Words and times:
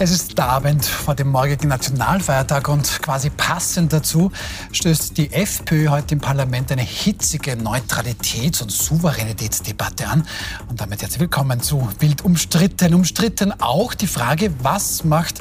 Es 0.00 0.12
ist 0.12 0.38
Abend 0.38 0.84
vor 0.84 1.16
dem 1.16 1.28
morgigen 1.28 1.66
Nationalfeiertag 1.66 2.68
und 2.68 3.02
quasi 3.02 3.30
passend 3.30 3.92
dazu 3.92 4.30
stößt 4.70 5.18
die 5.18 5.32
FPÖ 5.32 5.88
heute 5.88 6.14
im 6.14 6.20
Parlament 6.20 6.70
eine 6.70 6.82
hitzige 6.82 7.56
Neutralitäts- 7.56 8.62
und 8.62 8.70
Souveränitätsdebatte 8.70 10.06
an. 10.06 10.24
Und 10.68 10.80
damit 10.80 11.02
herzlich 11.02 11.18
willkommen 11.18 11.60
zu 11.60 11.88
Wild 11.98 12.24
umstritten. 12.24 12.94
Umstritten 12.94 13.52
auch 13.60 13.92
die 13.92 14.06
Frage, 14.06 14.52
was 14.62 15.02
macht 15.02 15.40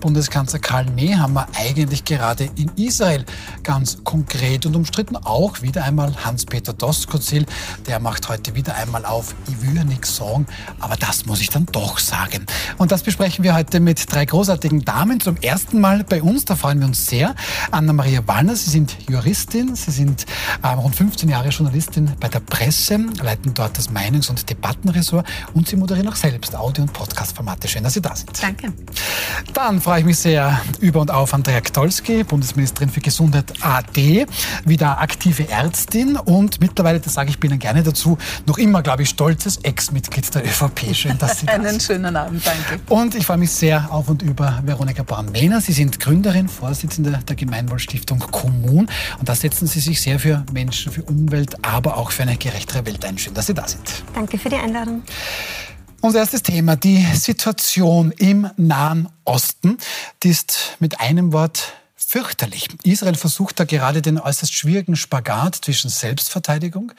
Bundeskanzler 0.00 0.60
Karl 0.60 0.86
Nehammer 0.86 1.48
eigentlich 1.58 2.04
gerade 2.04 2.48
in 2.54 2.70
Israel? 2.76 3.24
Ganz 3.64 4.04
konkret 4.04 4.66
und 4.66 4.76
umstritten 4.76 5.16
auch 5.16 5.62
wieder 5.62 5.82
einmal 5.82 6.14
Hans-Peter 6.24 6.72
Doskozil. 6.72 7.44
Der 7.88 7.98
macht 7.98 8.28
heute 8.28 8.54
wieder 8.54 8.76
einmal 8.76 9.04
auf, 9.04 9.34
ich 9.48 9.60
will 9.62 9.84
nichts 9.84 10.14
sagen, 10.14 10.46
aber 10.78 10.94
das 10.94 11.26
muss 11.26 11.40
ich 11.40 11.50
dann 11.50 11.66
doch 11.66 11.98
sagen. 11.98 12.46
Und 12.78 12.92
das 12.92 13.02
besprechen 13.02 13.42
wir 13.42 13.54
heute 13.54 13.80
mit 13.80 13.95
mit 13.96 14.12
drei 14.12 14.26
großartigen 14.26 14.84
Damen. 14.84 15.20
Zum 15.20 15.36
ersten 15.38 15.80
Mal 15.80 16.04
bei 16.04 16.22
uns, 16.22 16.44
da 16.44 16.54
freuen 16.54 16.80
wir 16.80 16.86
uns 16.86 17.06
sehr. 17.06 17.34
Anna-Maria 17.70 18.26
Wallner, 18.26 18.54
Sie 18.54 18.68
sind 18.68 18.94
Juristin, 19.08 19.74
Sie 19.74 19.90
sind 19.90 20.26
äh, 20.62 20.68
rund 20.68 20.94
15 20.94 21.30
Jahre 21.30 21.48
Journalistin 21.48 22.12
bei 22.20 22.28
der 22.28 22.40
Presse, 22.40 22.98
leiten 23.22 23.54
dort 23.54 23.78
das 23.78 23.90
Meinungs- 23.90 24.28
und 24.28 24.48
Debattenressort 24.50 25.26
und 25.54 25.66
Sie 25.66 25.76
moderieren 25.76 26.08
auch 26.08 26.16
selbst 26.16 26.54
Audio- 26.54 26.82
und 26.82 26.92
Podcast-Formate. 26.92 27.68
Schön, 27.68 27.84
dass 27.84 27.94
Sie 27.94 28.02
da 28.02 28.14
sind. 28.14 28.30
Danke. 28.42 28.72
Dann 29.54 29.80
freue 29.80 30.00
ich 30.00 30.06
mich 30.06 30.18
sehr 30.18 30.60
über 30.80 31.00
und 31.00 31.10
auf 31.10 31.32
Andrea 31.32 31.62
Ktolski, 31.62 32.24
Bundesministerin 32.24 32.90
für 32.90 33.00
Gesundheit 33.00 33.54
AD, 33.62 34.26
wieder 34.66 35.00
aktive 35.00 35.48
Ärztin 35.48 36.16
und 36.16 36.60
mittlerweile, 36.60 37.00
das 37.00 37.14
sage 37.14 37.30
ich 37.30 37.42
Ihnen 37.42 37.58
gerne 37.58 37.82
dazu, 37.82 38.18
noch 38.46 38.58
immer, 38.58 38.82
glaube 38.82 39.04
ich, 39.04 39.08
stolzes 39.08 39.56
Ex-Mitglied 39.58 40.34
der 40.34 40.44
ÖVP. 40.44 40.94
Schön, 40.94 41.16
dass 41.16 41.40
Sie 41.40 41.46
da 41.46 41.52
sind. 41.56 41.66
Einen 41.66 41.80
schönen 41.80 42.14
Abend, 42.14 42.46
danke. 42.46 42.80
Und 42.88 43.14
ich 43.14 43.24
freue 43.24 43.38
mich 43.38 43.52
sehr 43.52 43.85
auf 43.90 44.08
und 44.08 44.22
über 44.22 44.62
Veronika 44.64 45.02
Braun-Mehner. 45.02 45.60
Sie 45.60 45.72
sind 45.72 46.00
Gründerin, 46.00 46.48
Vorsitzende 46.48 47.20
der 47.26 47.36
Gemeinwohlstiftung 47.36 48.18
Kommun. 48.18 48.88
Und 49.18 49.28
da 49.28 49.34
setzen 49.34 49.66
Sie 49.66 49.80
sich 49.80 50.00
sehr 50.00 50.18
für 50.18 50.44
Menschen, 50.52 50.92
für 50.92 51.02
Umwelt, 51.02 51.64
aber 51.64 51.96
auch 51.96 52.10
für 52.10 52.22
eine 52.22 52.36
gerechtere 52.36 52.84
Welt 52.86 53.04
ein. 53.04 53.18
Schön, 53.18 53.34
dass 53.34 53.46
Sie 53.46 53.54
da 53.54 53.66
sind. 53.66 54.02
Danke 54.14 54.38
für 54.38 54.48
die 54.48 54.56
Einladung. 54.56 55.02
Unser 56.00 56.20
erstes 56.20 56.42
Thema, 56.42 56.76
die 56.76 57.04
Situation 57.14 58.12
im 58.12 58.48
Nahen 58.56 59.08
Osten, 59.24 59.78
die 60.22 60.28
ist 60.28 60.76
mit 60.78 61.00
einem 61.00 61.32
Wort 61.32 61.72
fürchterlich. 61.96 62.68
Israel 62.84 63.14
versucht 63.14 63.58
da 63.58 63.64
gerade 63.64 64.02
den 64.02 64.20
äußerst 64.20 64.52
schwierigen 64.52 64.96
Spagat 64.96 65.56
zwischen 65.56 65.88
Selbstverteidigung 65.88 66.92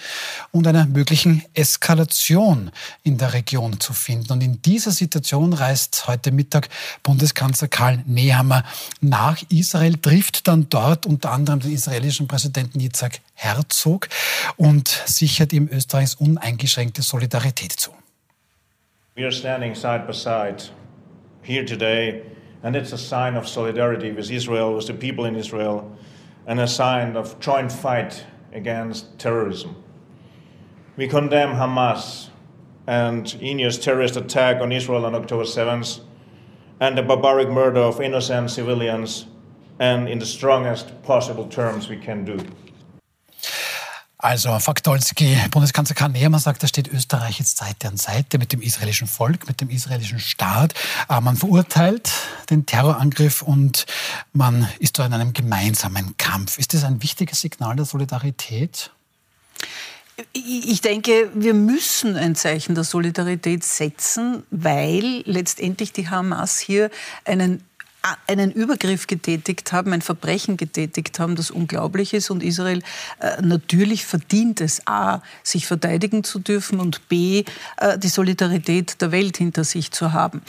und 0.52 0.66
einer 0.66 0.86
möglichen 0.88 1.44
Eskalation 1.54 2.72
in 3.04 3.20
der 3.20 3.34
Region 3.34 3.80
zu 3.80 3.94
finden. 3.94 4.34
Und 4.34 4.42
in 4.42 4.62
dieser 4.64 4.92
Situation 4.92 5.54
reist 5.54 6.08
heute 6.08 6.32
Mittag 6.32 6.70
Bundeskanzler 7.04 7.68
Karl 7.68 8.04
Nehammer 8.08 8.64
nach 9.00 9.42
Israel, 9.50 9.98
trifft 9.98 10.48
dann 10.48 10.68
dort 10.70 11.06
unter 11.06 11.32
anderem 11.32 11.60
den 11.60 11.74
israelischen 11.74 12.28
Präsidenten 12.28 12.80
Yitzhak 12.80 13.20
Herzog 13.36 14.10
und 14.56 14.90
sichert 15.06 15.54
ihm 15.54 15.70
Österreichs 15.72 16.16
uneingeschränkte 16.16 17.04
Solidarität 17.04 17.72
zu. 17.72 17.92
We 19.16 19.24
are 19.24 19.32
standing 19.32 19.76
side 19.76 20.06
by 20.08 20.14
side 20.14 20.72
here 21.44 21.66
today 21.66 22.24
And 22.68 22.76
it's 22.76 22.92
a 22.92 22.98
sign 22.98 23.36
of 23.36 23.48
solidarity 23.48 24.12
with 24.12 24.30
Israel, 24.30 24.76
with 24.76 24.88
the 24.88 24.94
people 24.94 25.24
in 25.24 25.38
Israel, 25.38 25.98
and 26.46 26.60
a 26.60 26.68
sign 26.68 27.16
of 27.16 27.40
joint 27.40 27.72
fight 27.72 28.26
against 28.52 29.18
terrorism. 29.18 29.82
We 30.98 31.08
condemn 31.08 31.56
Hamas 31.56 32.28
and 32.86 33.34
India's 33.40 33.80
terrorist 33.80 34.18
attack 34.18 34.60
on 34.60 34.74
Israel 34.74 35.06
on 35.06 35.16
October 35.16 35.46
7th 35.46 36.02
and 36.82 36.98
the 36.98 37.04
barbaric 37.04 37.48
murder 37.48 37.80
of 37.80 38.02
innocent 38.02 38.52
civilians 38.52 39.28
and 39.80 40.10
in 40.10 40.20
the 40.20 40.26
strongest 40.26 41.02
possible 41.04 41.48
terms 41.48 41.88
we 41.88 41.96
can 41.96 42.26
do. 42.26 42.38
Also 44.28 44.60
Faktolski, 44.60 45.38
Bundeskanzler 45.52 45.96
Karl 45.96 46.10
Nehammer 46.10 46.40
sagt, 46.40 46.62
da 46.62 46.68
steht 46.68 46.90
Österreich 46.90 47.40
jetzt 47.40 47.56
Seite 47.56 47.88
an 47.88 47.96
Seite 47.96 48.38
mit 48.38 48.52
dem 48.52 48.62
israelischen 48.62 49.08
Volk, 49.08 49.48
mit 49.48 49.62
dem 49.62 49.70
israelischen 49.70 50.20
Staat. 50.20 50.74
Äh, 51.08 51.22
man 51.22 51.38
verurteilt 51.38 52.12
den 52.50 52.66
Terrorangriff 52.66 53.42
und 53.42 53.86
man 54.34 54.68
ist 54.80 55.00
da 55.00 55.06
in 55.06 55.14
einem 55.14 55.32
gemeinsamen 55.32 56.18
Kampf. 56.18 56.60
Ist 56.60 56.74
das 56.74 56.84
ein 56.84 57.02
wichtiges 57.02 57.40
Signal 57.40 57.78
der 57.78 57.86
Solidarität? 57.86 58.92
Ich 60.34 60.82
denke, 60.82 61.32
wir 61.34 61.54
müssen 61.54 62.18
ein 62.18 62.36
Zeichen 62.36 62.76
der 62.76 62.84
Solidarität 62.84 63.64
setzen, 63.64 64.44
weil 64.52 65.22
letztendlich 65.24 65.94
die 65.94 66.10
Hamas 66.10 66.60
hier 66.60 66.92
einen 67.24 67.64
einen 68.28 68.52
Übergriff 68.52 69.08
getätigt 69.08 69.72
haben, 69.72 69.94
ein 69.94 70.02
Verbrechen 70.02 70.58
getätigt 70.58 71.20
haben, 71.20 71.36
das 71.36 71.52
unglaublich 71.52 72.14
ist. 72.14 72.30
Und 72.30 72.44
Israel 72.44 72.82
äh, 73.20 73.42
natürlich 73.42 74.06
verdient 74.06 74.62
es, 74.62 74.82
a, 74.86 75.22
sich 75.44 75.68
verteidigen 75.68 76.24
zu 76.24 76.40
dürfen 76.40 76.80
und 76.80 77.08
b, 77.10 77.44
äh, 77.78 77.98
die 77.98 78.10
Solidarität 78.10 79.02
der 79.02 79.12
Welt 79.12 79.38
hinter 79.38 79.64
sich 79.64 79.92
zu 79.92 80.14
haben. 80.14 80.42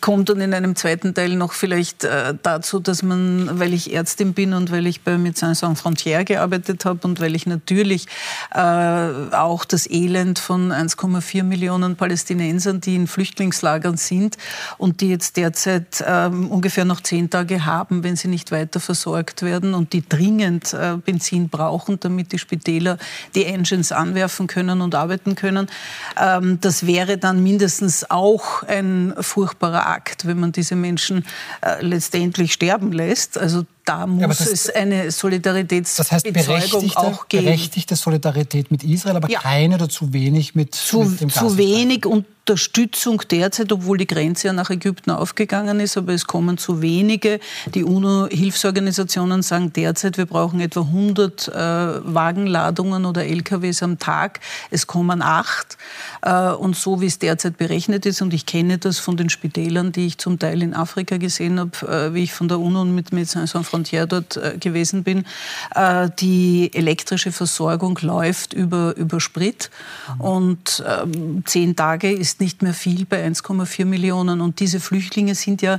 Kommt 0.00 0.28
dann 0.28 0.40
in 0.40 0.54
einem 0.54 0.76
zweiten 0.76 1.14
Teil 1.14 1.36
noch 1.36 1.52
vielleicht 1.52 2.04
äh, 2.04 2.34
dazu, 2.42 2.80
dass 2.80 3.02
man, 3.02 3.58
weil 3.58 3.72
ich 3.72 3.92
Ärztin 3.92 4.34
bin 4.34 4.52
und 4.52 4.70
weil 4.70 4.86
ich 4.86 5.02
bei 5.02 5.16
Médecins 5.16 5.56
Sans 5.56 5.80
Frontières 5.80 6.24
gearbeitet 6.24 6.84
habe 6.84 7.00
und 7.06 7.20
weil 7.20 7.34
ich 7.34 7.46
natürlich 7.46 8.06
äh, 8.52 8.58
auch 8.58 9.64
das 9.64 9.88
Elend 9.90 10.38
von 10.38 10.72
1,4 10.72 11.42
Millionen 11.42 11.96
Palästinensern, 11.96 12.80
die 12.80 12.96
in 12.96 13.06
Flüchtlingslagern 13.06 13.96
sind 13.96 14.36
und 14.78 15.00
die 15.00 15.08
jetzt 15.08 15.36
derzeit 15.36 16.04
ähm, 16.06 16.50
ungefähr 16.50 16.83
noch 16.84 17.00
zehn 17.00 17.30
Tage 17.30 17.64
haben, 17.64 18.02
wenn 18.04 18.16
sie 18.16 18.28
nicht 18.28 18.52
weiter 18.52 18.80
versorgt 18.80 19.42
werden 19.42 19.74
und 19.74 19.92
die 19.92 20.06
dringend 20.06 20.72
äh, 20.74 20.96
Benzin 20.96 21.48
brauchen, 21.48 21.98
damit 22.00 22.32
die 22.32 22.38
Spitäler 22.38 22.98
die 23.34 23.44
Engines 23.44 23.92
anwerfen 23.92 24.46
können 24.46 24.80
und 24.80 24.94
arbeiten 24.94 25.34
können. 25.34 25.68
Ähm, 26.20 26.58
das 26.60 26.86
wäre 26.86 27.18
dann 27.18 27.42
mindestens 27.42 28.10
auch 28.10 28.62
ein 28.64 29.14
furchtbarer 29.18 29.86
Akt, 29.86 30.26
wenn 30.26 30.40
man 30.40 30.52
diese 30.52 30.76
Menschen 30.76 31.24
äh, 31.60 31.84
letztendlich 31.84 32.52
sterben 32.52 32.92
lässt. 32.92 33.38
Also 33.38 33.64
da 33.84 34.06
muss 34.06 34.20
ja, 34.20 34.28
das, 34.28 34.40
es 34.40 34.70
eine 34.70 35.10
Solidaritätsbezeugung 35.10 36.32
das 36.32 36.50
heißt 36.50 36.96
auch 36.96 37.28
geben. 37.28 37.44
Berechtigte 37.44 37.96
Solidarität 37.96 38.70
mit 38.70 38.82
Israel, 38.84 39.16
aber 39.16 39.30
ja. 39.30 39.40
keine 39.40 39.76
oder 39.76 39.88
zu 39.88 40.12
wenig 40.12 40.54
mit, 40.54 40.74
zu, 40.74 41.02
mit 41.02 41.20
dem 41.20 41.30
Zu 41.30 41.56
wenig 41.56 42.06
und 42.06 42.26
Unterstützung 42.46 43.22
derzeit, 43.30 43.72
obwohl 43.72 43.96
die 43.96 44.06
Grenze 44.06 44.48
ja 44.48 44.52
nach 44.52 44.68
Ägypten 44.68 45.10
aufgegangen 45.10 45.80
ist, 45.80 45.96
aber 45.96 46.12
es 46.12 46.26
kommen 46.26 46.58
zu 46.58 46.82
wenige. 46.82 47.40
Die 47.74 47.84
UNO-Hilfsorganisationen 47.84 49.40
sagen 49.40 49.72
derzeit, 49.72 50.18
wir 50.18 50.26
brauchen 50.26 50.60
etwa 50.60 50.82
100 50.82 51.48
äh, 51.48 51.54
Wagenladungen 52.14 53.06
oder 53.06 53.24
LKWs 53.24 53.82
am 53.82 53.98
Tag. 53.98 54.40
Es 54.70 54.86
kommen 54.86 55.22
acht. 55.22 55.78
Äh, 56.20 56.50
und 56.50 56.76
so 56.76 57.00
wie 57.00 57.06
es 57.06 57.18
derzeit 57.18 57.56
berechnet 57.56 58.04
ist, 58.04 58.20
und 58.20 58.34
ich 58.34 58.44
kenne 58.44 58.76
das 58.76 58.98
von 58.98 59.16
den 59.16 59.30
Spitälern, 59.30 59.92
die 59.92 60.04
ich 60.04 60.18
zum 60.18 60.38
Teil 60.38 60.60
in 60.60 60.74
Afrika 60.74 61.16
gesehen 61.16 61.58
habe, 61.58 62.10
äh, 62.10 62.12
wie 62.12 62.24
ich 62.24 62.34
von 62.34 62.48
der 62.48 62.60
UNO 62.60 62.84
mit 62.84 63.08
Médecins 63.08 63.54
Sans 63.74 63.84
Frontières 63.84 64.06
dort 64.06 64.36
äh, 64.36 64.58
gewesen 64.58 65.02
bin, 65.04 65.24
äh, 65.74 66.10
die 66.18 66.70
elektrische 66.74 67.32
Versorgung 67.32 67.98
läuft 68.02 68.52
über, 68.52 68.94
über 68.96 69.20
Sprit. 69.20 69.70
Mhm. 70.16 70.20
Und 70.20 70.84
ähm, 70.86 71.42
zehn 71.46 71.76
Tage 71.76 72.10
ist 72.10 72.34
ist 72.34 72.40
nicht 72.40 72.62
mehr 72.62 72.74
viel 72.74 73.04
bei 73.04 73.24
1,4 73.24 73.84
Millionen. 73.84 74.40
Und 74.40 74.58
diese 74.58 74.80
Flüchtlinge 74.80 75.34
sind 75.34 75.62
ja 75.62 75.78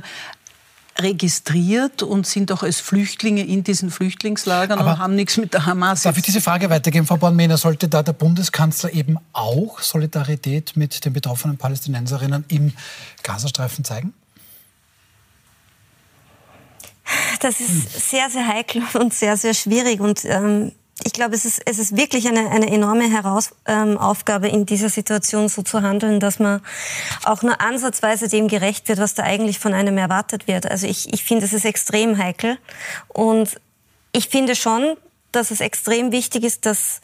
registriert 0.98 2.02
und 2.02 2.26
sind 2.26 2.50
auch 2.50 2.62
als 2.62 2.80
Flüchtlinge 2.80 3.44
in 3.44 3.62
diesen 3.62 3.90
Flüchtlingslagern 3.90 4.78
Aber 4.78 4.92
und 4.92 4.98
haben 4.98 5.14
nichts 5.14 5.36
mit 5.36 5.52
der 5.52 5.66
Hamas. 5.66 6.02
Darf 6.02 6.16
ich 6.16 6.22
diese 6.22 6.40
Frage 6.40 6.70
weitergeben, 6.70 7.06
Frau 7.06 7.18
Bornmehner? 7.18 7.58
Sollte 7.58 7.88
da 7.88 8.02
der 8.02 8.14
Bundeskanzler 8.14 8.94
eben 8.94 9.18
auch 9.34 9.80
Solidarität 9.80 10.76
mit 10.76 11.04
den 11.04 11.12
betroffenen 11.12 11.58
Palästinenserinnen 11.58 12.46
im 12.48 12.72
Gazastreifen 13.22 13.84
zeigen? 13.84 14.14
Das 17.40 17.60
ist 17.60 18.10
sehr, 18.10 18.30
sehr 18.30 18.46
heikel 18.46 18.82
und 18.94 19.14
sehr, 19.14 19.36
sehr 19.36 19.54
schwierig. 19.54 20.00
Und 20.00 20.24
ähm, 20.24 20.72
ich 21.04 21.12
glaube, 21.12 21.34
es 21.34 21.44
ist, 21.44 21.60
es 21.66 21.78
ist 21.78 21.96
wirklich 21.96 22.26
eine, 22.26 22.50
eine 22.50 22.68
enorme 22.70 23.10
Heraus, 23.10 23.54
ähm, 23.66 23.98
Aufgabe, 23.98 24.48
in 24.48 24.64
dieser 24.64 24.88
Situation 24.88 25.48
so 25.48 25.62
zu 25.62 25.82
handeln, 25.82 26.20
dass 26.20 26.38
man 26.38 26.62
auch 27.24 27.42
nur 27.42 27.60
ansatzweise 27.60 28.28
dem 28.28 28.48
gerecht 28.48 28.88
wird, 28.88 28.98
was 28.98 29.14
da 29.14 29.22
eigentlich 29.22 29.58
von 29.58 29.74
einem 29.74 29.98
erwartet 29.98 30.48
wird. 30.48 30.70
Also 30.70 30.86
ich, 30.86 31.12
ich 31.12 31.22
finde, 31.22 31.44
es 31.44 31.52
ist 31.52 31.64
extrem 31.64 32.18
heikel. 32.18 32.58
Und 33.08 33.60
ich 34.12 34.28
finde 34.28 34.56
schon, 34.56 34.96
dass 35.32 35.50
es 35.50 35.60
extrem 35.60 36.12
wichtig 36.12 36.44
ist, 36.44 36.64
dass 36.64 37.02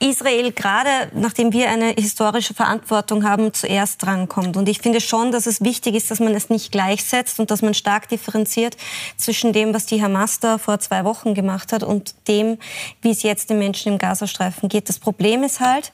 Israel 0.00 0.52
gerade, 0.52 1.10
nachdem 1.12 1.52
wir 1.52 1.68
eine 1.68 1.90
historische 1.90 2.54
Verantwortung 2.54 3.24
haben, 3.24 3.52
zuerst 3.52 4.02
drankommt. 4.02 4.56
Und 4.56 4.68
ich 4.68 4.78
finde 4.80 5.00
schon, 5.00 5.32
dass 5.32 5.46
es 5.46 5.60
wichtig 5.60 5.94
ist, 5.96 6.10
dass 6.10 6.20
man 6.20 6.34
es 6.34 6.50
nicht 6.50 6.70
gleichsetzt 6.70 7.40
und 7.40 7.50
dass 7.50 7.62
man 7.62 7.74
stark 7.74 8.08
differenziert 8.08 8.76
zwischen 9.16 9.52
dem, 9.52 9.74
was 9.74 9.86
die 9.86 10.00
Hamas 10.02 10.38
da 10.38 10.58
vor 10.58 10.78
zwei 10.78 11.04
Wochen 11.04 11.34
gemacht 11.34 11.72
hat 11.72 11.82
und 11.82 12.14
dem, 12.28 12.58
wie 13.02 13.10
es 13.10 13.22
jetzt 13.22 13.50
den 13.50 13.58
Menschen 13.58 13.92
im 13.92 13.98
Gazastreifen 13.98 14.68
geht. 14.68 14.88
Das 14.88 14.98
Problem 15.00 15.42
ist 15.42 15.60
halt, 15.60 15.92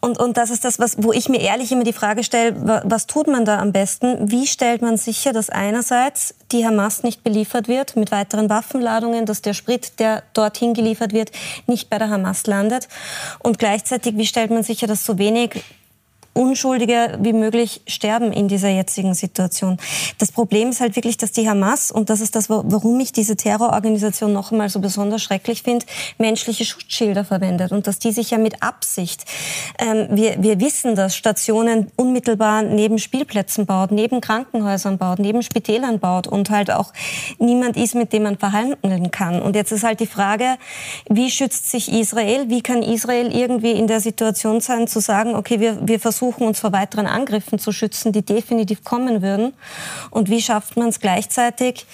Und, 0.00 0.18
und 0.18 0.36
das 0.36 0.50
ist 0.50 0.66
das, 0.66 0.78
was, 0.78 1.02
wo 1.02 1.12
ich 1.12 1.30
mir 1.30 1.40
ehrlich 1.40 1.72
immer 1.72 1.82
die 1.82 1.94
Frage 1.94 2.24
stelle, 2.24 2.82
was 2.84 3.06
tut 3.06 3.26
man 3.26 3.46
da 3.46 3.58
am 3.58 3.72
besten? 3.72 4.30
Wie 4.30 4.46
stellt 4.46 4.82
man 4.82 4.98
sicher, 4.98 5.32
dass 5.32 5.48
einerseits 5.48 6.34
die 6.54 6.64
Hamas 6.64 7.02
nicht 7.02 7.22
beliefert 7.24 7.68
wird 7.68 7.96
mit 7.96 8.12
weiteren 8.12 8.48
Waffenladungen, 8.48 9.26
dass 9.26 9.42
der 9.42 9.52
Sprit, 9.52 9.98
der 9.98 10.22
dorthin 10.32 10.72
geliefert 10.72 11.12
wird, 11.12 11.32
nicht 11.66 11.90
bei 11.90 11.98
der 11.98 12.08
Hamas 12.08 12.46
landet? 12.46 12.88
Und 13.40 13.58
gleichzeitig, 13.58 14.16
wie 14.16 14.24
stellt 14.24 14.50
man 14.50 14.62
sicher, 14.62 14.86
dass 14.86 15.04
so 15.04 15.18
wenig 15.18 15.62
Unschuldige 16.34 17.16
wie 17.20 17.32
möglich 17.32 17.80
sterben 17.86 18.32
in 18.32 18.48
dieser 18.48 18.68
jetzigen 18.68 19.14
Situation. 19.14 19.78
Das 20.18 20.32
Problem 20.32 20.70
ist 20.70 20.80
halt 20.80 20.96
wirklich, 20.96 21.16
dass 21.16 21.30
die 21.30 21.48
Hamas, 21.48 21.92
und 21.92 22.10
das 22.10 22.20
ist 22.20 22.34
das, 22.34 22.50
warum 22.50 22.98
ich 22.98 23.12
diese 23.12 23.36
Terrororganisation 23.36 24.32
noch 24.32 24.50
einmal 24.50 24.68
so 24.68 24.80
besonders 24.80 25.22
schrecklich 25.22 25.62
finde, 25.62 25.86
menschliche 26.18 26.64
Schutzschilder 26.64 27.24
verwendet 27.24 27.70
und 27.70 27.86
dass 27.86 28.00
die 28.00 28.10
sich 28.10 28.32
ja 28.32 28.38
mit 28.38 28.64
Absicht, 28.64 29.24
ähm, 29.78 30.08
wir, 30.10 30.42
wir 30.42 30.58
wissen, 30.58 30.96
dass 30.96 31.14
Stationen 31.14 31.92
unmittelbar 31.94 32.62
neben 32.62 32.98
Spielplätzen 32.98 33.64
baut, 33.64 33.92
neben 33.92 34.20
Krankenhäusern 34.20 34.98
baut, 34.98 35.20
neben 35.20 35.42
Spitälern 35.42 36.00
baut 36.00 36.26
und 36.26 36.50
halt 36.50 36.72
auch 36.72 36.92
niemand 37.38 37.76
ist, 37.76 37.94
mit 37.94 38.12
dem 38.12 38.24
man 38.24 38.38
verhandeln 38.38 39.12
kann. 39.12 39.40
Und 39.40 39.54
jetzt 39.54 39.70
ist 39.70 39.84
halt 39.84 40.00
die 40.00 40.08
Frage, 40.08 40.56
wie 41.08 41.30
schützt 41.30 41.70
sich 41.70 41.92
Israel? 41.92 42.46
Wie 42.48 42.60
kann 42.60 42.82
Israel 42.82 43.32
irgendwie 43.32 43.72
in 43.72 43.86
der 43.86 44.00
Situation 44.00 44.60
sein, 44.60 44.88
zu 44.88 44.98
sagen, 44.98 45.36
okay, 45.36 45.60
wir, 45.60 45.86
wir 45.86 46.00
versuchen 46.00 46.23
versuchen, 46.24 46.46
uns 46.46 46.60
vor 46.60 46.72
weiteren 46.72 47.06
Angriffen 47.06 47.58
zu 47.58 47.72
schützen, 47.72 48.12
die 48.12 48.22
definitiv 48.22 48.82
kommen 48.84 49.20
würden? 49.22 49.52
Und 50.10 50.30
wie 50.30 50.40
schafft 50.40 50.76
man 50.76 50.88
es 50.88 51.00
gleichzeitig, 51.00 51.86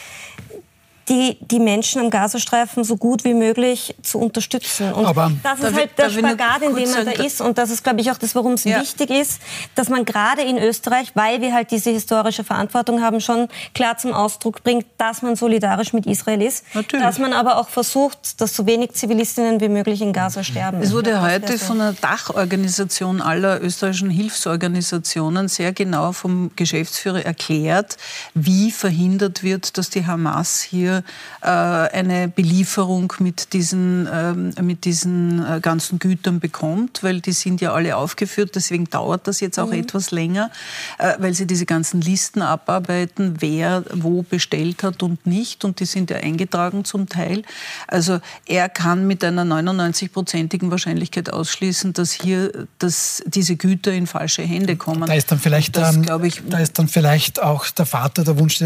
die, 1.10 1.36
die 1.40 1.58
Menschen 1.58 2.00
am 2.00 2.08
Gazastreifen 2.08 2.84
so 2.84 2.96
gut 2.96 3.24
wie 3.24 3.34
möglich 3.34 3.96
zu 4.00 4.18
unterstützen. 4.18 4.92
Und 4.92 5.04
Aber 5.04 5.32
das 5.42 5.58
ist 5.58 5.74
halt 5.74 5.98
der 5.98 6.08
Spagat, 6.08 6.62
in 6.62 6.76
dem 6.76 6.90
man 6.90 7.04
da 7.04 7.10
ist. 7.10 7.40
Und 7.40 7.58
das 7.58 7.70
ist, 7.70 7.82
glaube 7.82 8.00
ich, 8.00 8.10
auch 8.12 8.16
das, 8.16 8.34
warum 8.36 8.52
es 8.52 8.62
ja. 8.62 8.80
wichtig 8.80 9.10
ist, 9.10 9.42
dass 9.74 9.88
man 9.88 10.04
gerade 10.04 10.42
in 10.42 10.56
Österreich, 10.56 11.10
weil 11.14 11.40
wir 11.40 11.52
halt 11.52 11.72
diese 11.72 11.90
historische 11.90 12.44
Verantwortung 12.44 13.02
haben, 13.02 13.20
schon 13.20 13.48
klar 13.74 13.98
zum 13.98 14.12
Ausdruck 14.12 14.62
bringt, 14.62 14.86
dass 14.98 15.22
man 15.22 15.34
solidarisch 15.34 15.92
mit 15.92 16.06
Israel 16.06 16.42
ist. 16.42 16.64
Natürlich. 16.74 17.04
Dass 17.04 17.18
man 17.18 17.32
aber 17.32 17.58
auch 17.58 17.68
versucht, 17.68 18.40
dass 18.40 18.54
so 18.54 18.66
wenig 18.66 18.92
Zivilistinnen 18.92 19.60
wie 19.60 19.68
möglich 19.68 20.00
in 20.02 20.12
Gaza 20.12 20.44
sterben. 20.44 20.80
Es 20.80 20.92
wurde 20.92 21.20
heute 21.20 21.58
von 21.58 21.80
einer 21.80 21.92
Dachorganisation 21.92 23.20
aller 23.20 23.60
österreichischen 23.60 24.10
Hilfsorganisationen 24.10 25.48
sehr 25.48 25.72
genau 25.72 26.12
vom 26.12 26.52
Geschäftsführer 26.54 27.24
erklärt, 27.24 27.96
wie 28.34 28.70
verhindert 28.70 29.42
wird, 29.42 29.76
dass 29.76 29.90
die 29.90 30.06
Hamas 30.06 30.60
hier 30.60 30.99
äh, 31.42 31.46
eine 31.46 32.28
Belieferung 32.28 33.12
mit 33.18 33.52
diesen, 33.52 34.08
ähm, 34.12 34.54
mit 34.62 34.84
diesen 34.84 35.44
äh, 35.44 35.60
ganzen 35.60 35.98
Gütern 35.98 36.40
bekommt, 36.40 37.02
weil 37.02 37.20
die 37.20 37.32
sind 37.32 37.60
ja 37.60 37.72
alle 37.72 37.96
aufgeführt. 37.96 38.54
Deswegen 38.54 38.88
dauert 38.88 39.26
das 39.26 39.40
jetzt 39.40 39.58
auch 39.58 39.68
mhm. 39.68 39.80
etwas 39.80 40.10
länger, 40.10 40.50
äh, 40.98 41.14
weil 41.18 41.34
sie 41.34 41.46
diese 41.46 41.66
ganzen 41.66 42.00
Listen 42.00 42.42
abarbeiten, 42.42 43.36
wer 43.40 43.84
wo 43.92 44.22
bestellt 44.22 44.82
hat 44.82 45.02
und 45.02 45.26
nicht. 45.26 45.64
Und 45.64 45.80
die 45.80 45.86
sind 45.86 46.10
ja 46.10 46.18
eingetragen 46.18 46.84
zum 46.84 47.08
Teil. 47.08 47.42
Also 47.86 48.20
er 48.46 48.68
kann 48.68 49.06
mit 49.06 49.24
einer 49.24 49.44
99-prozentigen 49.44 50.70
Wahrscheinlichkeit 50.70 51.32
ausschließen, 51.32 51.92
dass 51.92 52.12
hier 52.12 52.50
dass 52.78 53.22
diese 53.26 53.56
Güter 53.56 53.92
in 53.92 54.06
falsche 54.06 54.42
Hände 54.42 54.76
kommen. 54.76 55.06
Da 55.06 55.14
ist 55.14 55.30
dann 55.30 55.38
vielleicht, 55.38 55.76
das, 55.76 55.96
ich, 56.22 56.42
da 56.48 56.58
ist 56.58 56.78
dann 56.78 56.88
vielleicht 56.88 57.42
auch 57.42 57.68
der 57.68 57.86
Vater 57.86 58.24
der 58.24 58.38
Wunsch 58.38 58.62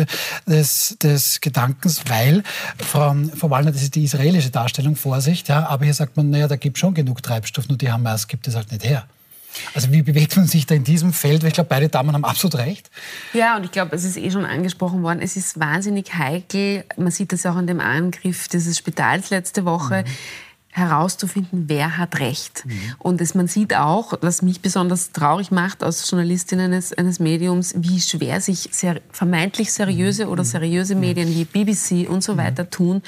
des, 0.47 0.97
des 1.03 1.41
Gedankens, 1.41 2.01
weil, 2.15 2.43
Frau, 2.79 3.15
Frau 3.37 3.51
Wallner, 3.51 3.73
das 3.73 3.83
ist 3.83 3.95
die 3.95 4.05
israelische 4.05 4.51
Darstellung, 4.51 4.97
Vorsicht, 4.97 5.49
ja, 5.49 5.67
aber 5.67 5.85
hier 5.85 5.95
sagt 5.95 6.17
man, 6.17 6.31
naja, 6.31 6.49
da 6.49 6.57
gibt 6.57 6.77
es 6.77 6.81
schon 6.81 6.95
genug 6.95 7.23
Treibstoff, 7.23 7.69
nur 7.69 7.79
die 7.79 7.91
Hamas 7.91 8.29
gibt 8.29 8.47
es 8.47 8.55
halt 8.55 8.71
nicht 8.71 8.85
her. 8.85 9.05
Also 9.73 9.93
wie 9.93 10.03
bewegt 10.03 10.37
man 10.37 10.49
sich 10.49 10.67
da 10.67 10.75
in 10.75 10.83
diesem 10.83 11.13
Feld? 11.13 11.45
Ich 11.45 11.55
glaube, 11.55 11.69
beide 11.69 11.89
Damen 11.89 12.13
haben 12.13 12.25
absolut 12.25 12.57
recht. 12.57 12.91
Ja, 13.35 13.57
und 13.57 13.65
ich 13.65 13.71
glaube, 13.71 13.95
es 13.95 14.03
ist 14.03 14.17
eh 14.17 14.29
schon 14.31 14.45
angesprochen 14.45 15.03
worden, 15.05 15.21
es 15.23 15.37
ist 15.37 15.61
wahnsinnig 15.61 16.13
heikel. 16.15 16.85
Man 16.97 17.13
sieht 17.13 17.33
das 17.33 17.47
auch 17.47 17.55
an 17.55 17.69
dem 17.69 17.79
Angriff 17.79 18.49
dieses 18.49 18.77
Spitals 18.77 19.31
letzte 19.31 19.65
Woche. 19.65 20.03
Mhm 20.03 20.44
herauszufinden, 20.75 21.65
wer 21.69 21.99
hat 21.99 22.19
Recht. 22.19 22.65
Mhm. 22.67 22.81
Und 22.99 23.21
es, 23.21 23.37
man 23.37 23.47
sieht 23.47 23.77
auch, 23.77 24.15
was 24.23 24.43
mich 24.43 24.61
besonders 24.61 25.13
traurig 25.13 25.53
macht 25.53 25.85
als 25.85 26.11
Journalistin 26.11 26.59
eines, 26.59 26.93
eines 26.93 27.21
Mediums, 27.21 27.75
wie 27.77 28.01
schwer 28.01 28.41
sich 28.41 28.71
ser 28.73 29.01
vermeintlich 29.13 29.73
seriöse 29.73 30.27
mhm. 30.27 30.33
oder 30.33 30.43
seriöse 30.43 30.97
Medien 30.97 31.29
wie 31.29 31.45
BBC 31.45 32.11
und 32.11 32.25
so 32.25 32.33
mhm. 32.33 32.39
weiter 32.39 32.69
tun, 32.71 33.03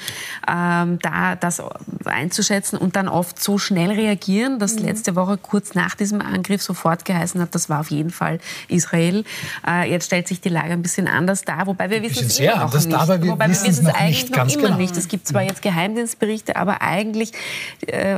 ähm, 0.47 0.97
da 1.01 1.35
das 1.35 1.61
einzuschätzen 2.05 2.77
und 2.77 2.95
dann 2.95 3.09
oft 3.09 3.43
so 3.43 3.57
schnell 3.57 3.91
reagieren, 3.91 4.59
dass 4.59 4.75
mhm. 4.75 4.85
letzte 4.85 5.17
Woche 5.17 5.37
kurz 5.37 5.73
nach 5.73 5.93
diesem 5.95 6.21
Angriff 6.21 6.61
sofort 6.61 7.03
geheißen 7.03 7.41
hat, 7.41 7.53
das 7.53 7.69
war 7.69 7.81
auf 7.81 7.91
jeden 7.91 8.11
Fall 8.11 8.39
Israel. 8.69 9.25
Äh, 9.67 9.91
jetzt 9.91 10.05
stellt 10.05 10.29
sich 10.29 10.39
die 10.39 10.47
Lage 10.47 10.71
ein 10.71 10.81
bisschen 10.81 11.09
anders 11.09 11.41
dar, 11.43 11.67
wobei 11.67 11.89
wir 11.89 12.01
wissen 12.01 12.27
es 12.27 12.39
immer 12.39 12.55
noch 12.59 12.73
nicht. 12.73 12.89
Wobei 13.27 13.45
wir 13.47 13.49
wissen 13.49 13.67
es 13.67 13.85
eigentlich 13.93 14.29
noch 14.29 14.47
immer 14.47 14.67
genau. 14.67 14.77
nicht. 14.77 14.95
Es 14.95 15.09
gibt 15.09 15.27
zwar 15.27 15.41
jetzt 15.41 15.61
Geheimdienstberichte, 15.61 16.55
aber 16.55 16.81
eigentlich 16.81 17.33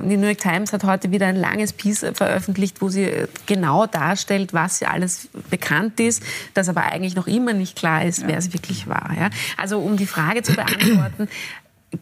die 0.02 0.18
New 0.18 0.28
York 0.28 0.40
Times 0.40 0.74
hat 0.74 0.84
heute 0.84 1.12
wieder 1.12 1.28
ein 1.28 1.36
langes 1.36 1.74
Piece 1.74 2.06
veröffentlicht, 2.14 2.82
wo 2.82 2.90
sie 2.90 3.04
äh, 3.04 3.28
genau 3.46 3.86
darstellt, 3.86 4.54
was 4.54 4.82
alles 4.84 5.30
bekannt 5.50 6.00
ist, 6.00 6.24
das 6.54 6.70
aber 6.70 6.84
eigentlich 6.84 7.16
noch 7.16 7.28
immer 7.28 7.54
nicht 7.54 7.76
klar 7.76 8.06
ist, 8.06 8.28
wer 8.28 8.38
es 8.38 8.54
wirklich 8.54 8.88
war. 8.88 9.10
Also 9.58 9.80
um 9.80 9.98
die 9.98 10.06
Frage 10.06 10.44
zu 10.44 10.54
beantworten, 10.54 11.28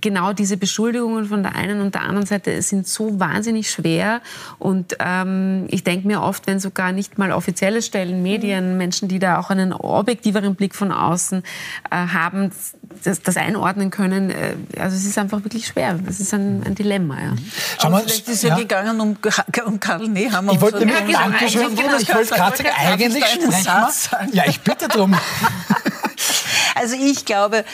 genau 0.01 0.33
diese 0.33 0.57
Beschuldigungen 0.57 1.25
von 1.25 1.43
der 1.43 1.55
einen 1.55 1.81
und 1.81 1.95
der 1.95 2.01
anderen 2.01 2.25
Seite 2.25 2.61
sind 2.61 2.87
so 2.87 3.19
wahnsinnig 3.19 3.71
schwer. 3.71 4.21
Und 4.59 4.97
ähm, 4.99 5.65
ich 5.69 5.83
denke 5.83 6.07
mir 6.07 6.21
oft, 6.21 6.45
wenn 6.47 6.59
sogar 6.59 6.91
nicht 6.91 7.17
mal 7.17 7.31
offizielle 7.31 7.81
Stellen, 7.81 8.21
Medien, 8.21 8.73
mhm. 8.73 8.77
Menschen, 8.77 9.07
die 9.07 9.19
da 9.19 9.39
auch 9.39 9.49
einen 9.49 9.73
objektiveren 9.73 10.55
Blick 10.55 10.75
von 10.75 10.91
außen 10.91 11.43
äh, 11.89 11.95
haben, 11.95 12.51
das, 13.03 13.21
das, 13.21 13.37
einordnen 13.37 13.89
können, 13.89 14.29
äh, 14.29 14.55
also 14.77 14.95
es 14.95 15.05
ist 15.05 15.17
einfach 15.17 15.43
wirklich 15.43 15.67
schwer. 15.67 15.99
Das 16.05 16.19
ist 16.19 16.33
ein, 16.33 16.63
ein 16.65 16.75
Dilemma. 16.75 17.15
Ja. 17.21 17.35
Aber 17.79 17.89
mal, 17.91 18.03
vielleicht 18.03 18.27
ist 18.27 18.43
ja, 18.43 18.49
ja, 18.49 18.55
gegangen 18.57 18.99
um, 18.99 19.17
um 19.65 19.79
Karl 19.79 20.07
Nehammer. 20.07 20.53
Ich 20.53 20.61
wollte, 20.61 20.79
so 20.79 20.85
ja, 20.85 20.99
genau, 20.99 21.29
genau, 21.29 21.97
ich 21.97 22.13
wollte 22.13 22.35
gerade 22.35 22.57
sagen, 22.57 22.69
eigentlich 22.75 23.25
sprechen 23.25 24.33
Ja, 24.33 24.43
ich 24.47 24.59
bitte 24.61 24.87
darum. 24.87 25.15
Also 26.75 26.95
ich 26.95 27.25
glaube, 27.25 27.65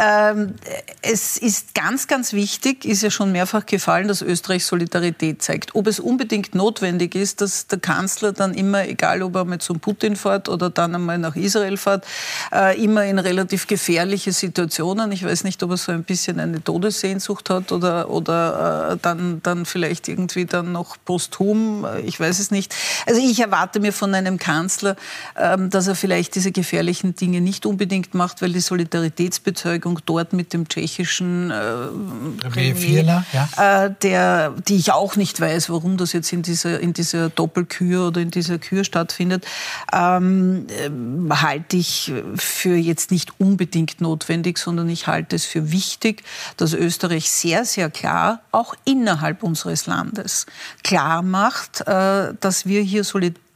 ähm, 0.00 0.54
es 1.02 1.36
ist 1.36 1.74
ganz, 1.74 2.06
ganz 2.06 2.32
wichtig, 2.32 2.84
ist 2.86 3.02
ja 3.02 3.10
schon 3.10 3.32
mehrfach 3.32 3.66
gefallen, 3.66 4.08
dass 4.08 4.22
Österreich 4.22 4.64
Solidarität 4.64 5.42
zeigt. 5.42 5.74
Ob 5.74 5.86
es 5.86 6.00
unbedingt 6.00 6.54
notwendig 6.54 7.14
ist, 7.14 7.42
dass 7.42 7.66
der 7.66 7.80
Kanzler 7.80 8.32
dann 8.32 8.54
immer, 8.54 8.88
egal 8.88 9.22
ob 9.22 9.36
er 9.36 9.44
mal 9.44 9.60
zum 9.60 9.78
Putin 9.78 10.16
fährt 10.16 10.48
oder 10.48 10.70
dann 10.70 10.94
einmal 10.94 11.18
nach 11.18 11.36
Israel 11.36 11.76
fährt, 11.76 12.06
äh, 12.52 12.82
immer 12.82 13.04
in 13.04 13.18
relativ 13.18 13.66
gefährliche 13.66 14.32
Situationen, 14.32 15.12
ich 15.12 15.24
weiß 15.24 15.44
nicht, 15.44 15.62
ob 15.62 15.72
er 15.72 15.76
so 15.76 15.92
ein 15.92 16.04
bisschen 16.04 16.40
eine 16.40 16.64
Todessehnsucht 16.64 17.50
hat 17.50 17.70
oder, 17.70 18.08
oder 18.08 18.92
äh, 18.92 18.96
dann, 19.02 19.42
dann 19.42 19.66
vielleicht 19.66 20.08
irgendwie 20.08 20.46
dann 20.46 20.72
noch 20.72 20.96
posthum, 21.04 21.84
äh, 21.84 22.00
ich 22.00 22.18
weiß 22.18 22.38
es 22.38 22.50
nicht. 22.50 22.74
Also 23.06 23.20
ich 23.20 23.38
erwarte 23.40 23.80
mir 23.80 23.92
von 23.92 24.14
einem 24.14 24.38
Kanzler, 24.38 24.96
ähm, 25.36 25.68
dass 25.68 25.86
er 25.88 25.94
vielleicht 25.94 26.34
diese 26.36 26.52
gefährlichen 26.52 27.14
Dinge 27.14 27.42
nicht 27.42 27.66
unbedingt 27.66 28.14
macht, 28.14 28.40
weil 28.40 28.52
die 28.52 28.60
Solidaritätsbezeugung 28.60 29.89
Beschäftigung 29.90 30.00
dort 30.06 30.32
mit 30.32 30.52
dem 30.52 30.68
tschechischen 30.68 31.50
äh, 31.50 32.48
Premier, 32.48 33.24
ja. 33.32 33.84
äh, 33.84 33.94
der, 34.02 34.50
die 34.68 34.76
ich 34.76 34.92
auch 34.92 35.16
nicht 35.16 35.40
weiß, 35.40 35.70
warum 35.70 35.96
das 35.96 36.12
jetzt 36.12 36.32
in 36.32 36.42
dieser, 36.42 36.80
in 36.80 36.92
dieser 36.92 37.30
Doppelkür 37.30 38.08
oder 38.08 38.20
in 38.20 38.30
dieser 38.30 38.58
Kür 38.58 38.84
stattfindet, 38.84 39.46
ähm, 39.92 40.66
äh, 40.68 41.34
halte 41.34 41.76
ich 41.76 42.12
für 42.36 42.76
jetzt 42.76 43.10
nicht 43.10 43.32
unbedingt 43.38 44.00
notwendig, 44.00 44.58
sondern 44.58 44.88
ich 44.88 45.06
halte 45.06 45.36
es 45.36 45.44
für 45.44 45.72
wichtig, 45.72 46.22
dass 46.56 46.72
Österreich 46.72 47.30
sehr, 47.30 47.64
sehr 47.64 47.90
klar 47.90 48.40
auch 48.52 48.74
innerhalb 48.84 49.42
unseres 49.42 49.86
Landes 49.86 50.46
klar 50.82 51.22
macht, 51.22 51.82
äh, 51.86 52.34
dass 52.40 52.66
wir 52.66 52.82
hier 52.82 53.04
solidarisch 53.04 53.49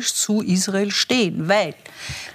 zu 0.00 0.42
Israel 0.42 0.90
stehen, 0.90 1.48
weil 1.48 1.74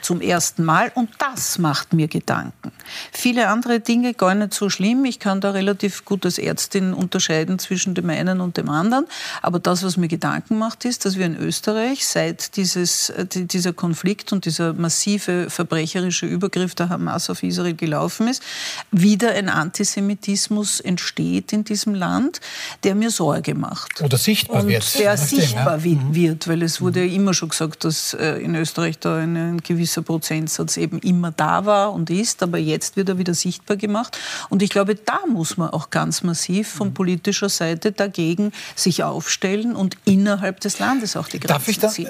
zum 0.02 0.22
ersten 0.22 0.64
Mal 0.64 0.92
und 0.94 1.10
das 1.18 1.58
macht 1.58 1.94
mir 1.94 2.08
Gedanken. 2.08 2.72
Viele 3.12 3.48
andere 3.48 3.80
Dinge 3.80 4.14
gar 4.14 4.36
nicht 4.36 4.54
so 4.54 4.70
schlimm. 4.70 5.06
Ich 5.06 5.20
kann 5.20 5.42
da 5.42 5.52
relativ 5.52 6.06
gut 6.06 6.26
als 6.26 6.38
Ärztin 6.38 6.94
unterscheiden 6.94 7.58
zwischen 7.58 7.96
dem 7.96 8.10
einen 8.10 8.42
und 8.42 8.58
dem 8.58 8.70
anderen. 8.70 9.08
Aber 9.42 9.60
das, 9.60 9.84
was 9.84 9.98
mir 9.98 10.08
Gedanken 10.08 10.60
macht, 10.60 10.86
ist, 10.86 11.06
dass 11.06 11.18
wir 11.18 11.26
in 11.26 11.36
Österreich 11.36 12.06
seit 12.06 12.56
dieses, 12.56 13.10
äh, 13.10 13.26
dieser 13.26 13.74
Konflikt 13.74 14.32
und 14.32 14.46
dieser 14.46 14.74
massive 14.74 15.50
verbrecherische 15.50 16.28
Übergriff 16.28 16.76
der 16.76 16.90
Hamas 16.90 17.30
auf 17.32 17.42
Israel 17.42 17.74
gelaufen 17.74 18.28
ist, 18.28 18.44
wieder 18.92 19.32
ein 19.32 19.50
Antisemitismus 19.50 20.80
entsteht 20.80 21.52
in 21.54 21.64
diesem 21.64 21.96
Land, 21.96 22.42
der 22.84 22.94
mir 22.94 23.10
Sorge 23.10 23.56
macht. 23.56 24.02
Oder 24.02 24.18
sichtbar 24.18 24.62
und 24.62 24.68
wird. 24.68 25.00
Der 25.00 25.18
sichtbar 25.18 25.80
ja. 25.84 26.00
wird, 26.12 26.48
weil 26.48 26.62
es 26.62 26.82
wurde 26.82 27.15
immer 27.16 27.34
schon 27.34 27.50
gesagt, 27.50 27.84
dass 27.84 28.14
äh, 28.14 28.38
in 28.38 28.56
Österreich 28.56 29.00
da 29.00 29.18
ein 29.18 29.62
gewisser 29.64 30.02
Prozentsatz 30.02 30.78
eben 30.78 31.00
immer 31.00 31.32
da 31.32 31.66
war 31.66 31.94
und 31.94 32.10
ist, 32.10 32.44
aber 32.44 32.58
jetzt 32.58 32.98
wird 32.98 33.10
er 33.10 33.18
wieder 33.18 33.34
sichtbar 33.34 33.78
gemacht. 33.78 34.18
Und 34.50 34.62
ich 34.62 34.70
glaube, 34.70 34.96
da 34.96 35.20
muss 35.28 35.58
man 35.58 35.70
auch 35.70 35.90
ganz 35.90 36.24
massiv 36.24 36.68
von 36.68 36.94
politischer 36.94 37.50
Seite 37.50 37.92
dagegen 37.92 38.52
sich 38.76 39.04
aufstellen 39.04 39.76
und 39.76 39.98
innerhalb 40.06 40.60
des 40.60 40.80
Landes 40.80 41.16
auch 41.16 41.28
die 41.28 41.40
Grenzen 41.40 41.48
Darf 41.48 41.68
ich 41.68 41.80
da, 41.80 41.90
ziehen. 41.90 42.10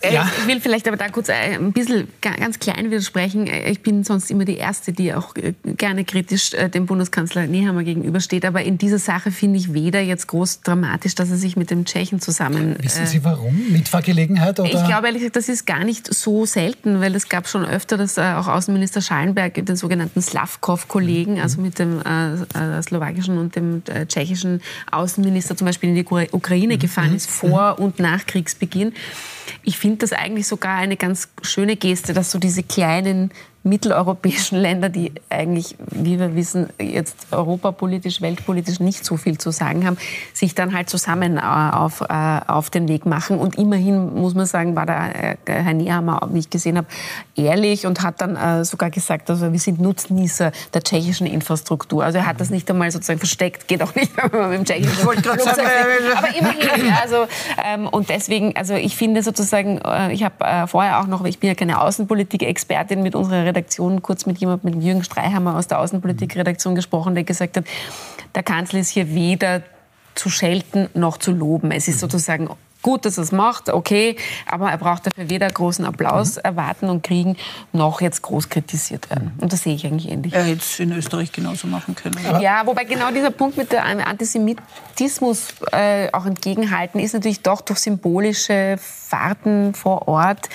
Äh, 0.00 0.14
ja. 0.14 0.30
Ich 0.38 0.46
will 0.46 0.60
vielleicht 0.60 0.86
aber 0.86 0.96
da 0.96 1.08
kurz 1.08 1.28
ein 1.28 1.72
bisschen 1.72 2.08
ganz 2.20 2.58
klein 2.60 2.90
widersprechen. 2.90 3.48
Ich 3.66 3.82
bin 3.82 4.04
sonst 4.04 4.30
immer 4.30 4.44
die 4.44 4.56
Erste, 4.56 4.92
die 4.92 5.12
auch 5.12 5.34
äh, 5.34 5.54
gerne 5.64 6.04
kritisch 6.04 6.54
äh, 6.54 6.68
dem 6.68 6.86
Bundeskanzler 6.86 7.46
Nehammer 7.46 7.82
gegenübersteht. 7.82 8.44
Aber 8.44 8.62
in 8.62 8.78
dieser 8.78 8.98
Sache 8.98 9.32
finde 9.32 9.58
ich 9.58 9.74
weder 9.74 10.00
jetzt 10.00 10.28
groß 10.28 10.62
dramatisch, 10.62 11.14
dass 11.16 11.30
er 11.30 11.36
sich 11.36 11.56
mit 11.56 11.70
dem 11.70 11.84
Tschechen 11.84 12.20
zusammen... 12.20 12.76
Wissen 12.80 13.06
Sie 13.06 13.24
warum? 13.24 13.72
Mitfahrgelegenheit? 13.72 14.60
Oder? 14.60 14.68
Ich 14.68 14.84
glaube 14.86 15.08
ehrlich 15.08 15.22
gesagt, 15.22 15.36
das 15.36 15.48
ist 15.48 15.66
gar 15.66 15.82
nicht 15.84 16.12
so 16.12 16.46
selten, 16.46 17.00
weil 17.00 17.14
es 17.16 17.28
gab 17.28 17.48
schon 17.48 17.64
öfter, 17.64 17.96
dass 17.96 18.18
auch 18.18 18.46
Außenminister 18.46 19.00
Schallenberg 19.00 19.54
den 19.54 19.76
sogenannten 19.76 20.22
Slavkov-Kollegen, 20.22 21.34
mhm. 21.34 21.40
also 21.40 21.60
mit 21.60 21.78
dem 21.78 22.00
äh, 22.00 22.82
slowakischen 22.82 23.38
und 23.38 23.56
dem 23.56 23.82
äh, 23.86 24.06
tschechischen 24.06 24.60
Außenminister 24.90 25.56
zum 25.56 25.66
Beispiel 25.66 25.88
in 25.90 25.96
die 25.96 26.04
Ukraine 26.04 26.74
mhm. 26.74 26.78
gefahren 26.78 27.14
ist, 27.16 27.28
vor 27.28 27.76
mhm. 27.78 27.84
und 27.84 27.98
nach 27.98 28.26
Kriegsbeginn. 28.26 28.92
Ich 29.62 29.78
finde 29.78 29.87
das 29.96 30.12
eigentlich 30.12 30.46
sogar 30.46 30.76
eine 30.76 30.96
ganz 30.96 31.28
schöne 31.42 31.76
Geste, 31.76 32.12
dass 32.12 32.30
so 32.30 32.38
diese 32.38 32.62
kleinen 32.62 33.30
mitteleuropäischen 33.68 34.58
Länder, 34.60 34.88
die 34.88 35.12
eigentlich, 35.30 35.76
wie 35.78 36.18
wir 36.18 36.34
wissen, 36.34 36.68
jetzt 36.80 37.28
europapolitisch, 37.30 38.20
weltpolitisch 38.20 38.80
nicht 38.80 39.04
so 39.04 39.16
viel 39.16 39.38
zu 39.38 39.50
sagen 39.50 39.86
haben, 39.86 39.98
sich 40.32 40.54
dann 40.54 40.74
halt 40.74 40.88
zusammen 40.90 41.36
äh, 41.36 41.40
auf, 41.40 42.00
äh, 42.00 42.40
auf 42.46 42.70
den 42.70 42.88
Weg 42.88 43.06
machen. 43.06 43.38
Und 43.38 43.58
immerhin, 43.58 44.14
muss 44.14 44.34
man 44.34 44.46
sagen, 44.46 44.76
war 44.76 44.86
der 44.86 45.36
äh, 45.46 45.62
Herr 45.62 45.74
Nehammer, 45.74 46.28
wie 46.32 46.38
ich 46.38 46.50
gesehen 46.50 46.76
habe, 46.76 46.86
ehrlich 47.36 47.86
und 47.86 48.02
hat 48.02 48.20
dann 48.20 48.64
sogar 48.64 48.90
gesagt, 48.90 49.30
also 49.30 49.52
wir 49.52 49.58
sind 49.58 49.80
Nutznießer 49.80 50.52
der 50.74 50.82
tschechischen 50.82 51.26
Infrastruktur. 51.26 52.04
Also 52.04 52.18
er 52.18 52.26
hat 52.26 52.40
das 52.40 52.50
nicht 52.50 52.70
einmal 52.70 52.90
sozusagen 52.90 53.18
versteckt, 53.18 53.68
geht 53.68 53.82
auch 53.82 53.94
nicht, 53.94 54.10
wenn 54.32 54.40
man 54.40 54.50
mit 54.50 54.58
dem 54.58 54.64
tschechischen 54.64 54.96
Flugzeug 54.96 55.40
Aber 56.16 56.36
immerhin, 56.36 56.92
also, 57.02 57.26
ähm, 57.64 57.86
und 57.86 58.08
deswegen, 58.08 58.56
also 58.56 58.74
ich 58.74 58.96
finde 58.96 59.22
sozusagen, 59.22 59.80
ich 60.10 60.24
habe 60.24 60.68
vorher 60.68 61.00
auch 61.00 61.06
noch, 61.06 61.24
ich 61.24 61.38
bin 61.38 61.48
ja 61.48 61.54
keine 61.54 61.80
Außenpolitik-Expertin 61.80 63.02
mit 63.02 63.14
unserer 63.14 63.44
Redaktion 63.44 63.57
kurz 64.02 64.26
mit 64.26 64.38
jemandem, 64.38 64.74
mit 64.74 64.82
Jürgen 64.82 65.04
Streihammer 65.04 65.56
aus 65.56 65.66
der 65.66 65.80
Außenpolitikredaktion 65.80 66.74
gesprochen, 66.74 67.14
der 67.14 67.24
gesagt 67.24 67.56
hat, 67.56 67.64
der 68.34 68.42
Kanzler 68.42 68.80
ist 68.80 68.90
hier 68.90 69.14
weder 69.14 69.62
zu 70.14 70.30
schelten 70.30 70.88
noch 70.94 71.18
zu 71.18 71.32
loben. 71.32 71.70
Es 71.70 71.88
ist 71.88 71.96
mhm. 71.96 72.00
sozusagen 72.00 72.50
gut, 72.82 73.04
dass 73.04 73.18
er 73.18 73.24
es 73.24 73.32
macht, 73.32 73.70
okay, 73.70 74.16
aber 74.46 74.70
er 74.70 74.78
braucht 74.78 75.06
dafür 75.06 75.28
weder 75.28 75.48
großen 75.48 75.84
Applaus 75.84 76.36
mhm. 76.36 76.42
erwarten 76.44 76.88
und 76.88 77.02
kriegen, 77.02 77.36
noch 77.72 78.00
jetzt 78.00 78.22
groß 78.22 78.48
kritisiert 78.48 79.10
werden. 79.10 79.32
Und 79.40 79.52
das 79.52 79.62
sehe 79.62 79.74
ich 79.74 79.84
eigentlich 79.86 80.10
ähnlich. 80.10 80.32
Er 80.32 80.44
hätte 80.44 80.58
es 80.58 80.78
in 80.78 80.92
Österreich 80.92 81.32
genauso 81.32 81.66
machen 81.66 81.94
können. 81.94 82.18
Aber 82.26 82.40
ja, 82.40 82.62
wobei 82.64 82.84
genau 82.84 83.10
dieser 83.10 83.30
Punkt 83.30 83.56
mit 83.56 83.72
dem 83.72 83.80
Antisemitismus 83.80 85.48
äh, 85.72 86.08
auch 86.12 86.26
entgegenhalten 86.26 87.00
ist 87.00 87.14
natürlich 87.14 87.42
doch 87.42 87.60
durch 87.60 87.80
symbolische 87.80 88.76
Fahrten 88.78 89.74
vor 89.74 90.06
Ort 90.08 90.48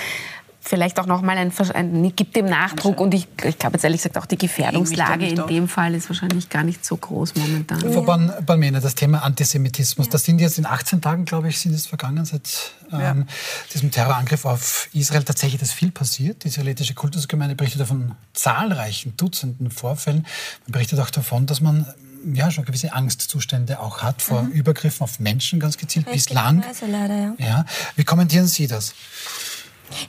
vielleicht 0.64 1.00
auch 1.00 1.06
noch 1.06 1.22
mal 1.22 1.38
ein, 1.38 1.52
ein 1.74 2.16
gibt 2.16 2.36
dem 2.36 2.46
Nachdruck 2.46 3.00
und 3.02 3.14
ich, 3.14 3.28
ich 3.44 3.60
glaube 3.60 3.76
jetzt 3.76 3.84
ehrlich 3.84 4.02
gesagt 4.02 4.18
auch 4.18 4.26
die 4.26 4.38
Gefährdungslage 4.38 5.28
in 5.28 5.48
dem 5.48 5.68
Fall 5.68 5.94
ist 5.94 6.10
wahrscheinlich 6.10 6.50
gar 6.50 6.64
nicht 6.64 6.86
so 6.86 6.96
groß 6.96 7.36
momentan. 7.36 7.82
Frau 7.82 8.06
ja. 8.06 8.42
Balmena, 8.42 8.80
das 8.80 8.96
Thema 8.96 9.24
Antisemitismus, 9.24 10.08
ja. 10.08 10.12
das 10.12 10.24
sind 10.24 10.40
jetzt 10.40 10.58
in 10.58 10.66
18 10.66 11.02
Tagen, 11.02 11.26
glaube 11.26 11.50
ich, 11.50 11.60
sind 11.60 11.74
es 11.74 11.86
vergangen 11.86 12.24
seit 12.24 12.72
ähm, 12.92 13.00
ja. 13.00 13.16
diesem 13.74 13.92
Terrorangriff 13.92 14.46
auf 14.46 14.88
Israel 14.94 15.24
tatsächlich 15.24 15.62
ist 15.62 15.74
viel 15.74 15.92
passiert. 15.92 16.44
Die 16.44 16.48
israelitische 16.48 16.94
Kultusgemeinde 16.94 17.56
berichtet 17.56 17.86
von 17.86 18.14
zahlreichen 18.34 19.18
Dutzenden 19.18 19.70
Vorfällen. 19.70 20.26
Man 20.66 20.72
berichtet 20.72 21.00
auch 21.00 21.10
davon, 21.10 21.46
dass 21.46 21.60
man 21.60 21.86
ja, 22.32 22.52
schon 22.52 22.64
gewisse 22.64 22.94
Angstzustände 22.94 23.80
auch 23.80 24.02
hat 24.02 24.22
vor 24.22 24.44
mhm. 24.44 24.52
Übergriffen 24.52 25.04
auf 25.04 25.20
Menschen 25.20 25.60
ganz 25.60 25.78
gezielt 25.78 26.10
bislang. 26.10 26.64
Leider, 26.88 27.16
ja. 27.18 27.34
Ja. 27.38 27.66
Wie 27.98 28.06
kommentieren 28.06 28.48
Sie 28.48 28.68
das? 28.68 28.94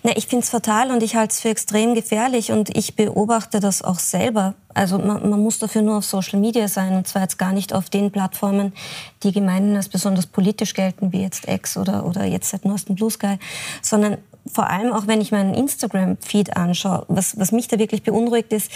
Na, 0.03 0.17
ich 0.17 0.26
finde 0.26 0.45
es 0.45 0.50
fatal 0.50 0.91
und 0.91 1.03
ich 1.03 1.17
halte 1.17 1.33
es 1.33 1.41
für 1.41 1.49
extrem 1.49 1.95
gefährlich 1.95 2.53
und 2.53 2.76
ich 2.76 2.97
beobachte 2.97 3.61
das 3.61 3.83
auch 3.83 3.99
selber. 3.99 4.55
Also 4.73 4.99
man, 4.99 5.29
man, 5.29 5.41
muss 5.41 5.59
dafür 5.59 5.83
nur 5.83 5.99
auf 5.99 6.05
Social 6.05 6.41
Media 6.41 6.69
sein 6.69 6.97
und 6.97 7.07
zwar 7.07 7.23
jetzt 7.23 7.38
gar 7.38 7.53
nicht 7.53 7.73
auf 7.73 7.91
den 7.91 8.11
Plattformen, 8.11 8.73
die 9.23 9.33
gemeinhin 9.33 9.76
als 9.76 9.88
besonders 9.88 10.26
politisch 10.26 10.75
gelten, 10.75 11.12
wie 11.12 11.23
jetzt 11.23 11.49
X 11.49 11.76
oder, 11.76 12.05
oder 12.07 12.25
jetzt 12.25 12.50
seit 12.50 12.64
neuestem 12.64 12.97
Blue 12.97 13.11
Sky, 13.11 13.38
sondern 13.83 14.19
vor 14.53 14.69
allem 14.69 14.93
auch 14.93 15.07
wenn 15.07 15.21
ich 15.21 15.33
meinen 15.33 15.55
Instagram-Feed 15.55 16.57
anschaue, 16.57 17.05
was, 17.09 17.38
was 17.38 17.53
mich 17.53 17.69
da 17.69 17.79
wirklich 17.79 18.03
beunruhigt 18.03 18.53
ist, 18.53 18.71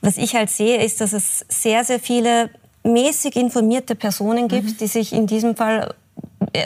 was 0.00 0.16
ich 0.16 0.34
halt 0.34 0.50
sehe, 0.50 0.82
ist, 0.82 1.00
dass 1.00 1.12
es 1.12 1.44
sehr, 1.48 1.84
sehr 1.84 2.00
viele 2.00 2.50
mäßig 2.82 3.36
informierte 3.36 3.94
Personen 3.94 4.48
gibt, 4.48 4.66
mhm. 4.66 4.76
die 4.78 4.86
sich 4.86 5.12
in 5.12 5.26
diesem 5.26 5.56
Fall 5.56 5.94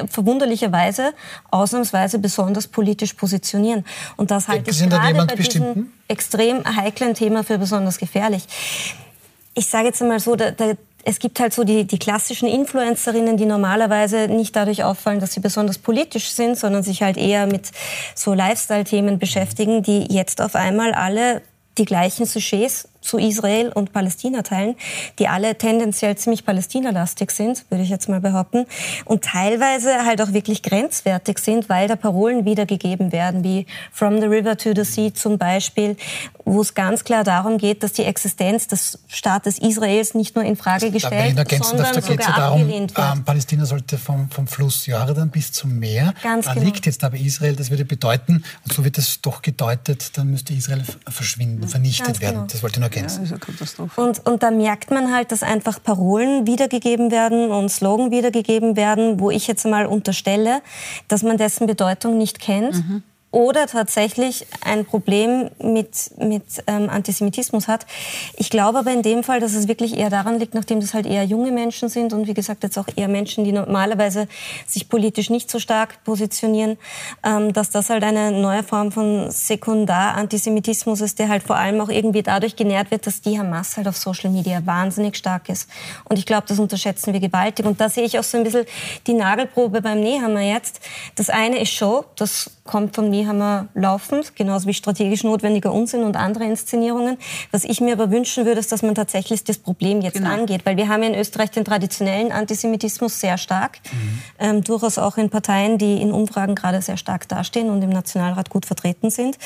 verwunderlicherweise 0.09 1.13
ausnahmsweise 1.51 2.19
besonders 2.19 2.67
politisch 2.69 3.15
positionieren. 3.15 3.85
Und 4.17 4.31
das 4.31 4.49
halte 4.49 4.71
ich 4.71 4.79
gerade 4.79 5.27
bei 5.27 5.35
diesem 5.35 5.93
extrem 6.09 6.65
heiklen 6.65 7.15
Thema 7.15 7.45
für 7.45 7.59
besonders 7.59 7.99
gefährlich. 7.99 8.45
Ich 9.55 9.67
sage 9.67 9.87
jetzt 9.87 10.03
einmal 10.03 10.21
so, 10.21 10.37
da, 10.37 10.51
da, 10.51 10.73
es 11.05 11.19
gibt 11.19 11.39
halt 11.39 11.53
so 11.53 11.65
die, 11.65 11.85
die 11.85 11.99
klassischen 11.99 12.49
Influencerinnen, 12.49 13.37
die 13.37 13.45
normalerweise 13.45 14.29
nicht 14.29 14.57
dadurch 14.57 14.85
auffallen, 14.85 15.21
dass 15.21 15.33
sie 15.33 15.41
besonders 15.41 15.79
politisch 15.79 16.31
sind, 16.31 16.59
sondern 16.59 16.83
sich 16.83 17.03
halt 17.03 17.17
eher 17.17 17.47
mit 17.47 17.71
so 18.15 18.33
Lifestyle-Themen 18.33 19.19
beschäftigen, 19.19 19.83
die 19.83 20.13
jetzt 20.13 20.41
auf 20.41 20.55
einmal 20.55 20.93
alle 20.93 21.43
die 21.77 21.85
gleichen 21.85 22.25
Sujets 22.25 22.89
zu 23.05 23.19
Israel 23.19 23.71
und 23.73 23.93
Palästina 23.93 24.43
teilen, 24.43 24.77
die 25.19 25.29
alle 25.29 25.57
tendenziell 25.57 26.17
ziemlich 26.17 26.45
palästinalastig 26.45 27.31
sind, 27.31 27.65
würde 27.71 27.85
ich 27.85 27.91
jetzt 27.91 28.09
mal 28.09 28.21
behaupten, 28.21 28.67
und 29.05 29.25
teilweise 29.25 30.05
halt 30.05 30.23
auch 30.23 30.33
wirklich 30.33 30.63
grenzwertig 30.63 31.39
sind, 31.39 31.69
weil 31.69 31.87
da 31.87 31.97
Parolen 31.97 32.45
wiedergegeben 32.45 33.13
werden, 33.13 33.45
wie 33.45 33.67
From 33.93 34.21
the 34.21 34.27
River 34.27 34.57
to 34.57 34.73
the 34.75 34.85
Sea 34.85 35.13
zum 35.13 35.39
Beispiel, 35.39 35.97
wo 36.45 36.61
es 36.61 36.75
ganz 36.75 37.05
klar 37.05 37.25
darum 37.25 37.59
geht, 37.59 37.83
dass 37.83 37.93
die 37.93 38.05
Existenz 38.05 38.67
des 38.67 38.99
Staates 39.09 39.59
Israels 39.59 40.15
nicht 40.15 40.37
nur 40.37 40.45
in 40.45 40.57
Frage 40.57 40.91
gestellt, 40.91 41.39
da 41.39 41.45
sondern 41.45 41.93
darf, 41.93 41.93
da 41.93 42.03
sogar 42.03 42.29
ja 42.29 42.37
darum, 42.37 42.61
abgelehnt 42.63 42.97
wird. 42.97 43.13
Ähm, 43.13 43.25
Palästina 43.25 43.65
sollte 43.65 43.99
vom, 43.99 44.29
vom 44.31 44.47
Fluss 44.47 44.87
Jordan 44.87 45.31
bis 45.31 45.53
zum 45.53 45.79
Meer, 45.79 46.13
ganz 46.23 46.47
da 46.47 46.55
genau. 46.55 46.67
liegt 46.67 46.87
jetzt 46.87 47.03
aber 47.03 47.17
Israel, 47.17 47.57
das 47.57 47.71
würde 47.71 47.85
bedeuten, 47.85 48.45
und 48.65 48.73
so 48.73 48.85
wird 48.85 48.99
es 48.99 49.21
doch 49.23 49.43
gedeutet, 49.43 50.17
dann 50.19 50.31
müsste 50.31 50.53
Israel 50.53 50.83
verschwinden, 51.09 51.67
vernichtet 51.67 52.07
ganz 52.07 52.21
werden. 52.21 52.35
Genau. 52.35 52.47
Das 52.51 52.63
wollte 52.63 52.75
ich 52.77 52.81
nur 52.81 52.91
ergänzen. 52.91 53.27
Ja. 53.27 54.03
Und, 54.03 54.27
und 54.27 54.43
da 54.43 54.51
merkt 54.51 54.91
man 54.91 55.13
halt, 55.13 55.33
dass 55.33 55.43
einfach 55.43 55.83
Parolen 55.83 56.47
wiedergegeben 56.47 57.11
werden 57.11 57.51
und 57.51 57.71
Slogan 57.71 58.11
wiedergegeben 58.11 58.77
werden, 58.77 59.19
wo 59.19 59.31
ich 59.31 59.47
jetzt 59.47 59.65
mal 59.65 59.87
unterstelle, 59.87 60.61
dass 61.09 61.23
man 61.23 61.39
dessen 61.39 61.67
Bedeutung 61.67 62.19
nicht 62.19 62.39
kennt. 62.39 62.75
Mhm 62.75 63.03
oder 63.35 63.67
tatsächlich 63.67 64.47
ein 64.65 64.85
Problem 64.85 65.51
mit, 65.61 66.13
mit 66.19 66.45
ähm, 66.69 66.89
Antisemitismus 66.89 67.67
hat. 67.67 67.85
Ich 68.37 68.49
glaube 68.49 68.79
aber 68.79 68.93
in 68.93 69.03
dem 69.03 69.25
Fall, 69.25 69.41
dass 69.41 69.55
es 69.55 69.67
wirklich 69.67 69.99
eher 69.99 70.09
daran 70.09 70.39
liegt, 70.39 70.55
nachdem 70.55 70.81
das 70.81 70.95
halt 70.95 71.05
eher 71.05 71.25
junge 71.25 71.51
Menschen 71.51 71.89
sind 71.89 72.13
und 72.13 72.29
wie 72.29 72.35
gesagt 72.35 72.63
jetzt 72.63 72.79
auch 72.79 72.87
eher 72.95 73.09
Menschen, 73.09 73.43
die 73.45 73.51
normalerweise 73.51 74.29
sich 74.67 74.89
politisch 74.89 75.31
nicht 75.31 75.51
so 75.51 75.59
stark 75.59 76.05
positionieren, 76.05 76.79
ähm, 77.25 77.53
dass 77.53 77.71
das 77.71 77.91
halt 77.91 78.05
eine 78.05 78.31
neue 78.31 78.63
Form 78.63 78.93
von 78.93 79.31
Sekundar-Antisemitismus 79.31 81.01
ist, 81.01 81.19
der 81.19 81.29
halt 81.29 81.43
vor 81.43 81.57
allem 81.57 81.81
auch 81.81 81.89
irgendwie 81.89 82.23
dadurch 82.23 82.55
genährt 82.55 82.93
wird, 82.93 83.05
dass 83.07 83.21
die 83.21 83.37
Hamas 83.37 83.77
halt 83.77 83.89
auf 83.89 83.97
Social 83.97 84.31
Media 84.31 84.65
wahnsinnig 84.65 85.17
stark 85.17 85.49
ist. 85.49 85.69
Und 86.05 86.21
ich 86.21 86.27
glaube, 86.27 86.45
das 86.47 86.61
unterschätzen 86.61 87.13
wir 87.13 87.19
gewaltig. 87.19 87.67
Und 87.67 87.81
da 87.81 87.89
sehe 87.89 88.05
ich 88.05 88.17
auch 88.17 88.23
so 88.23 88.39
ein 88.39 88.45
bisschen 88.45 88.65
die 89.09 89.15
Nagelprobe 89.15 89.83
beim 89.83 89.99
Nehammer 89.99 90.43
jetzt. 90.43 90.81
Das 91.17 91.31
eine 91.31 91.61
ist 91.61 91.73
Show, 91.73 92.05
das 92.15 92.51
kommt 92.65 92.97
vom 92.97 93.11
Nehammer 93.11 93.69
laufend, 93.75 94.35
genauso 94.37 94.67
wie 94.67 94.75
strategisch 94.75 95.23
notwendiger 95.23 95.71
Unsinn 95.71 96.03
und 96.03 96.17
andere 96.17 96.45
Inszenierungen. 96.45 97.19
Was 97.51 97.65
ich 97.65 97.83
mir 97.83 97.93
aber 97.93 98.11
wünschen 98.11 98.47
würde, 98.47 98.59
ist, 98.59 98.73
dass 98.73 98.83
man 98.83 98.95
tatsächlich 98.95 99.45
das 99.45 99.59
Problem 99.59 100.01
jetzt 100.01 100.15
genau. 100.15 100.31
angeht, 100.31 100.65
weil 100.65 100.79
wir 100.79 100.89
haben 100.89 101.03
ja 101.03 101.11
in 101.11 101.15
Österreich 101.15 101.51
den 101.51 101.65
traditionellen 101.65 102.33
Antisemitismus 102.33 103.21
sehr 103.21 103.37
stark, 103.37 103.81
mhm. 103.93 104.23
ähm, 104.39 104.65
durchaus 104.65 104.97
auch 104.97 105.19
in 105.19 105.29
Parteien, 105.29 105.77
die 105.77 106.01
in 106.01 106.11
Umfragen 106.11 106.55
gerade 106.55 106.81
sehr 106.81 106.97
stark 106.97 107.29
dastehen 107.29 107.69
und 107.69 107.83
im 107.83 107.91
Nationalrat 107.91 108.49
gut 108.49 108.65
vertreten 108.65 109.11
sind. 109.11 109.37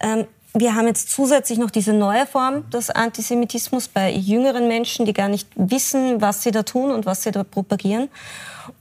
Ähm, 0.00 0.24
wir 0.54 0.74
haben 0.74 0.86
jetzt 0.86 1.10
zusätzlich 1.10 1.58
noch 1.58 1.70
diese 1.70 1.94
neue 1.94 2.26
Form 2.26 2.68
des 2.70 2.90
Antisemitismus 2.90 3.88
bei 3.88 4.12
jüngeren 4.12 4.68
Menschen, 4.68 5.06
die 5.06 5.14
gar 5.14 5.28
nicht 5.28 5.48
wissen, 5.54 6.20
was 6.20 6.42
sie 6.42 6.50
da 6.50 6.62
tun 6.62 6.90
und 6.90 7.06
was 7.06 7.22
sie 7.22 7.30
da 7.30 7.42
propagieren. 7.42 8.08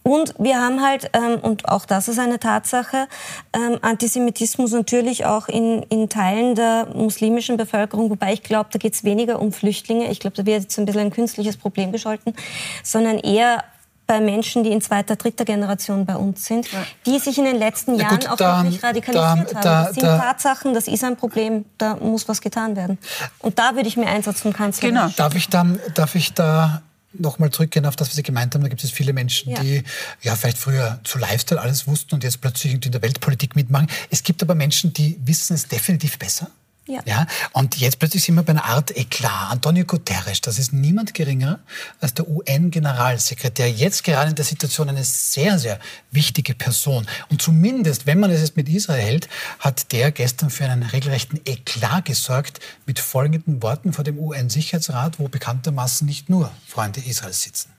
Und 0.04 0.36
wir 0.38 0.60
haben 0.60 0.82
halt, 0.82 1.10
ähm, 1.14 1.40
und 1.42 1.70
auch 1.70 1.86
das 1.86 2.08
ist 2.08 2.20
eine 2.20 2.40
Tatsache, 2.40 3.08
ähm, 3.54 3.80
Antisemitismus 3.82 4.72
natürlich 4.72 5.26
auch 5.26 5.48
in, 5.48 5.84
in 5.84 6.10
Teilen 6.10 6.56
der 6.56 6.88
muslimischen 6.94 7.58
Bevölkerung, 7.58 8.10
wobei 8.10 8.34
ich 8.34 8.44
glaube, 8.44 8.70
da 8.72 8.78
geht 8.78 8.94
es 8.94 9.04
weniger 9.04 9.42
um 9.42 9.52
Flüchtlinge. 9.52 10.12
Ich 10.12 10.20
glaube, 10.20 10.36
da 10.36 10.46
wird 10.46 10.64
jetzt 10.64 10.78
ein 10.78 10.86
bisschen 10.86 11.02
ein 11.02 11.12
künstliches 11.12 11.58
Problem 11.58 11.92
gescholten, 11.92 12.36
sondern 12.84 13.18
eher 13.18 13.64
bei 14.12 14.20
Menschen, 14.20 14.66
die 14.66 14.72
in 14.74 14.82
zweiter, 14.82 15.16
dritter 15.16 15.46
Generation 15.46 16.06
bei 16.06 16.18
uns 16.18 16.44
sind, 16.44 16.68
die 17.06 17.18
sich 17.18 17.38
in 17.38 17.46
den 17.46 17.56
letzten 17.56 17.96
Jahren 17.96 18.20
gut, 18.20 18.28
auch 18.28 18.36
da, 18.36 18.62
wirklich 18.62 18.84
radikalisiert 18.84 19.24
da, 19.24 19.56
haben. 19.56 19.64
Da, 19.64 19.84
das 19.86 19.96
sind 19.96 20.04
Tatsachen, 20.04 20.74
das 20.74 20.90
ist 20.90 21.02
ein 21.06 21.16
Problem, 21.16 21.64
da 21.78 21.96
muss 21.96 22.28
was 22.28 22.42
getan 22.42 22.76
werden. 22.76 22.98
Und 23.40 23.58
da 23.58 23.74
würde 23.74 23.88
ich 23.88 23.96
mir 23.96 24.08
Einsatz 24.08 24.42
vom 24.42 24.52
Kanzler 24.52 24.90
genau. 24.90 25.08
Darf 25.16 25.34
ich 25.34 25.48
da, 25.48 25.66
darf 25.94 26.16
ich 26.16 26.34
da 26.34 26.82
nochmal 27.14 27.52
zurückgehen 27.52 27.86
auf 27.86 27.96
das, 27.96 28.10
was 28.10 28.16
Sie 28.18 28.24
gemeint 28.24 28.54
haben. 28.54 28.64
Da 28.64 28.68
gibt 28.68 28.84
es 28.84 28.92
viele 28.92 29.14
Menschen, 29.14 29.54
ja. 29.54 29.62
die 29.62 29.82
ja 30.22 30.36
vielleicht 30.36 30.58
früher 30.58 31.00
zu 31.06 31.18
Lifestyle 31.18 31.62
alles 31.62 31.88
wussten 31.88 32.16
und 32.16 32.26
jetzt 32.26 32.42
plötzlich 32.42 32.74
in 32.74 32.92
der 32.92 33.02
Weltpolitik 33.02 33.56
mitmachen. 33.56 33.88
Es 34.10 34.24
gibt 34.24 34.44
aber 34.44 34.56
Menschen, 34.56 34.92
die 34.92 35.22
wissen 35.24 35.54
es 35.54 35.70
definitiv 35.70 36.20
besser. 36.20 36.52
Ja. 36.92 37.02
ja. 37.06 37.28
Und 37.54 37.78
jetzt 37.78 38.00
plötzlich 38.00 38.24
sind 38.24 38.36
wir 38.36 38.44
bei 38.44 38.52
einer 38.52 38.66
Art 38.66 38.96
Eklat. 38.96 39.50
Antonio 39.50 39.86
Guterres, 39.86 40.42
das 40.42 40.60
ist 40.60 40.74
niemand 40.74 41.14
geringer 41.14 41.60
als 42.02 42.14
der 42.14 42.28
UN-Generalsekretär. 42.28 43.72
Jetzt 43.72 44.04
gerade 44.04 44.32
in 44.32 44.36
der 44.36 44.44
Situation 44.44 44.90
eine 44.90 45.06
sehr, 45.06 45.58
sehr 45.58 45.80
wichtige 46.12 46.54
Person. 46.54 47.08
Und 47.30 47.42
zumindest, 47.42 48.06
wenn 48.08 48.20
man 48.20 48.30
es 48.30 48.42
jetzt 48.42 48.58
mit 48.58 48.68
Israel 48.68 49.02
hält, 49.02 49.30
hat 49.60 49.94
der 49.94 50.12
gestern 50.12 50.50
für 50.50 50.66
einen 50.66 50.84
regelrechten 50.84 51.40
Eklat 51.46 52.06
gesorgt 52.06 52.60
mit 52.86 53.00
folgenden 53.00 53.64
Worten 53.64 53.94
vor 53.94 54.04
dem 54.04 54.20
UN-Sicherheitsrat, 54.20 55.18
wo 55.18 55.30
bekanntermaßen 55.30 56.06
nicht 56.06 56.30
nur 56.30 56.52
Freunde 56.68 57.00
Israels 57.00 57.42
sitzen. 57.42 57.70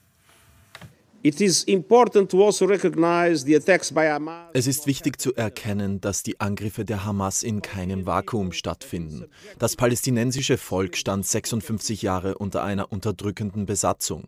Also 4.53 4.69
es 4.69 4.77
ist 4.79 4.87
wichtig 4.87 5.21
zu 5.21 5.33
erkennen, 5.33 6.01
dass 6.01 6.21
die 6.21 6.41
Angriffe 6.41 6.83
der 6.83 7.05
Hamas 7.05 7.43
in 7.43 7.61
keinem 7.61 8.05
Vakuum 8.05 8.51
stattfinden. 8.51 9.25
Das 9.57 9.77
palästinensische 9.77 10.57
Volk 10.57 10.97
stand 10.97 11.25
56 11.25 12.01
Jahre 12.01 12.37
unter 12.37 12.63
einer 12.63 12.91
unterdrückenden 12.91 13.65
Besatzung. 13.65 14.27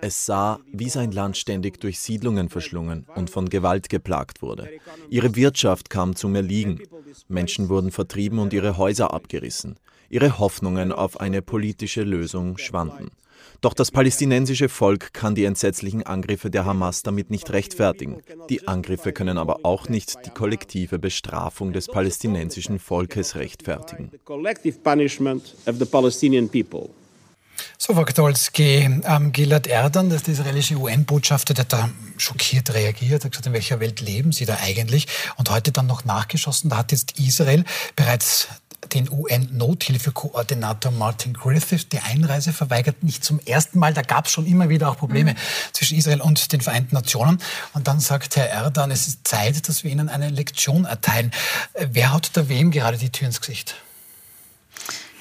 Es 0.00 0.26
sah, 0.26 0.58
wie 0.72 0.88
sein 0.88 1.12
Land 1.12 1.36
ständig 1.36 1.80
durch 1.80 2.00
Siedlungen 2.00 2.48
verschlungen 2.48 3.06
und 3.14 3.30
von 3.30 3.48
Gewalt 3.48 3.88
geplagt 3.88 4.42
wurde. 4.42 4.68
Ihre 5.10 5.36
Wirtschaft 5.36 5.90
kam 5.90 6.16
zum 6.16 6.34
Erliegen. 6.34 6.80
Menschen 7.28 7.68
wurden 7.68 7.92
vertrieben 7.92 8.40
und 8.40 8.52
ihre 8.52 8.76
Häuser 8.78 9.14
abgerissen. 9.14 9.76
Ihre 10.10 10.38
Hoffnungen 10.38 10.92
auf 10.92 11.20
eine 11.20 11.40
politische 11.40 12.02
Lösung 12.02 12.58
schwanden. 12.58 13.10
Doch 13.60 13.74
das 13.74 13.90
palästinensische 13.90 14.68
Volk 14.68 15.12
kann 15.12 15.34
die 15.34 15.44
entsetzlichen 15.44 16.02
Angriffe 16.02 16.50
der 16.50 16.64
Hamas 16.64 17.02
damit 17.02 17.30
nicht 17.30 17.50
rechtfertigen. 17.50 18.22
Die 18.48 18.66
Angriffe 18.66 19.12
können 19.12 19.38
aber 19.38 19.60
auch 19.64 19.88
nicht 19.88 20.14
die 20.26 20.30
kollektive 20.30 20.98
Bestrafung 20.98 21.72
des 21.72 21.86
palästinensischen 21.86 22.78
Volkes 22.78 23.36
rechtfertigen. 23.36 24.10
So, 27.76 27.94
Frau 27.94 28.04
Gdolski, 28.04 28.88
ähm, 29.04 29.32
Gilad 29.32 29.66
Erdan, 29.66 30.08
das 30.08 30.18
ist 30.18 30.26
der 30.28 30.34
israelische 30.34 30.76
UN-Botschafter, 30.76 31.52
der 31.52 31.64
hat 31.64 31.72
da 31.72 31.90
schockiert 32.16 32.72
reagiert, 32.72 33.24
hat 33.24 33.32
gesagt, 33.32 33.46
in 33.46 33.52
welcher 33.52 33.80
Welt 33.80 34.00
leben 34.00 34.32
Sie 34.32 34.46
da 34.46 34.56
eigentlich? 34.62 35.06
Und 35.36 35.50
heute 35.50 35.70
dann 35.70 35.86
noch 35.86 36.06
nachgeschossen, 36.06 36.70
da 36.70 36.78
hat 36.78 36.92
jetzt 36.92 37.18
Israel 37.18 37.64
bereits 37.96 38.48
den 38.92 39.10
UN-Nothilfekoordinator 39.10 40.90
Martin 40.90 41.34
Griffiths 41.34 41.88
die 41.88 42.00
Einreise 42.00 42.52
verweigert. 42.52 43.02
Nicht 43.02 43.24
zum 43.24 43.38
ersten 43.40 43.78
Mal, 43.78 43.94
da 43.94 44.02
gab 44.02 44.26
es 44.26 44.32
schon 44.32 44.46
immer 44.46 44.68
wieder 44.68 44.90
auch 44.90 44.96
Probleme 44.96 45.32
mhm. 45.32 45.36
zwischen 45.72 45.98
Israel 45.98 46.20
und 46.20 46.52
den 46.52 46.60
Vereinten 46.60 46.94
Nationen. 46.94 47.40
Und 47.74 47.88
dann 47.88 48.00
sagt 48.00 48.36
Herr 48.36 48.48
Erdogan, 48.48 48.90
es 48.90 49.06
ist 49.06 49.28
Zeit, 49.28 49.68
dass 49.68 49.84
wir 49.84 49.90
ihnen 49.90 50.08
eine 50.08 50.30
Lektion 50.30 50.84
erteilen. 50.86 51.30
Wer 51.74 52.12
haut 52.12 52.30
da 52.32 52.48
wem 52.48 52.70
gerade 52.70 52.96
die 52.96 53.10
Tür 53.10 53.26
ins 53.26 53.40
Gesicht? 53.40 53.74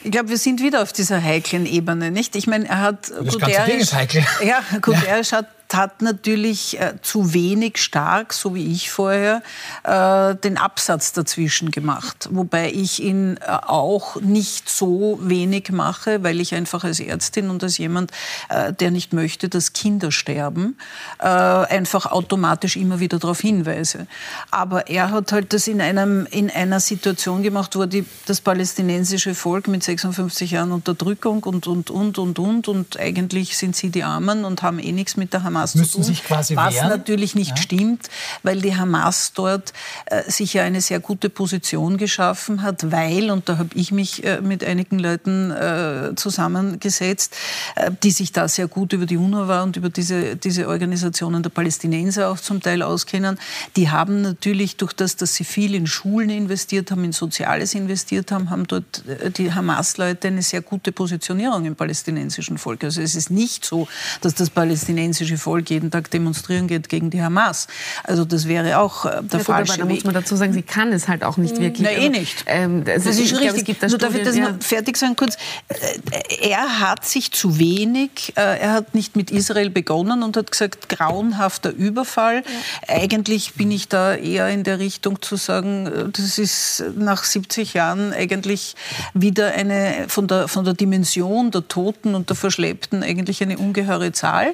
Ich 0.04 0.12
glaube, 0.12 0.30
wir 0.30 0.38
sind 0.38 0.62
wieder 0.62 0.82
auf 0.82 0.94
dieser 0.94 1.22
heiklen 1.22 1.66
Ebene, 1.66 2.10
nicht? 2.10 2.36
Ich 2.38 2.48
meine, 2.48 2.70
er 2.70 2.80
hat 2.80 3.10
das 3.10 3.34
Guterres, 3.34 3.56
ganze 3.56 3.72
Ding 3.72 3.80
ist 3.82 3.94
heikel. 3.94 4.26
Ja, 4.46 4.64
Guterres 4.80 5.32
ja. 5.32 5.40
hat 5.40 5.48
hat 5.74 6.02
natürlich 6.02 6.80
äh, 6.80 6.96
zu 7.02 7.34
wenig 7.34 7.78
stark, 7.78 8.34
so 8.34 8.56
wie 8.56 8.72
ich 8.72 8.90
vorher, 8.90 9.44
äh, 9.84 10.36
den 10.36 10.58
Absatz 10.58 11.14
dazwischen 11.14 11.72
gemacht. 11.72 12.28
Wobei 12.32 12.72
ich 12.72 13.02
ihn 13.02 13.38
äh, 13.38 13.52
auch 13.68 14.20
nicht 14.22 14.70
so 14.70 15.20
wenig 15.22 15.72
mache, 15.72 16.24
weil 16.24 16.42
ich 16.42 16.56
einfach 16.56 16.84
als 16.84 17.00
Ärztin 17.00 17.50
und 17.50 17.62
als 17.64 17.78
jemand, 17.78 18.12
äh, 18.50 18.74
der 18.74 18.90
nicht 18.92 19.14
möchte, 19.14 19.48
dass 19.48 19.74
Kinder 19.74 20.12
sterben, 20.12 20.78
äh, 21.20 21.26
einfach 21.26 22.08
automatisch 22.08 22.76
immer 22.76 23.00
wieder 23.00 23.20
darauf 23.20 23.40
hinweise. 23.40 24.08
Aber 24.50 24.88
er 24.88 25.12
hat 25.12 25.32
halt 25.32 25.54
das 25.54 25.68
in, 25.68 25.82
einem, 25.82 26.26
in 26.32 26.50
einer 26.50 26.80
Situation 26.80 27.44
gemacht, 27.44 27.76
wo 27.76 27.86
die, 27.86 28.06
das 28.26 28.42
palästinensische 28.42 29.36
Volk 29.36 29.68
mit 29.68 29.84
56 29.84 30.52
Jahren 30.52 30.72
Unterdrückung 30.72 31.44
und, 31.44 31.68
und, 31.68 31.92
und, 31.92 32.18
und, 32.18 32.40
und, 32.40 32.68
und 32.68 33.00
eigentlich 33.00 33.56
sind 33.56 33.76
sie 33.76 33.92
die 33.92 34.04
Armen 34.04 34.46
und 34.46 34.64
haben 34.64 34.80
eh 34.80 34.92
nichts 34.92 35.16
mit 35.16 35.32
der 35.34 35.44
Hamas 35.44 35.59
Hamas 35.60 35.76
Müssen 35.76 35.90
zu 35.90 35.98
tun, 35.98 36.04
sich 36.04 36.24
quasi 36.24 36.56
was 36.56 36.76
wehren? 36.76 36.90
natürlich 36.90 37.36
nicht 37.36 37.52
ja. 37.52 37.58
stimmt, 37.58 38.10
weil 38.44 38.62
die 38.62 38.76
Hamas 38.76 39.34
dort 39.34 39.74
äh, 40.06 40.30
sich 40.30 40.54
ja 40.54 40.64
eine 40.64 40.82
sehr 40.82 41.00
gute 41.00 41.30
Position 41.30 41.98
geschaffen 41.98 42.62
hat, 42.62 42.92
weil, 42.92 43.32
und 43.32 43.50
da 43.50 43.58
habe 43.58 43.70
ich 43.76 43.92
mich 43.92 44.24
äh, 44.24 44.42
mit 44.42 44.64
einigen 44.64 45.00
Leuten 45.00 45.52
äh, 45.52 46.16
zusammengesetzt, 46.16 47.36
äh, 47.76 47.92
die 48.04 48.12
sich 48.12 48.32
da 48.32 48.48
sehr 48.48 48.68
gut 48.68 48.94
über 48.94 49.06
die 49.06 49.18
UNRWA 49.18 49.64
und 49.64 49.78
über 49.78 49.90
diese, 49.90 50.36
diese 50.36 50.68
Organisationen 50.68 51.44
der 51.44 51.50
Palästinenser 51.50 52.30
auch 52.30 52.40
zum 52.40 52.62
Teil 52.62 52.82
auskennen, 52.82 53.40
die 53.76 53.90
haben 53.90 54.22
natürlich 54.22 54.78
durch 54.78 54.94
das, 54.94 55.16
dass 55.16 55.36
sie 55.36 55.44
viel 55.44 55.76
in 55.76 55.88
Schulen 55.88 56.30
investiert 56.30 56.92
haben, 56.92 57.04
in 57.04 57.12
Soziales 57.12 57.74
investiert 57.76 58.32
haben, 58.32 58.50
haben 58.50 58.68
dort 58.68 59.04
äh, 59.08 59.32
die 59.32 59.54
Hamas-Leute 59.54 60.28
eine 60.28 60.42
sehr 60.42 60.62
gute 60.62 60.92
Positionierung 60.92 61.66
im 61.66 61.76
palästinensischen 61.76 62.58
Volk. 62.58 62.84
Also 62.84 63.02
es 63.02 63.16
ist 63.16 63.30
nicht 63.30 63.66
so, 63.66 63.88
dass 64.22 64.36
das 64.36 64.50
palästinensische 64.50 65.38
Volk 65.38 65.49
Volk 65.50 65.72
jeden 65.72 65.90
Tag 65.90 66.12
demonstrieren 66.12 66.68
geht 66.68 66.90
gegen 66.90 67.10
die 67.10 67.24
Hamas. 67.24 67.66
Also 68.04 68.24
das 68.24 68.48
wäre 68.48 68.78
auch 68.78 69.06
äh, 69.06 69.24
der 69.24 69.40
ja, 69.40 69.44
falsche 69.44 69.74
gut, 69.74 69.82
aber 69.82 69.90
da 69.90 69.96
muss 69.96 70.04
man 70.04 70.14
dazu 70.14 70.36
sagen, 70.36 70.54
sie 70.54 70.62
kann 70.62 70.94
es 70.94 71.08
halt 71.08 71.24
auch 71.24 71.38
nicht 71.38 71.56
hm, 71.56 71.64
wirklich. 71.64 71.88
Na, 71.90 71.92
eh 71.92 72.10
nicht. 72.10 72.44
Ähm, 72.46 72.84
also 72.88 73.10
das 73.10 73.18
ist 73.18 73.34
richtig. 73.40 73.66
Glaube, 73.66 73.80
da 73.80 73.88
Nur 73.88 73.98
darf 73.98 74.16
ich 74.16 74.24
das 74.24 74.36
ja. 74.36 74.52
noch 74.52 74.62
fertig 74.62 74.96
sagen 74.96 75.16
kurz? 75.16 75.38
Äh, 75.70 76.50
er 76.50 76.80
hat 76.82 77.04
sich 77.04 77.32
zu 77.32 77.58
wenig, 77.58 78.34
äh, 78.36 78.60
er 78.60 78.74
hat 78.74 78.94
nicht 78.94 79.16
mit 79.16 79.32
Israel 79.32 79.72
begonnen 79.72 80.22
und 80.22 80.38
hat 80.38 80.52
gesagt, 80.52 80.88
grauenhafter 80.88 81.72
Überfall. 81.72 82.44
Ja. 82.88 82.96
Eigentlich 82.96 83.56
bin 83.56 83.72
ich 83.72 83.88
da 83.88 84.14
eher 84.14 84.50
in 84.50 84.64
der 84.64 84.78
Richtung 84.78 85.20
zu 85.24 85.36
sagen, 85.36 86.12
das 86.14 86.38
ist 86.38 86.84
nach 86.96 87.24
70 87.24 87.74
Jahren 87.74 88.14
eigentlich 88.14 88.76
wieder 89.16 89.54
eine, 89.54 90.06
von 90.10 90.28
der, 90.28 90.48
von 90.48 90.64
der 90.64 90.76
Dimension 90.76 91.50
der 91.50 91.68
Toten 91.68 92.14
und 92.14 92.30
der 92.30 92.36
Verschleppten 92.36 93.02
eigentlich 93.02 93.42
eine 93.42 93.58
ungeheure 93.58 94.12
Zahl. 94.12 94.54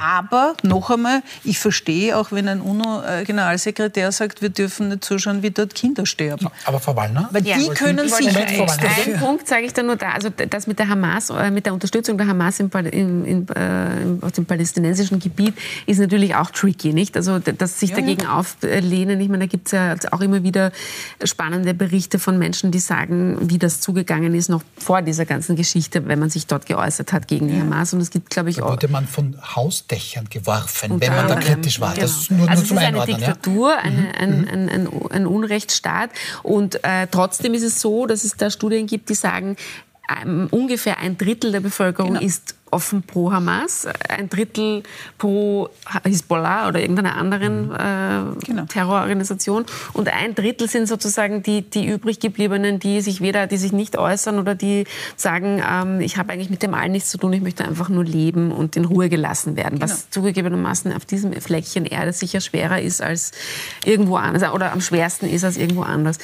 Aber 0.00 0.54
noch 0.62 0.90
einmal, 0.90 1.22
ich 1.42 1.58
verstehe 1.58 2.16
auch, 2.16 2.30
wenn 2.30 2.48
ein 2.48 2.60
UNO-Generalsekretär 2.60 4.12
sagt, 4.12 4.42
wir 4.42 4.50
dürfen 4.50 4.88
nicht 4.88 5.04
zuschauen, 5.04 5.42
wie 5.42 5.50
dort 5.50 5.74
Kinder 5.74 6.06
sterben. 6.06 6.48
Aber 6.64 6.78
Frau 6.78 6.94
Wallner? 6.94 7.28
Weil 7.32 7.42
die 7.42 7.68
können 7.74 8.08
sich... 8.08 8.28
Einen 8.36 9.18
Punkt 9.18 9.48
sage 9.48 9.66
ich 9.66 9.72
da 9.72 9.82
nur 9.82 9.96
da. 9.96 10.12
Also 10.12 10.30
das 10.30 10.66
mit 10.66 10.78
der 10.78 10.88
Hamas, 10.88 11.30
äh, 11.30 11.50
mit 11.50 11.66
der 11.66 11.74
Unterstützung 11.74 12.16
der 12.16 12.28
Hamas 12.28 12.60
im, 12.60 12.70
in, 12.92 13.24
in, 13.24 13.48
äh, 13.48 14.24
auf 14.24 14.32
dem 14.32 14.46
palästinensischen 14.46 15.18
Gebiet 15.18 15.54
ist 15.86 15.98
natürlich 15.98 16.34
auch 16.36 16.50
tricky, 16.50 16.92
nicht? 16.92 17.16
Also 17.16 17.38
dass 17.38 17.80
sich 17.80 17.90
ja, 17.90 17.96
dagegen 17.96 18.22
ja. 18.22 18.34
auflehnen. 18.34 19.20
Ich 19.20 19.28
meine, 19.28 19.44
da 19.44 19.46
gibt 19.46 19.66
es 19.66 19.72
ja 19.72 19.96
auch 20.12 20.20
immer 20.20 20.42
wieder 20.44 20.70
spannende 21.24 21.74
Berichte 21.74 22.18
von 22.18 22.38
Menschen, 22.38 22.70
die 22.70 22.78
sagen, 22.78 23.38
wie 23.42 23.58
das 23.58 23.80
zugegangen 23.80 24.34
ist, 24.34 24.48
noch 24.48 24.62
vor 24.76 25.02
dieser 25.02 25.26
ganzen 25.26 25.56
Geschichte, 25.56 26.06
wenn 26.06 26.20
man 26.20 26.30
sich 26.30 26.46
dort 26.46 26.66
geäußert 26.66 27.12
hat 27.12 27.26
gegen 27.26 27.48
die 27.48 27.60
Hamas. 27.60 27.92
Und 27.92 28.00
es 28.00 28.10
gibt, 28.10 28.30
glaube 28.30 28.50
ich, 28.50 28.56
da 28.56 28.68
wurde 28.68 28.88
man 28.88 29.06
von 29.06 29.36
Haus 29.56 29.87
Dächern 29.90 30.28
geworfen, 30.28 30.92
und 30.92 31.00
wenn 31.00 31.14
man 31.14 31.28
da 31.28 31.36
kritisch 31.36 31.80
war. 31.80 31.94
Genau. 31.94 32.02
Das 32.06 32.30
nur, 32.30 32.48
also 32.48 32.62
nur 32.62 32.68
zum 32.68 32.78
es 32.78 32.82
ist 32.82 32.88
eine 32.88 33.06
Diktatur, 33.06 33.70
ja? 33.70 33.78
eine, 33.78 34.14
ein, 34.14 34.40
mhm. 34.40 34.48
ein, 34.48 34.68
ein, 34.68 35.10
ein, 35.10 35.26
Unrechtsstaat. 35.26 36.10
Und 36.42 36.84
äh, 36.84 37.06
trotzdem 37.10 37.54
ist 37.54 37.62
es 37.62 37.80
so, 37.80 38.06
dass 38.06 38.24
es 38.24 38.36
da 38.36 38.50
Studien 38.50 38.86
gibt, 38.86 39.08
die 39.08 39.14
sagen, 39.14 39.56
ähm, 40.22 40.48
ungefähr 40.50 40.98
ein 40.98 41.18
Drittel 41.18 41.52
der 41.52 41.60
Bevölkerung 41.60 42.14
genau. 42.14 42.24
ist 42.24 42.54
offen 42.72 43.02
pro 43.02 43.32
Hamas, 43.32 43.86
ein 44.08 44.28
Drittel 44.28 44.82
pro 45.18 45.68
Hisbollah 46.04 46.68
oder 46.68 46.80
irgendeiner 46.80 47.16
anderen 47.16 47.68
mhm. 47.68 47.74
äh, 47.74 48.44
genau. 48.44 48.64
Terrororganisation 48.64 49.64
und 49.92 50.08
ein 50.08 50.34
Drittel 50.34 50.68
sind 50.68 50.88
sozusagen 50.88 51.42
die, 51.42 51.62
die 51.62 51.86
übrig 51.86 52.20
gebliebenen, 52.20 52.78
die 52.78 53.00
sich 53.00 53.20
weder, 53.20 53.46
die 53.46 53.56
sich 53.56 53.72
nicht 53.72 53.98
äußern 53.98 54.38
oder 54.38 54.54
die 54.54 54.84
sagen, 55.16 55.62
ähm, 55.68 56.00
ich 56.00 56.16
habe 56.16 56.32
eigentlich 56.32 56.50
mit 56.50 56.62
dem 56.62 56.74
allen 56.74 56.92
nichts 56.92 57.10
zu 57.10 57.18
tun, 57.18 57.32
ich 57.32 57.42
möchte 57.42 57.64
einfach 57.64 57.88
nur 57.88 58.04
leben 58.04 58.52
und 58.52 58.76
in 58.76 58.84
Ruhe 58.84 59.08
gelassen 59.08 59.56
werden, 59.56 59.78
genau. 59.78 59.90
was 59.90 60.10
zugegebenermaßen 60.10 60.92
auf 60.92 61.04
diesem 61.04 61.32
Fleckchen 61.32 61.84
Erde 61.84 62.12
sicher 62.12 62.40
schwerer 62.40 62.80
ist 62.80 63.02
als 63.02 63.32
irgendwo 63.84 64.16
anders 64.16 64.52
oder 64.52 64.72
am 64.72 64.80
schwersten 64.80 65.26
ist 65.26 65.44
als 65.44 65.56
irgendwo 65.56 65.82
anders. 65.82 66.18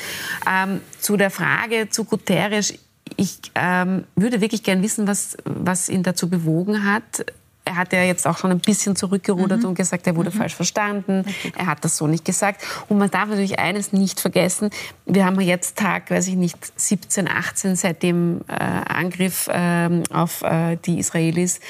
Ähm, 0.51 0.81
zu 1.01 1.17
der 1.17 1.31
Frage 1.31 1.89
zu 1.91 2.05
Guterres, 2.05 2.75
ich 3.17 3.38
ähm, 3.55 4.05
würde 4.17 4.40
wirklich 4.40 4.62
gern 4.62 4.83
wissen, 4.83 5.07
was, 5.07 5.37
was 5.45 5.88
ihn 5.88 6.03
dazu 6.03 6.29
bewogen 6.29 6.85
hat. 6.85 7.27
Er 7.67 7.77
hat 7.77 7.95
ja 7.95 8.03
jetzt 8.03 8.27
auch 8.27 8.37
schon 8.37 8.51
ein 8.51 8.61
bisschen 8.61 8.95
zurückgerudert 8.95 9.61
mhm. 9.61 9.69
und 9.69 9.75
gesagt, 9.75 10.07
er 10.07 10.17
wurde 10.17 10.31
mhm. 10.31 10.35
falsch 10.35 10.55
verstanden. 10.55 11.25
Er 11.57 11.67
hat 11.67 11.83
das 11.83 11.97
so 11.97 12.07
nicht 12.07 12.25
gesagt. 12.25 12.62
Und 12.88 12.99
man 12.99 13.11
darf 13.11 13.29
natürlich 13.29 13.59
eines 13.59 13.93
nicht 13.93 14.21
vergessen. 14.21 14.69
Wir 15.07 15.25
haben 15.25 15.40
jetzt 15.40 15.79
Tag, 15.79 16.11
weiß 16.11 16.29
ich 16.29 16.35
nicht, 16.35 16.59
17, 16.79 17.27
18 17.27 17.77
seit 17.77 18.03
dem 18.03 18.43
äh, 18.49 18.55
Angriff 18.55 19.49
äh, 19.49 20.03
auf 20.12 20.43
äh, 20.43 20.77
die 20.85 20.99
Israelis 20.99 21.61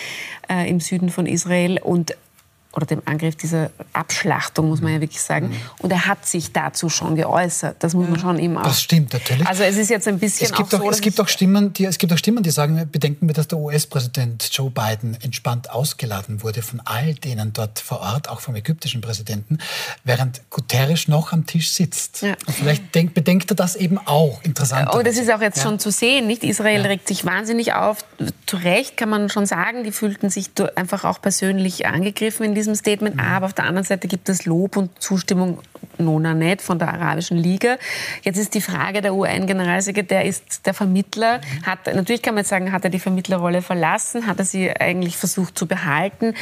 äh, 0.49 0.69
im 0.69 0.81
Süden 0.81 1.11
von 1.11 1.27
Israel. 1.27 1.79
Und 1.81 2.17
oder 2.75 2.87
dem 2.87 3.03
Angriff 3.05 3.37
dieser 3.37 3.71
Abschlachtung, 3.93 4.69
muss 4.69 4.81
man 4.81 4.93
ja 4.93 5.01
wirklich 5.01 5.21
sagen. 5.21 5.49
Mhm. 5.49 5.57
Und 5.79 5.91
er 5.91 6.07
hat 6.07 6.27
sich 6.27 6.53
dazu 6.53 6.89
schon 6.89 7.17
geäußert. 7.17 7.77
Das 7.83 7.95
muss 7.95 8.09
man 8.09 8.19
schon 8.19 8.39
ihm 8.39 8.57
auch. 8.57 8.65
Das 8.65 8.83
stimmt 8.83 9.13
natürlich. 9.13 9.47
Also 9.47 9.63
es 9.63 9.77
ist 9.77 9.91
jetzt 9.91 10.09
ein 10.09 10.19
bisschen 10.19 10.47
es 10.47 10.53
gibt 10.53 10.75
auch, 10.75 10.81
so, 10.81 10.91
es 10.91 11.01
gibt 11.01 11.21
auch 11.21 11.29
Stimmen, 11.29 11.73
die 11.73 11.85
es 11.85 11.99
gibt 11.99 12.13
auch 12.13 12.19
Stimmen, 12.19 12.43
die 12.43 12.51
sagen, 12.51 12.89
bedenken 12.91 13.29
wir, 13.29 13.35
dass 13.35 13.49
der 13.49 13.59
US-Präsident 13.59 14.49
Joe 14.53 14.71
Biden 14.71 15.17
entspannt 15.21 15.71
ausgeladen 15.71 16.43
wurde 16.43 16.63
von 16.63 16.81
all 16.85 17.15
denen 17.15 17.53
dort 17.53 17.79
vor 17.79 18.01
Ort, 18.01 18.29
auch 18.29 18.41
vom 18.41 18.57
ägyptischen 18.57 19.01
Präsidenten, 19.01 19.59
während 20.03 20.43
Guterres 20.51 21.09
noch 21.09 21.33
am 21.33 21.47
Tisch 21.47 21.73
sitzt. 21.73 22.23
Ja. 22.23 22.35
Und 22.47 22.55
vielleicht 22.55 22.95
denk, 22.95 23.15
bedenkt 23.15 23.51
er 23.51 23.57
das 23.57 23.77
eben 23.77 23.99
auch. 23.99 24.43
Interessant. 24.43 24.89
Oh, 24.93 25.03
das 25.03 25.17
ist 25.17 25.33
auch 25.33 25.41
jetzt 25.41 25.59
ja. 25.59 25.65
schon 25.65 25.79
zu 25.79 25.91
sehen, 25.91 26.27
nicht? 26.27 26.43
Israel 26.43 26.83
ja. 26.83 26.89
regt 26.89 27.09
sich 27.09 27.25
wahnsinnig 27.25 27.75
auf. 27.75 28.05
Zu 28.47 28.57
Recht 28.57 28.97
kann 28.97 29.09
man 29.09 29.29
schon 29.29 29.47
sagen, 29.47 29.85
die 29.85 29.93
fühlten 29.93 30.31
sich 30.31 30.51
einfach 30.77 31.05
auch 31.05 31.21
persönlich 31.21 31.87
angegriffen 31.87 32.45
in 32.45 32.55
diesem 32.55 32.64
Statement. 32.75 33.17
Mhm. 33.17 33.21
Aber 33.21 33.47
auf 33.47 33.53
der 33.53 33.67
anderen 33.67 33.85
Seite 33.85 34.09
gibt 34.09 34.29
es 34.29 34.47
Lob 34.47 34.77
und 34.77 35.03
Zustimmung 35.03 35.59
Nona 35.99 36.35
nicht 36.35 36.63
von 36.63 36.79
der 36.79 36.93
Arabischen 36.93 37.37
Liga. 37.37 37.77
Jetzt 38.23 38.39
ist 38.39 38.55
die 38.55 38.61
Frage, 38.61 39.03
der 39.03 39.15
UN-Generalsekretär 39.15 40.25
ist 40.25 40.67
der 40.67 40.75
Vermittler. 40.75 41.41
Hat, 41.65 41.87
natürlich 41.95 42.23
kann 42.23 42.35
man 42.35 42.43
jetzt 42.43 42.51
sagen, 42.51 42.73
hat 42.73 42.85
er 42.85 42.91
die 42.91 42.99
Vermittlerrolle 42.99 43.63
verlassen? 43.63 44.27
Hat 44.27 44.39
er 44.39 44.45
sie 44.45 44.71
eigentlich 44.71 45.17
versucht 45.17 45.59
zu 45.59 45.67
behalten? 45.67 46.35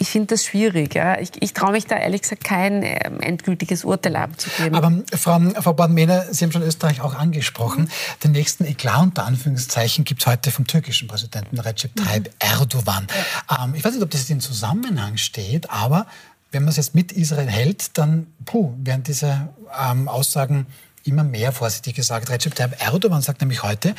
Ich 0.00 0.08
finde 0.08 0.28
das 0.28 0.46
schwierig. 0.46 0.94
Ja. 0.94 1.20
Ich, 1.20 1.30
ich 1.40 1.52
traue 1.52 1.72
mich 1.72 1.86
da 1.86 1.96
ehrlich 1.96 2.22
gesagt 2.22 2.42
kein 2.42 2.82
äh, 2.82 3.10
endgültiges 3.20 3.84
Urteil 3.84 4.16
abzugeben. 4.16 4.74
Aber 4.74 4.92
Frau, 5.14 5.38
Frau 5.60 5.74
Baden-Mehner, 5.74 6.32
Sie 6.32 6.42
haben 6.42 6.52
schon 6.52 6.62
Österreich 6.62 7.02
auch 7.02 7.14
angesprochen. 7.14 7.84
Mhm. 7.84 8.20
Den 8.24 8.32
nächsten 8.32 8.64
Eklat 8.64 9.02
unter 9.02 9.26
Anführungszeichen 9.26 10.04
gibt 10.04 10.22
es 10.22 10.26
heute 10.26 10.50
vom 10.50 10.66
türkischen 10.66 11.06
Präsidenten 11.06 11.60
Recep 11.60 11.94
Tayyip 11.96 12.24
mhm. 12.24 12.30
Erdogan. 12.38 13.06
Ja. 13.50 13.64
Ähm, 13.64 13.74
ich 13.74 13.84
weiß 13.84 13.92
nicht, 13.92 14.02
ob 14.02 14.10
das 14.10 14.28
in 14.30 14.40
Zusammenhang 14.40 15.18
steht, 15.18 15.68
aber 15.70 16.06
wenn 16.50 16.62
man 16.62 16.70
es 16.70 16.78
jetzt 16.78 16.94
mit 16.94 17.12
Israel 17.12 17.48
hält, 17.48 17.98
dann 17.98 18.26
puh, 18.46 18.72
werden 18.78 19.02
diese 19.02 19.50
ähm, 19.78 20.08
Aussagen 20.08 20.66
immer 21.04 21.24
mehr, 21.24 21.52
vorsichtig 21.52 21.94
gesagt. 21.94 22.30
Recep 22.30 22.54
Tayyip 22.54 22.82
Erdogan 22.82 23.20
sagt 23.20 23.42
nämlich 23.42 23.62
heute, 23.62 23.94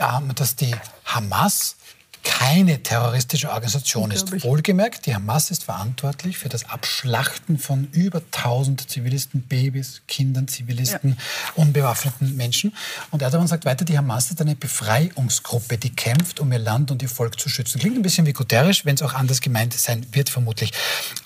ähm, 0.00 0.34
dass 0.34 0.56
die 0.56 0.74
Hamas 1.04 1.76
keine 2.24 2.82
terroristische 2.82 3.50
Organisation 3.50 4.10
ist. 4.10 4.42
Wohlgemerkt, 4.42 5.06
die 5.06 5.14
Hamas 5.14 5.50
ist 5.50 5.64
verantwortlich 5.64 6.38
für 6.38 6.48
das 6.48 6.68
Abschlachten 6.68 7.58
von 7.58 7.88
über 7.92 8.22
1000 8.32 8.90
Zivilisten, 8.90 9.42
Babys, 9.42 10.02
Kindern, 10.08 10.48
Zivilisten, 10.48 11.10
ja. 11.10 11.62
unbewaffneten 11.62 12.34
Menschen. 12.36 12.74
Und 13.10 13.22
Erdogan 13.22 13.46
sagt 13.46 13.66
weiter, 13.66 13.84
die 13.84 13.96
Hamas 13.96 14.30
ist 14.30 14.40
eine 14.40 14.56
Befreiungsgruppe, 14.56 15.78
die 15.78 15.94
kämpft, 15.94 16.40
um 16.40 16.50
ihr 16.50 16.58
Land 16.58 16.90
und 16.90 17.02
ihr 17.02 17.08
Volk 17.08 17.38
zu 17.38 17.48
schützen. 17.48 17.78
Klingt 17.78 17.96
ein 17.96 18.02
bisschen 18.02 18.26
wie 18.26 18.32
Guterres, 18.32 18.84
wenn 18.84 18.94
es 18.94 19.02
auch 19.02 19.14
anders 19.14 19.40
gemeint 19.40 19.74
sein 19.74 20.06
wird, 20.12 20.30
vermutlich. 20.30 20.72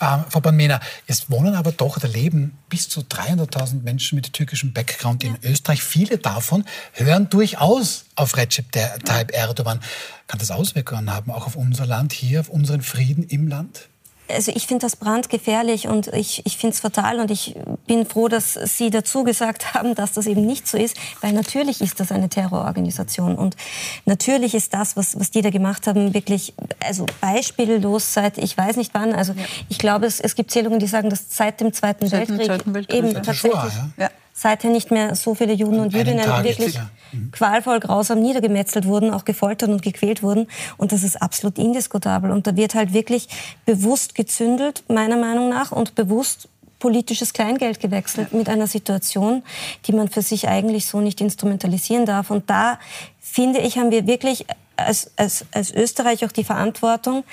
Ähm, 0.00 0.24
Frau 0.28 0.40
Banmena, 0.40 0.80
es 1.06 1.30
wohnen 1.30 1.54
aber 1.54 1.72
doch 1.72 1.96
oder 1.96 2.08
leben 2.08 2.58
bis 2.68 2.88
zu 2.88 3.00
300.000 3.00 3.82
Menschen 3.82 4.16
mit 4.16 4.32
türkischem 4.32 4.72
Background 4.72 5.22
in 5.22 5.38
Österreich. 5.42 5.82
Viele 5.82 6.18
davon 6.18 6.64
hören 6.92 7.30
durchaus 7.30 8.04
auf 8.18 8.37
Recep 8.37 8.70
Tayyip 8.72 9.33
Erdogan. 9.33 9.81
Kann 10.26 10.38
das 10.38 10.50
Auswirkungen 10.50 11.14
haben, 11.14 11.31
auch 11.31 11.46
auf 11.46 11.57
unser 11.57 11.87
Land 11.87 12.12
hier, 12.12 12.40
auf 12.40 12.48
unseren 12.48 12.83
Frieden 12.83 13.22
im 13.24 13.48
Land? 13.48 13.88
Also 14.31 14.52
ich 14.54 14.66
finde 14.66 14.83
das 14.83 14.96
brandgefährlich 14.96 15.88
und 15.88 16.09
ich, 16.09 16.44
ich 16.44 16.59
finde 16.59 16.74
es 16.74 16.81
fatal 16.81 17.18
und 17.18 17.31
ich 17.31 17.57
bin 17.87 18.04
froh, 18.04 18.28
dass 18.28 18.52
Sie 18.52 18.90
dazu 18.90 19.24
gesagt 19.24 19.72
haben, 19.74 19.94
dass 19.94 20.12
das 20.12 20.26
eben 20.26 20.44
nicht 20.44 20.68
so 20.68 20.76
ist, 20.76 20.96
weil 21.22 21.33
natürlich 21.33 21.81
ist 21.81 21.98
das 21.98 22.12
eine 22.12 22.28
Terrororganisation 22.28 23.37
und 23.37 23.57
natürlich 24.04 24.54
ist 24.54 24.74
das, 24.74 24.96
was, 24.96 25.18
was 25.18 25.31
die 25.31 25.40
da 25.40 25.48
gemacht 25.48 25.87
haben, 25.87 26.12
wirklich 26.12 26.52
also 26.85 27.07
beispiellos 27.22 28.12
seit 28.12 28.37
ich 28.37 28.57
weiß 28.57 28.76
nicht 28.76 28.92
wann. 28.92 29.14
Also 29.14 29.33
ja. 29.33 29.44
ich 29.70 29.78
glaube, 29.78 30.04
es, 30.04 30.20
es 30.20 30.35
gibt 30.35 30.50
Zählungen, 30.50 30.78
die 30.78 30.88
sagen, 30.88 31.09
dass 31.09 31.24
seit 31.31 31.61
dem 31.62 31.72
Zweiten, 31.72 32.07
seit 32.07 32.28
Weltkrieg, 32.28 32.46
Zweiten 32.46 32.74
Weltkrieg, 32.74 32.98
eben 32.98 33.14
tatsächlich 33.14 33.52
vor, 33.52 33.70
ja 33.96 34.11
seither 34.38 34.70
nicht 34.70 34.92
mehr 34.92 35.16
so 35.16 35.35
viele 35.35 35.53
Juden 35.53 35.81
und 35.81 35.92
Jüdinnen 35.92 36.24
wirklich 36.44 36.74
ja. 36.74 36.88
mhm. 37.11 37.33
qualvoll, 37.33 37.81
grausam 37.81 38.20
niedergemetzelt 38.20 38.87
wurden, 38.87 39.12
auch 39.12 39.24
gefoltert 39.24 39.68
und 39.68 39.83
gequält 39.83 40.22
wurden. 40.22 40.46
Und 40.77 40.92
das 40.92 41.03
ist 41.03 41.20
absolut 41.20 41.59
indiskutabel. 41.59 42.31
Und 42.31 42.46
da 42.46 42.55
wird 42.55 42.77
halt 42.77 42.92
wirklich 42.92 43.29
bewusst 43.66 44.14
gezündelt, 44.14 44.85
meiner 44.88 45.16
Meinung 45.16 45.48
nach, 45.48 45.72
und 45.72 45.96
bewusst 45.96 46.48
politisches 46.79 47.33
Kleingeld 47.33 47.81
gewechselt 47.81 48.33
mit 48.33 48.48
einer 48.48 48.68
Situation, 48.68 49.42
die 49.87 49.92
man 49.92 50.09
für 50.09 50.22
sich 50.22 50.46
eigentlich 50.46 50.87
so 50.87 51.01
nicht 51.01 51.20
instrumentalisieren 51.20 52.07
darf. 52.07 52.31
Und 52.31 52.48
da, 52.48 52.79
finde 53.18 53.59
ich, 53.59 53.77
haben 53.77 53.90
wir 53.90 54.07
wirklich 54.07 54.46
als, 54.77 55.11
als, 55.16 55.46
als 55.51 55.74
Österreich 55.74 56.24
auch 56.24 56.31
die 56.31 56.44
Verantwortung, 56.44 57.24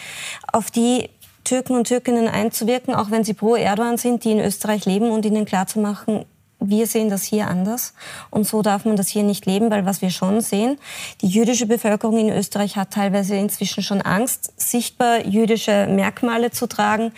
auf 0.51 0.71
die 0.71 1.11
Türken 1.43 1.75
und 1.77 1.87
Türkinnen 1.87 2.27
einzuwirken, 2.27 2.95
auch 2.95 3.11
wenn 3.11 3.23
sie 3.23 3.35
pro 3.35 3.55
Erdogan 3.55 3.97
sind, 3.97 4.23
die 4.23 4.31
in 4.31 4.39
Österreich 4.39 4.85
leben 4.85 5.11
und 5.11 5.23
ihnen 5.23 5.45
klarzumachen, 5.45 6.25
wir 6.69 6.87
sehen 6.87 7.09
das 7.09 7.23
hier 7.23 7.47
anders 7.47 7.93
und 8.29 8.47
so 8.47 8.61
darf 8.61 8.85
man 8.85 8.95
das 8.95 9.07
hier 9.07 9.23
nicht 9.23 9.45
leben, 9.45 9.71
weil 9.71 9.85
was 9.85 10.01
wir 10.01 10.09
schon 10.09 10.41
sehen, 10.41 10.77
die 11.21 11.27
jüdische 11.27 11.65
Bevölkerung 11.65 12.17
in 12.17 12.29
Österreich 12.29 12.75
hat 12.75 12.91
teilweise 12.91 13.35
inzwischen 13.35 13.83
schon 13.83 14.01
Angst, 14.01 14.53
sichtbar 14.57 15.25
jüdische 15.25 15.87
Merkmale 15.87 16.51
zu 16.51 16.67
tragen, 16.67 17.11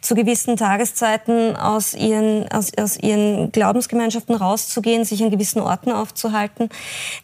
zu 0.00 0.14
gewissen 0.14 0.56
Tageszeiten 0.56 1.56
aus 1.56 1.94
ihren, 1.94 2.50
aus, 2.50 2.72
aus 2.78 2.96
ihren 2.96 3.52
Glaubensgemeinschaften 3.52 4.34
rauszugehen, 4.34 5.04
sich 5.04 5.22
an 5.22 5.30
gewissen 5.30 5.60
Orten 5.60 5.92
aufzuhalten. 5.92 6.68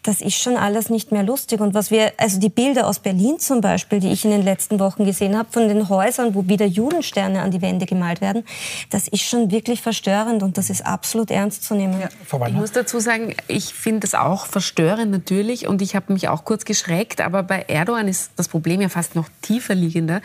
Das 0.02 0.20
ist 0.20 0.36
schon 0.36 0.56
alles 0.56 0.90
nicht 0.90 1.12
mehr 1.12 1.22
lustig. 1.22 1.60
Und 1.60 1.74
was 1.74 1.90
wir, 1.90 2.12
also 2.16 2.38
die 2.38 2.48
Bilder 2.48 2.86
aus 2.86 2.98
Berlin 2.98 3.38
zum 3.38 3.60
Beispiel, 3.60 4.00
die 4.00 4.10
ich 4.10 4.24
in 4.24 4.30
den 4.30 4.42
letzten 4.42 4.80
Wochen 4.80 5.04
gesehen 5.04 5.36
habe, 5.36 5.48
von 5.50 5.68
den 5.68 5.88
Häusern, 5.88 6.34
wo 6.34 6.48
wieder 6.48 6.66
Judensterne 6.66 7.42
an 7.42 7.50
die 7.50 7.62
Wände 7.62 7.86
gemalt 7.86 8.20
werden, 8.20 8.44
das 8.90 9.08
ist 9.08 9.22
schon 9.22 9.50
wirklich 9.50 9.82
verstörend 9.82 10.42
und 10.42 10.58
das 10.58 10.70
ist 10.70 10.84
absolut 10.84 11.30
ernst 11.30 11.64
zu 11.68 11.74
nehmen. 11.74 12.00
Ja. 12.00 12.08
Ich 12.46 12.54
muss 12.54 12.72
dazu 12.72 12.98
sagen, 12.98 13.34
ich 13.46 13.74
finde 13.74 14.00
das 14.00 14.14
auch 14.14 14.46
verstörend 14.46 15.12
natürlich 15.12 15.66
und 15.66 15.82
ich 15.82 15.94
habe 15.94 16.12
mich 16.12 16.28
auch 16.28 16.44
kurz 16.44 16.64
geschreckt, 16.64 17.20
aber 17.20 17.42
bei 17.42 17.62
Erdogan 17.68 18.08
ist 18.08 18.32
das 18.36 18.48
Problem 18.48 18.80
ja 18.80 18.88
fast 18.88 19.14
noch 19.14 19.28
tiefer 19.42 19.74
liegender. 19.74 20.20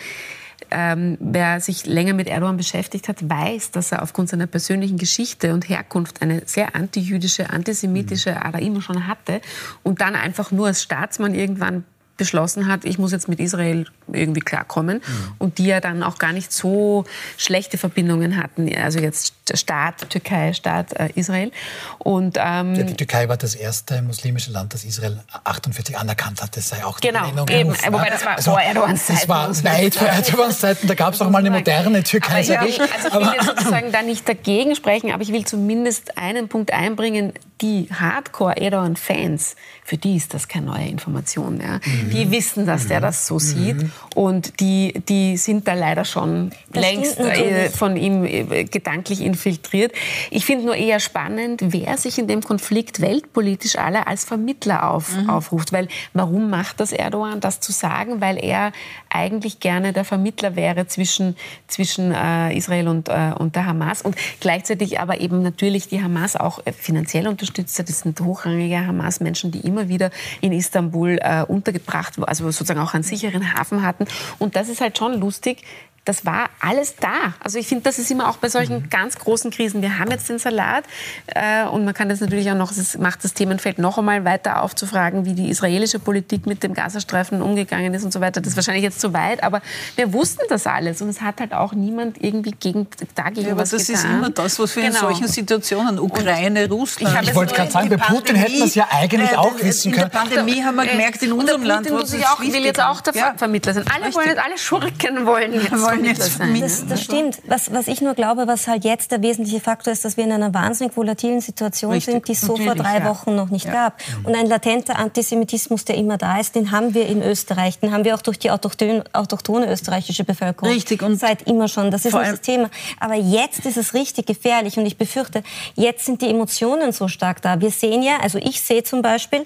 Ähm, 0.72 1.18
wer 1.20 1.60
sich 1.60 1.86
länger 1.86 2.14
mit 2.14 2.28
Erdogan 2.28 2.58
beschäftigt 2.58 3.08
hat, 3.10 3.30
weiß, 3.30 3.72
dass 3.72 3.92
er 3.92 4.02
aufgrund 4.02 4.30
seiner 4.30 4.48
persönlichen 4.48 4.98
Geschichte 4.98 5.54
und 5.54 5.68
Herkunft 5.68 6.22
eine 6.22 6.42
sehr 6.46 6.76
antijüdische, 6.76 7.50
antisemitische 7.50 8.32
mhm. 8.32 8.38
Ader 8.38 8.60
immer 8.60 8.82
schon 8.82 9.06
hatte 9.08 9.42
und 9.84 10.02
dann 10.02 10.16
einfach 10.16 10.52
nur 10.52 10.68
als 10.68 10.82
Staatsmann 10.82 11.36
irgendwann 11.36 11.84
beschlossen 12.18 12.68
hat, 12.68 12.86
ich 12.86 13.00
muss 13.00 13.12
jetzt 13.12 13.28
mit 13.28 13.40
Israel 13.40 13.86
irgendwie 14.12 14.42
klarkommen. 14.42 14.98
Mhm. 14.98 15.34
Und 15.40 15.58
die 15.58 15.66
ja 15.66 15.80
dann 15.80 16.04
auch 16.04 16.20
gar 16.20 16.32
nicht 16.32 16.52
so 16.52 17.06
schlechte 17.38 17.78
Verbindungen 17.78 18.38
hatten. 18.38 18.74
Also 18.76 19.00
jetzt 19.00 19.34
Staat 19.54 20.10
Türkei, 20.10 20.54
Staat 20.54 20.94
äh, 20.94 21.10
Israel. 21.16 21.52
Und, 21.98 22.38
ähm, 22.40 22.76
ja, 22.76 22.84
die 22.84 22.96
Türkei 22.96 23.28
war 23.30 23.38
das 23.38 23.56
erste 23.56 24.02
muslimische 24.02 24.52
Land, 24.52 24.74
das 24.74 24.84
Israel 24.84 25.20
48 25.44 25.98
anerkannt 25.98 26.42
hat. 26.42 26.56
Das 26.56 26.70
sei 26.70 26.86
auch 26.86 27.00
genau, 27.00 27.28
eben. 27.28 27.46
Gerufen, 27.46 27.94
Wobei 27.94 28.10
das 28.10 28.26
war 28.26 28.36
also, 28.38 28.52
vor 28.52 28.62
Erdogans 28.62 29.06
Zeiten. 29.06 29.20
Das 29.20 29.30
war 29.30 29.64
weit 29.64 29.96
vor 29.96 30.08
Erdogans 30.08 30.60
Zeiten. 30.60 30.88
Da 30.88 30.94
gab 30.94 31.16
es 31.16 31.22
auch 31.22 31.30
mal 31.30 31.40
eine 31.40 31.52
moderne 31.52 32.04
Türkei, 32.04 32.44
sage 32.44 32.68
ich. 32.68 32.80
Also 32.80 33.08
ich 33.08 33.14
will 33.14 33.34
jetzt 33.34 33.46
sozusagen 33.46 33.92
da 33.92 34.04
nicht 34.04 34.30
dagegen 34.30 34.76
sprechen, 34.76 35.12
aber 35.12 35.24
ich 35.24 35.32
will 35.32 35.46
zumindest 35.46 36.18
einen 36.18 36.48
Punkt 36.48 36.72
einbringen. 36.72 37.34
Die 37.64 37.88
Hardcore-Erdogan-Fans, 37.94 39.56
für 39.86 39.96
die 39.96 40.18
ist 40.18 40.34
das 40.34 40.50
keine 40.50 40.66
neue 40.66 40.86
Information. 40.86 41.62
Ja. 41.62 41.80
Mhm. 41.86 42.10
Die 42.10 42.30
wissen, 42.30 42.66
dass 42.66 42.88
der 42.90 43.00
das 43.00 43.26
so 43.26 43.40
sieht. 43.40 43.82
Mhm. 43.82 43.92
Und 44.16 44.60
die, 44.60 45.02
die 45.08 45.38
sind 45.38 45.66
da 45.66 45.74
leider 45.74 46.04
schon 46.04 46.52
das 46.74 46.84
längst 46.84 47.20
äh, 47.20 47.70
von 47.70 47.96
ihm 47.96 48.26
äh, 48.26 48.66
gedanklich 48.66 49.22
infiltriert. 49.22 49.94
Ich 50.30 50.46
finde 50.46 50.66
nur 50.66 50.76
eher 50.76 51.00
spannend, 51.00 51.62
wer 51.64 51.98
sich 51.98 52.20
in 52.20 52.28
dem 52.28 52.42
Konflikt 52.42 53.00
weltpolitisch 53.00 53.78
alle 53.78 54.08
als 54.08 54.26
Vermittler 54.26 54.90
auf, 54.90 55.16
mhm. 55.16 55.30
aufruft. 55.30 55.72
Weil 55.72 55.88
warum 56.12 56.50
macht 56.50 56.82
das 56.82 56.92
Erdogan, 56.92 57.40
das 57.40 57.62
zu 57.62 57.72
sagen? 57.72 58.20
Weil 58.20 58.44
er 58.44 58.74
eigentlich 59.10 59.62
gerne 59.62 59.94
der 59.94 60.04
Vermittler 60.04 60.58
wäre 60.58 60.88
zwischen, 60.88 61.38
zwischen 61.68 62.12
äh, 62.12 62.58
Israel 62.58 62.90
und, 62.90 63.08
äh, 63.08 63.32
und 63.40 63.56
der 63.56 63.66
Hamas 63.68 64.02
und 64.02 64.18
gleichzeitig 64.42 65.00
aber 65.00 65.22
eben 65.22 65.42
natürlich 65.42 65.88
die 65.88 66.04
Hamas 66.04 66.36
auch 66.36 66.60
äh, 66.66 66.74
finanziell 66.74 67.26
unterstützt 67.26 67.53
hat. 67.60 67.90
Das 67.90 68.00
sind 68.00 68.20
hochrangige 68.20 68.86
Hamas-Menschen, 68.86 69.52
die 69.52 69.60
immer 69.60 69.88
wieder 69.88 70.12
in 70.42 70.52
Istanbul 70.52 71.20
äh, 71.22 71.44
untergebracht, 71.44 72.14
also 72.20 72.46
sozusagen 72.52 72.80
auch 72.80 72.94
einen 72.94 73.04
sicheren 73.04 73.54
Hafen 73.54 73.84
hatten. 73.84 74.06
Und 74.40 74.56
das 74.56 74.70
ist 74.70 74.82
halt 74.82 74.98
schon 74.98 75.20
lustig, 75.20 75.64
das 76.06 76.26
war 76.26 76.50
alles 76.60 76.96
da. 76.98 77.34
Also 77.40 77.58
ich 77.58 77.68
finde, 77.68 77.86
das 77.86 77.98
ist 77.98 78.12
immer 78.12 78.30
auch 78.30 78.38
bei 78.38 78.50
solchen 78.50 78.84
mhm. 78.84 78.90
ganz 78.90 79.18
großen 79.18 79.52
Krisen. 79.52 79.82
Wir 79.82 80.00
haben 80.00 80.12
jetzt 80.12 80.28
den 80.28 80.38
Salat 80.38 80.84
äh, 81.28 81.66
und 81.66 81.86
man 81.86 81.94
kann 81.94 82.10
das 82.10 82.20
natürlich 82.20 82.50
auch 82.52 82.56
noch, 82.56 82.72
es 82.72 82.98
macht 82.98 83.24
das 83.24 83.34
Themenfeld 83.34 83.80
noch 83.80 83.98
einmal 83.98 84.26
weiter 84.26 84.62
aufzufragen, 84.62 85.26
wie 85.26 85.34
die 85.34 85.50
israelische 85.50 86.00
Politik 86.00 86.46
mit 86.46 86.62
dem 86.62 86.74
Gazastreifen 86.74 87.42
umgegangen 87.42 87.94
ist 87.94 88.04
und 88.04 88.12
so 88.12 88.20
weiter. 88.20 88.42
Das 88.42 88.52
ist 88.52 88.56
wahrscheinlich 88.58 88.84
jetzt 88.84 89.00
zu 89.00 89.14
weit, 89.14 89.44
aber 89.44 89.62
wir 89.96 90.12
wussten 90.12 90.42
das 90.50 90.68
alles 90.68 91.02
und 91.02 91.08
es 91.08 91.22
hat 91.22 91.40
halt 91.40 91.54
auch 91.54 91.74
niemand 91.74 92.22
irgendwie 92.22 92.52
gegen, 92.52 92.88
dagegen 93.16 93.48
ja, 93.48 93.58
was 93.58 93.70
das 93.70 93.88
getan. 93.88 93.94
Das 93.94 94.04
ist 94.04 94.18
immer 94.18 94.30
das, 94.30 94.60
was 94.60 94.76
wir 94.76 94.84
genau. 94.84 94.96
in 94.96 95.00
solchen 95.00 95.28
Situationen, 95.30 96.00
Ukraine, 96.00 96.68
Russland... 96.68 97.18
Ich, 97.22 97.30
ich 97.30 97.36
wollte 97.36 97.56
gerade 97.56 97.72
sagen, 97.72 97.90
bei 97.90 97.98
Putin 97.98 98.36
hätten 98.36 98.58
wir 98.58 98.66
es 98.66 98.76
ja 98.76 98.88
eigentlich 98.92 99.32
äh, 99.32 99.38
auch 99.38 99.58
wissen 99.62 99.94
können. 99.94 100.06
In 100.06 100.12
der 100.12 100.20
Pandemie 100.20 100.64
haben 100.64 100.76
wir 100.76 100.86
gemerkt, 100.86 101.24
in 101.24 101.32
unserem 101.32 101.64
Land... 101.64 101.88
Putin 101.88 101.98
muss 101.98 102.14
ich 102.14 102.26
auch, 102.26 102.42
will 102.42 102.66
jetzt 102.66 102.82
auch 102.82 103.00
der 103.00 103.16
ja. 103.16 103.34
Vermittler 103.38 103.74
sein. 103.74 103.86
Alle 103.94 104.14
wollen, 104.14 104.38
alle 104.38 104.58
Schurken 104.58 105.26
wollen 105.26 105.54
jetzt 105.54 105.93
wollen 105.98 106.06
jetzt 106.06 106.38
sein. 106.38 106.60
Das, 106.60 106.86
das 106.88 107.04
stimmt. 107.04 107.40
Was, 107.48 107.72
was 107.72 107.88
ich 107.88 108.02
nur 108.02 108.14
glaube, 108.14 108.48
was 108.48 108.68
halt 108.68 108.84
jetzt 108.84 109.12
der 109.12 109.22
wesentliche 109.22 109.60
Faktor 109.60 109.94
ist, 109.94 110.06
dass 110.06 110.18
wir 110.18 110.24
in 110.24 110.32
einer 110.32 110.54
wahnsinnig 110.54 110.96
volatilen 110.96 111.42
Situation 111.42 111.92
Richtig. 111.92 112.14
sind, 112.14 112.28
die 112.28 112.32
es 112.34 112.42
so 112.42 112.56
vor 112.56 112.76
drei 112.76 113.00
ja. 113.00 113.06
Wochen 113.06 113.36
noch 113.36 113.50
nicht 113.50 113.66
ja. 113.66 113.74
gab. 113.74 114.02
Und 114.24 114.36
ein 114.36 114.48
latenter 114.48 114.98
Antisemitismus, 114.98 115.86
der 115.86 115.96
immer 115.96 116.18
da 116.18 116.40
ist, 116.40 116.56
den 116.56 116.72
haben 116.72 116.94
wir 116.94 117.08
in 117.08 117.22
Österreich. 117.22 117.80
Den 117.80 117.92
haben 117.92 118.04
wir 118.04 118.16
auch 118.16 118.22
durch 118.22 118.40
die 118.40 118.52
autochtone, 118.52 119.04
autochtone 119.14 119.72
österreichische 119.72 120.24
Bevölkerung. 120.24 120.72
Richtig. 120.74 121.02
Und 121.02 121.18
seit 121.18 121.44
immer 121.44 121.68
schon. 121.68 121.92
Das 121.92 122.06
ist 122.06 122.14
nicht 122.14 122.32
das 122.32 122.42
Thema. 122.42 122.70
Aber 123.00 123.16
jetzt 123.16 123.66
ist 123.66 123.78
es 123.78 123.94
richtig 123.94 124.26
gefährlich. 124.26 124.78
Und 124.78 124.86
ich 124.86 124.98
befürchte, 124.98 125.44
jetzt 125.76 126.06
sind 126.06 126.22
die 126.22 126.30
Emotionen 126.30 126.92
so 126.92 127.08
stark 127.08 127.42
da. 127.42 127.60
Wir 127.62 127.72
sehen 127.72 128.02
ja, 128.02 128.18
also 128.22 128.38
ich 128.38 128.62
sehe 128.62 128.84
zum 128.84 129.02
Beispiel, 129.02 129.46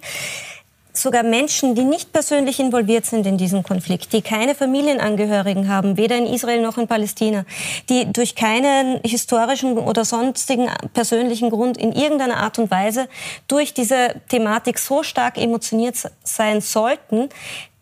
sogar 0.97 1.23
Menschen, 1.23 1.75
die 1.75 1.83
nicht 1.83 2.11
persönlich 2.11 2.59
involviert 2.59 3.05
sind 3.05 3.25
in 3.25 3.37
diesem 3.37 3.63
Konflikt, 3.63 4.13
die 4.13 4.21
keine 4.21 4.55
Familienangehörigen 4.55 5.67
haben, 5.67 5.97
weder 5.97 6.17
in 6.17 6.25
Israel 6.25 6.61
noch 6.61 6.77
in 6.77 6.87
Palästina, 6.87 7.45
die 7.89 8.11
durch 8.11 8.35
keinen 8.35 8.99
historischen 9.03 9.77
oder 9.77 10.05
sonstigen 10.05 10.69
persönlichen 10.93 11.49
Grund 11.49 11.77
in 11.77 11.91
irgendeiner 11.93 12.37
Art 12.37 12.59
und 12.59 12.71
Weise 12.71 13.07
durch 13.47 13.73
diese 13.73 14.15
Thematik 14.29 14.79
so 14.79 15.03
stark 15.03 15.37
emotioniert 15.37 15.95
sein 16.23 16.61
sollten, 16.61 17.29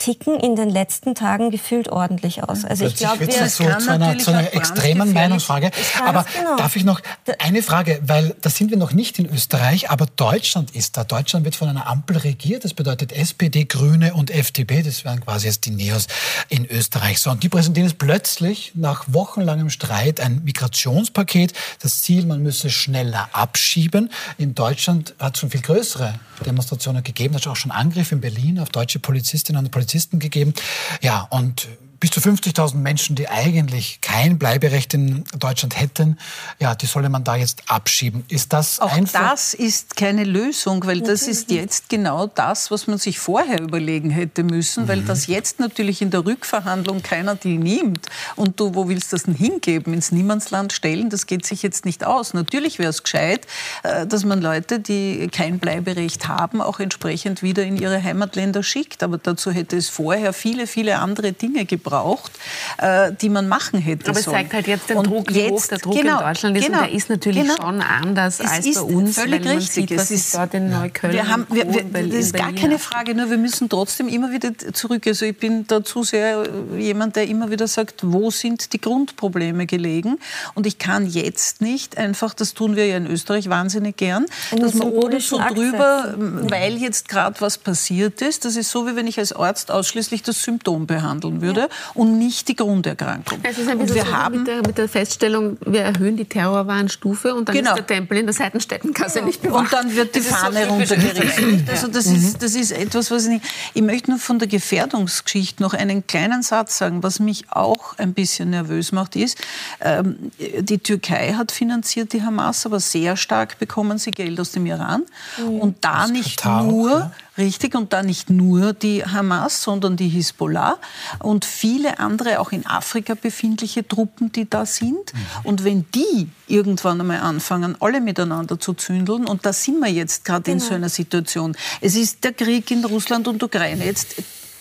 ticken 0.05 0.39
in 0.39 0.55
den 0.55 0.69
letzten 0.69 1.15
Tagen 1.15 1.49
gefühlt 1.49 1.89
ordentlich 1.89 2.43
aus. 2.43 2.63
Also 2.63 2.85
ich 2.85 2.95
glaube, 2.95 3.25
wir 3.25 3.49
so 3.49 3.63
zu 3.79 3.89
einer, 3.91 4.19
zu 4.19 4.29
einer 4.29 4.53
extremen 4.53 5.13
Meinungsfrage. 5.13 5.71
Aber 6.05 6.27
genau. 6.31 6.57
darf 6.57 6.75
ich 6.75 6.83
noch 6.83 7.01
eine 7.39 7.63
Frage, 7.63 7.99
weil 8.05 8.35
da 8.39 8.51
sind 8.51 8.69
wir 8.69 8.77
noch 8.77 8.93
nicht 8.93 9.17
in 9.17 9.25
Österreich, 9.27 9.89
aber 9.89 10.05
Deutschland 10.15 10.75
ist 10.75 10.95
da. 10.97 11.05
Deutschland 11.05 11.43
wird 11.43 11.55
von 11.55 11.69
einer 11.69 11.87
Ampel 11.87 12.17
regiert. 12.17 12.65
Das 12.65 12.75
bedeutet 12.75 13.13
SPD, 13.13 13.65
Grüne 13.65 14.13
und 14.13 14.29
FDP. 14.29 14.83
Das 14.83 15.05
wären 15.05 15.21
quasi 15.21 15.47
jetzt 15.47 15.65
die 15.65 15.71
Neos 15.71 16.05
in 16.49 16.69
Österreich. 16.69 17.19
So, 17.19 17.31
und 17.31 17.41
die 17.41 17.49
präsentieren 17.49 17.89
jetzt 17.89 17.97
plötzlich 17.97 18.73
nach 18.75 19.05
wochenlangem 19.07 19.71
Streit 19.71 20.19
ein 20.19 20.43
Migrationspaket. 20.43 21.53
Das 21.79 22.03
Ziel, 22.03 22.27
man 22.27 22.43
müsse 22.43 22.69
schneller 22.69 23.27
abschieben. 23.33 24.11
In 24.37 24.53
Deutschland 24.53 25.15
hat 25.17 25.33
es 25.33 25.39
schon 25.39 25.49
viel 25.49 25.61
größere 25.61 26.13
Demonstrationen 26.45 27.01
gegeben. 27.01 27.33
Da 27.33 27.39
hat 27.39 27.47
auch 27.47 27.55
schon 27.55 27.71
Angriffe 27.71 28.13
in 28.13 28.21
Berlin 28.21 28.59
auf 28.59 28.69
deutsche 28.69 28.99
Polizistinnen 28.99 29.65
und 29.65 29.71
Polizisten 29.71 29.94
Polizisten 29.95 30.19
gegeben. 30.19 30.53
Ja, 31.01 31.25
und 31.29 31.69
bis 32.05 32.11
zu 32.11 32.19
50.000 32.19 32.75
Menschen, 32.75 33.15
die 33.15 33.29
eigentlich 33.29 33.99
kein 33.99 34.37
Bleiberecht 34.37 34.93
in 34.93 35.23
Deutschland 35.39 35.79
hätten, 35.79 36.19
ja, 36.59 36.75
die 36.75 36.85
solle 36.85 37.09
man 37.09 37.23
da 37.23 37.35
jetzt 37.35 37.63
abschieben. 37.65 38.23
Ist 38.27 38.53
das 38.53 38.79
Auch 38.79 38.91
einfach? 38.91 39.31
das 39.31 39.55
ist 39.55 39.95
keine 39.95 40.23
Lösung, 40.23 40.85
weil 40.85 41.01
das 41.01 41.23
ist 41.23 41.49
jetzt 41.49 41.89
genau 41.89 42.27
das, 42.27 42.69
was 42.69 42.85
man 42.85 42.99
sich 42.99 43.17
vorher 43.17 43.59
überlegen 43.59 44.11
hätte 44.11 44.43
müssen, 44.43 44.83
mhm. 44.83 44.87
weil 44.87 45.01
das 45.01 45.25
jetzt 45.25 45.59
natürlich 45.59 46.03
in 46.03 46.11
der 46.11 46.23
Rückverhandlung 46.23 47.01
keiner 47.01 47.33
die 47.33 47.57
nimmt. 47.57 48.05
Und 48.35 48.59
du, 48.59 48.75
wo 48.75 48.87
willst 48.87 49.11
du 49.11 49.15
das 49.15 49.23
denn 49.23 49.33
hingeben? 49.33 49.91
Ins 49.91 50.11
Niemandsland 50.11 50.73
stellen? 50.73 51.09
Das 51.09 51.25
geht 51.25 51.43
sich 51.43 51.63
jetzt 51.63 51.85
nicht 51.85 52.03
aus. 52.03 52.35
Natürlich 52.35 52.77
wäre 52.77 52.91
es 52.91 53.01
gescheit, 53.01 53.47
äh, 53.81 54.05
dass 54.05 54.25
man 54.25 54.43
Leute, 54.43 54.79
die 54.79 55.27
kein 55.31 55.57
Bleiberecht 55.57 56.27
haben, 56.27 56.61
auch 56.61 56.79
entsprechend 56.79 57.41
wieder 57.41 57.63
in 57.63 57.77
ihre 57.77 58.03
Heimatländer 58.03 58.61
schickt. 58.61 59.01
Aber 59.01 59.17
dazu 59.17 59.49
hätte 59.49 59.75
es 59.75 59.89
vorher 59.89 60.33
viele, 60.33 60.67
viele 60.67 60.99
andere 60.99 61.33
Dinge 61.33 61.65
gebraucht 61.65 61.94
gebraucht, 61.95 62.31
äh, 62.77 63.11
die 63.13 63.29
man 63.29 63.47
machen 63.47 63.79
hätte 63.79 64.09
Aber 64.09 64.19
es 64.19 64.25
zeigt 64.25 64.53
halt 64.53 64.67
jetzt 64.67 64.89
den 64.89 64.97
und 64.97 65.07
Druck, 65.07 65.33
wie 65.33 65.49
hoch 65.49 65.65
der 65.67 65.77
Druck 65.77 65.95
genau, 65.95 66.19
in 66.19 66.25
Deutschland 66.25 66.57
ist. 66.57 66.65
Genau, 66.65 66.79
und 66.79 66.87
der 66.87 66.93
ist 66.93 67.09
natürlich 67.09 67.41
genau. 67.41 67.55
schon 67.55 67.81
anders 67.81 68.39
es 68.39 68.49
als 68.49 68.73
bei 68.73 68.81
uns, 68.81 69.15
völlig 69.15 69.45
weil 69.45 69.47
man 69.47 69.57
richtig. 69.57 69.89
sieht, 69.89 69.97
was 69.97 70.11
es 70.11 70.11
ist 70.11 70.35
dort 70.35 70.53
in 70.53 70.69
Neukölln 70.69 71.13
wir 71.13 71.27
haben, 71.27 71.47
wir, 71.49 71.73
wir, 71.73 71.83
Das 72.07 72.13
ist 72.13 72.33
gar 72.33 72.53
keine 72.53 72.79
Frage, 72.79 73.15
nur 73.15 73.29
wir 73.29 73.37
müssen 73.37 73.69
trotzdem 73.69 74.07
immer 74.07 74.31
wieder 74.31 74.51
zurück. 74.73 75.05
Also 75.07 75.25
ich 75.25 75.37
bin 75.37 75.65
dazu 75.67 76.03
sehr 76.03 76.43
äh, 76.73 76.79
jemand, 76.79 77.15
der 77.15 77.27
immer 77.27 77.49
wieder 77.49 77.67
sagt, 77.67 78.01
wo 78.03 78.31
sind 78.31 78.73
die 78.73 78.81
Grundprobleme 78.81 79.65
gelegen? 79.65 80.19
Und 80.53 80.67
ich 80.67 80.77
kann 80.77 81.07
jetzt 81.07 81.61
nicht 81.61 81.97
einfach, 81.97 82.33
das 82.33 82.53
tun 82.53 82.75
wir 82.75 82.87
ja 82.87 82.97
in 82.97 83.07
Österreich 83.07 83.49
wahnsinnig 83.49 83.97
gern, 83.97 84.25
dass 84.57 84.73
man 84.73 84.89
ohne 84.89 85.21
so 85.21 85.39
drüber, 85.39 86.15
weil 86.17 86.77
jetzt 86.77 87.09
gerade 87.09 87.39
was 87.41 87.57
passiert 87.57 88.21
ist, 88.21 88.45
das 88.45 88.55
ist 88.55 88.71
so, 88.71 88.87
wie 88.87 88.95
wenn 88.95 89.07
ich 89.07 89.19
als 89.19 89.33
Arzt 89.33 89.71
ausschließlich 89.71 90.23
das 90.23 90.43
Symptom 90.43 90.87
behandeln 90.87 91.41
würde. 91.41 91.61
Ja 91.61 91.69
und 91.93 92.17
nicht 92.17 92.47
die 92.47 92.55
Grunderkrankung. 92.55 93.39
Es 93.43 93.57
ist 93.57 93.69
ein 93.69 93.77
bisschen 93.79 93.95
wir 93.95 94.05
so 94.05 94.11
haben 94.11 94.37
mit 94.39 94.47
der, 94.47 94.57
mit 94.57 94.77
der, 94.77 94.89
Feststellung, 94.89 95.57
wir 95.65 95.81
erhöhen 95.81 96.17
die 96.17 96.25
Terrorwarnstufe 96.25 97.33
und 97.33 97.49
dann 97.49 97.55
genau. 97.55 97.71
ist 97.71 97.77
der 97.77 97.87
Tempel 97.87 98.17
in 98.17 98.25
der 98.25 98.33
Seitenstättenkasse 98.33 99.21
nicht 99.21 99.41
bewacht. 99.41 99.63
Und 99.63 99.73
dann 99.73 99.95
wird 99.95 100.15
die 100.15 100.19
das 100.19 100.27
Fahne 100.27 100.65
so 100.65 100.73
runtergerichtet. 100.73 101.69
Also 101.69 101.87
das, 101.87 102.07
mhm. 102.07 102.15
ist, 102.15 102.43
das 102.43 102.55
ist 102.55 102.71
etwas, 102.71 103.11
was 103.11 103.23
ich 103.25 103.29
nicht... 103.29 103.45
Ich 103.73 103.81
möchte 103.81 104.11
nur 104.11 104.19
von 104.19 104.39
der 104.39 104.47
Gefährdungsgeschichte 104.47 105.61
noch 105.61 105.73
einen 105.73 106.05
kleinen 106.07 106.43
Satz 106.43 106.77
sagen. 106.77 107.03
Was 107.03 107.19
mich 107.19 107.51
auch 107.51 107.97
ein 107.97 108.13
bisschen 108.13 108.49
nervös 108.49 108.91
macht, 108.91 109.15
ist, 109.15 109.37
ähm, 109.81 110.31
die 110.59 110.79
Türkei 110.79 111.33
hat 111.33 111.51
finanziert 111.51 112.13
die 112.13 112.23
Hamas, 112.23 112.65
aber 112.65 112.79
sehr 112.79 113.17
stark 113.17 113.59
bekommen 113.59 113.97
sie 113.97 114.11
Geld 114.11 114.39
aus 114.39 114.51
dem 114.51 114.65
Iran. 114.65 115.03
Mhm. 115.37 115.59
Und 115.59 115.77
da 115.83 116.07
nicht 116.07 116.41
Katar 116.41 116.63
nur... 116.63 116.89
Ja 116.91 117.11
Richtig, 117.37 117.75
und 117.75 117.91
da 117.91 118.01
nicht 118.01 118.29
nur 118.29 118.71
die 118.71 119.03
Hamas, 119.03 119.61
sondern 119.61 119.97
die 119.97 120.07
Hisbollah 120.07 120.77
und 121.19 121.43
viele 121.43 121.99
andere 121.99 122.39
auch 122.39 122.53
in 122.53 122.65
Afrika 122.65 123.13
befindliche 123.13 123.85
Truppen, 123.85 124.31
die 124.31 124.49
da 124.49 124.65
sind. 124.65 125.13
Mhm. 125.13 125.19
Und 125.43 125.63
wenn 125.65 125.85
die 125.93 126.29
irgendwann 126.47 127.01
einmal 127.01 127.19
anfangen, 127.19 127.75
alle 127.81 127.99
miteinander 127.99 128.57
zu 128.57 128.73
zündeln, 128.73 129.25
und 129.25 129.45
da 129.45 129.51
sind 129.51 129.79
wir 129.79 129.91
jetzt 129.91 130.23
gerade 130.23 130.43
genau. 130.43 130.55
in 130.55 130.59
so 130.69 130.73
einer 130.75 130.89
Situation. 130.89 131.57
Es 131.81 131.95
ist 131.95 132.23
der 132.23 132.31
Krieg 132.31 132.71
in 132.71 132.85
Russland 132.85 133.27
und 133.27 133.43
Ukraine. 133.43 133.83
Jetzt 133.83 134.15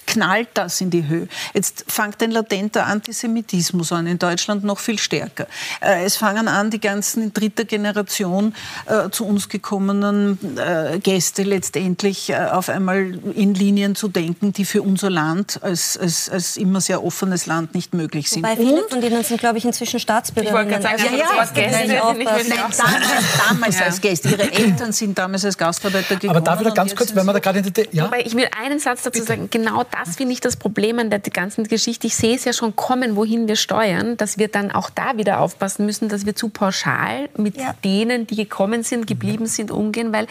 knallt 0.07 0.49
das 0.55 0.81
in 0.81 0.90
die 0.90 1.07
Höhe. 1.07 1.29
Jetzt 1.53 1.85
fängt 1.88 2.23
ein 2.23 2.31
latenter 2.31 2.87
Antisemitismus 2.87 3.93
an, 3.93 4.07
in 4.07 4.19
Deutschland 4.19 4.64
noch 4.64 4.79
viel 4.79 4.99
stärker. 4.99 5.47
Äh, 5.81 6.05
es 6.05 6.17
fangen 6.17 6.49
an, 6.49 6.71
die 6.71 6.81
ganzen 6.81 7.23
in 7.23 7.33
dritter 7.33 7.64
Generation 7.64 8.55
äh, 8.87 9.11
zu 9.11 9.27
uns 9.27 9.49
gekommenen 9.49 10.38
äh, 10.59 10.99
Gäste 10.99 11.43
letztendlich 11.43 12.31
äh, 12.31 12.37
auf 12.37 12.69
einmal 12.69 13.19
in 13.35 13.55
Linien 13.55 13.95
zu 13.95 14.09
denken, 14.09 14.53
die 14.53 14.64
für 14.64 14.83
unser 14.83 15.11
Land 15.11 15.59
als, 15.62 15.97
als, 15.97 16.29
als 16.29 16.57
immer 16.57 16.81
sehr 16.81 17.05
offenes 17.05 17.47
Land 17.47 17.75
nicht 17.75 17.95
möglich 17.95 18.31
sind. 18.31 18.43
Wobei 18.43 18.57
viele 18.57 18.85
von 18.88 19.01
denen 19.01 19.23
sind, 19.25 19.40
glaube 19.40 19.59
ich, 19.59 19.64
inzwischen 19.64 20.01
Staatsbürger. 20.01 20.49
Ich 20.49 20.55
wollte 20.55 20.71
gerade 20.71 20.83
sagen, 20.83 21.03
ja, 21.05 21.19
ja, 21.19 21.40
als 21.40 21.53
Gäste 21.53 21.87
damals, 21.95 22.79
damals 23.49 23.79
ja. 23.79 23.87
als 23.87 24.01
Gäste. 24.01 24.29
Ihre 24.31 24.53
Eltern 24.53 24.93
sind 24.93 25.17
damals 25.17 25.45
als 25.45 25.57
Gastarbeiter 25.57 26.17
gekommen. 26.17 26.37
Aber 26.37 26.40
darf 26.40 26.61
ich 26.61 26.69
da 26.69 26.75
ganz 26.75 26.95
kurz, 26.95 27.14
wenn 27.14 27.27
wir 27.27 27.33
da 27.33 27.38
gerade. 27.38 27.62
Ja? 27.93 28.07
Wobei 28.07 28.23
ich 28.23 28.35
will 28.35 28.49
einen 28.59 28.79
Satz 28.79 29.03
dazu 29.03 29.21
Bitte. 29.21 29.27
sagen. 29.27 29.49
Genau 29.51 29.85
das 29.95 30.17
finde 30.17 30.33
ich 30.33 30.41
das 30.41 30.57
Problem 30.57 30.99
an 30.99 31.11
der 31.11 31.21
ganzen 31.21 31.65
Geschichte. 31.65 32.07
Ich 32.07 32.17
sehe 32.17 32.35
es 32.35 32.45
ja 32.45 32.53
schon 32.53 32.75
kommen, 32.75 33.17
wohin 33.17 33.49
wir 33.49 33.57
steuern, 33.57 34.17
dass 34.17 34.39
wir 34.39 34.49
dann 34.49 34.71
auch 34.71 34.91
da 34.91 35.17
wieder 35.17 35.41
aufpassen 35.41 35.87
müssen, 35.87 36.09
dass 36.09 36.27
wir 36.27 36.35
zu 36.35 36.49
pauschal 36.49 37.29
mit 37.37 37.57
ja. 37.57 37.75
denen, 37.85 38.27
die 38.27 38.37
gekommen 38.37 38.83
sind, 38.83 39.07
geblieben 39.07 39.47
sind, 39.47 39.71
umgehen, 39.71 40.13
weil 40.13 40.27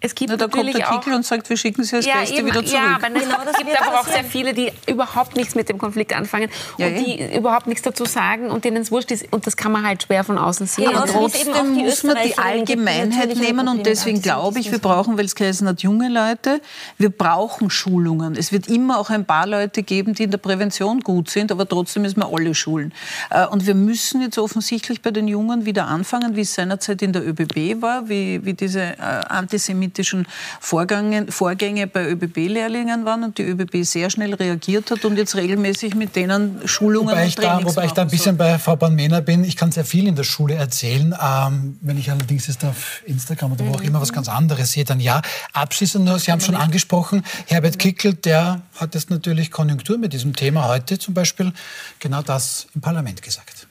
es 0.00 0.14
gibt 0.14 0.30
Na, 0.30 0.36
da 0.36 0.46
kommt 0.46 0.72
der 0.72 0.84
Kickel 0.86 1.12
und 1.12 1.26
sagt, 1.26 1.50
wir 1.50 1.56
schicken 1.56 1.82
Sie 1.82 1.96
als 1.96 2.06
ja, 2.06 2.20
Gäste 2.20 2.36
eben, 2.36 2.46
wieder 2.46 2.64
zurück. 2.64 2.72
Ja, 2.72 2.94
aber 2.94 3.10
genau, 3.10 3.36
es 3.50 3.56
gibt 3.56 3.82
aber 3.82 3.98
auch 3.98 4.06
sehr 4.06 4.22
viele, 4.22 4.54
die 4.54 4.70
überhaupt 4.86 5.34
nichts 5.34 5.56
mit 5.56 5.68
dem 5.68 5.76
Konflikt 5.76 6.14
anfangen 6.14 6.50
ja, 6.76 6.86
und 6.86 6.94
die 6.94 7.18
ja. 7.18 7.36
überhaupt 7.36 7.66
nichts 7.66 7.82
dazu 7.82 8.04
sagen 8.04 8.48
und 8.48 8.64
denen 8.64 8.76
es 8.76 8.92
wurscht 8.92 9.10
ist. 9.10 9.32
Und 9.32 9.48
das 9.48 9.56
kann 9.56 9.72
man 9.72 9.84
halt 9.84 10.04
schwer 10.04 10.22
von 10.22 10.38
außen 10.38 10.68
sehen. 10.68 10.92
Ja, 10.92 11.02
und 11.02 11.10
trotzdem 11.10 11.74
muss 11.74 12.04
man 12.04 12.16
die 12.24 12.38
Allgemeinheit 12.38 13.36
nehmen 13.36 13.66
und 13.66 13.86
deswegen 13.86 14.22
glaube 14.22 14.60
ich, 14.60 14.70
wir 14.70 14.78
brauchen, 14.78 15.18
weil 15.18 15.24
es 15.24 15.34
geheißen 15.34 15.66
hat, 15.66 15.82
junge 15.82 16.08
Leute, 16.08 16.60
wir 16.96 17.10
brauchen 17.10 17.68
Schulungen. 17.68 18.36
Es 18.36 18.52
wird 18.52 18.68
immer 18.68 18.98
auch 18.98 19.10
ein 19.10 19.24
paar 19.24 19.48
Leute 19.48 19.82
geben, 19.82 20.14
die 20.14 20.22
in 20.22 20.30
der 20.30 20.38
Prävention 20.38 21.00
gut 21.00 21.28
sind, 21.28 21.50
aber 21.50 21.68
trotzdem 21.68 22.02
müssen 22.02 22.20
wir 22.20 22.32
alle 22.32 22.54
schulen. 22.54 22.94
Äh, 23.30 23.46
und 23.46 23.66
wir 23.66 23.74
müssen 23.74 24.22
jetzt 24.22 24.38
offensichtlich 24.38 25.02
bei 25.02 25.10
den 25.10 25.26
Jungen 25.26 25.66
wieder 25.66 25.88
anfangen, 25.88 26.36
wie 26.36 26.42
es 26.42 26.54
seinerzeit 26.54 27.02
in 27.02 27.12
der 27.12 27.26
ÖBB 27.26 27.82
war, 27.82 28.08
wie, 28.08 28.44
wie 28.44 28.54
diese 28.54 28.80
äh, 28.80 28.96
Antisemitismus 29.28 29.87
politischen 29.88 30.26
Vorgänge, 30.60 31.26
Vorgänge 31.30 31.86
bei 31.86 32.06
ÖBB-Lehrlingen 32.08 33.04
waren 33.04 33.24
und 33.24 33.38
die 33.38 33.42
ÖBB 33.42 33.84
sehr 33.84 34.10
schnell 34.10 34.34
reagiert 34.34 34.90
hat 34.90 35.04
und 35.04 35.16
jetzt 35.16 35.34
regelmäßig 35.34 35.94
mit 35.94 36.14
denen 36.14 36.66
Schulungen 36.66 37.10
wobei 37.10 37.24
und 37.24 37.36
Trainings 37.36 37.64
da, 37.64 37.70
Wobei 37.70 37.86
ich 37.86 37.92
da 37.92 38.02
ein 38.02 38.08
bisschen 38.08 38.36
bei 38.36 38.58
Frau 38.58 38.76
Born-Mehner 38.76 39.22
bin, 39.22 39.44
ich 39.44 39.56
kann 39.56 39.72
sehr 39.72 39.84
viel 39.84 40.06
in 40.06 40.14
der 40.14 40.24
Schule 40.24 40.54
erzählen. 40.54 41.14
Ähm, 41.20 41.78
wenn 41.80 41.98
ich 41.98 42.10
allerdings 42.10 42.46
jetzt 42.46 42.64
auf 42.64 43.02
Instagram 43.06 43.52
oder 43.52 43.66
wo 43.66 43.74
auch 43.74 43.82
immer 43.82 44.00
was 44.00 44.12
ganz 44.12 44.28
anderes 44.28 44.72
sehe, 44.72 44.84
dann 44.84 45.00
ja. 45.00 45.22
Abschließend 45.52 46.04
nur, 46.04 46.18
Sie 46.18 46.30
haben 46.30 46.40
schon 46.40 46.56
angesprochen, 46.56 47.24
Herbert 47.46 47.78
Kickel, 47.78 48.14
der 48.14 48.62
hat 48.76 48.94
jetzt 48.94 49.10
natürlich 49.10 49.50
Konjunktur 49.50 49.98
mit 49.98 50.12
diesem 50.12 50.36
Thema 50.36 50.68
heute 50.68 50.98
zum 50.98 51.14
Beispiel 51.14 51.52
genau 51.98 52.22
das 52.22 52.66
im 52.74 52.80
Parlament 52.80 53.22
gesagt. 53.22 53.67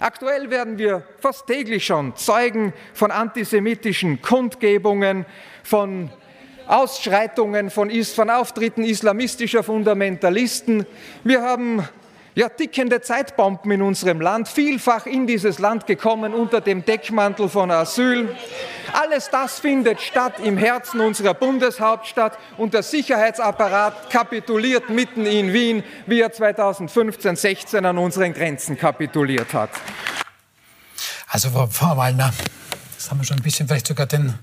Aktuell 0.00 0.50
werden 0.50 0.76
wir 0.76 1.04
fast 1.20 1.46
täglich 1.46 1.86
schon 1.86 2.16
Zeugen 2.16 2.72
von 2.94 3.12
antisemitischen 3.12 4.20
Kundgebungen, 4.20 5.24
von 5.62 6.10
Ausschreitungen, 6.66 7.70
von, 7.70 7.92
von 8.02 8.28
Auftritten 8.28 8.82
islamistischer 8.82 9.62
Fundamentalisten. 9.62 10.84
Wir 11.22 11.42
haben 11.42 11.88
ja, 12.34 12.48
tickende 12.48 13.00
Zeitbomben 13.00 13.70
in 13.70 13.82
unserem 13.82 14.20
Land, 14.20 14.48
vielfach 14.48 15.06
in 15.06 15.26
dieses 15.26 15.58
Land 15.58 15.86
gekommen 15.86 16.34
unter 16.34 16.60
dem 16.60 16.84
Deckmantel 16.84 17.48
von 17.48 17.70
Asyl. 17.70 18.34
Alles 18.92 19.30
das 19.30 19.60
findet 19.60 20.00
statt 20.00 20.40
im 20.42 20.56
Herzen 20.56 21.00
unserer 21.00 21.34
Bundeshauptstadt 21.34 22.36
und 22.56 22.74
der 22.74 22.82
Sicherheitsapparat 22.82 24.10
kapituliert 24.10 24.90
mitten 24.90 25.26
in 25.26 25.52
Wien, 25.52 25.84
wie 26.06 26.20
er 26.20 26.32
2015-16 26.32 27.84
an 27.84 27.98
unseren 27.98 28.32
Grenzen 28.32 28.76
kapituliert 28.76 29.54
hat. 29.54 29.70
Also 31.28 31.50
Frau 31.50 31.96
Wallner, 31.96 32.32
das 32.96 33.10
haben 33.10 33.18
wir 33.18 33.24
schon 33.24 33.38
ein 33.38 33.42
bisschen 33.42 33.68
vielleicht 33.68 33.86
sogar 33.86 34.06
den 34.06 34.34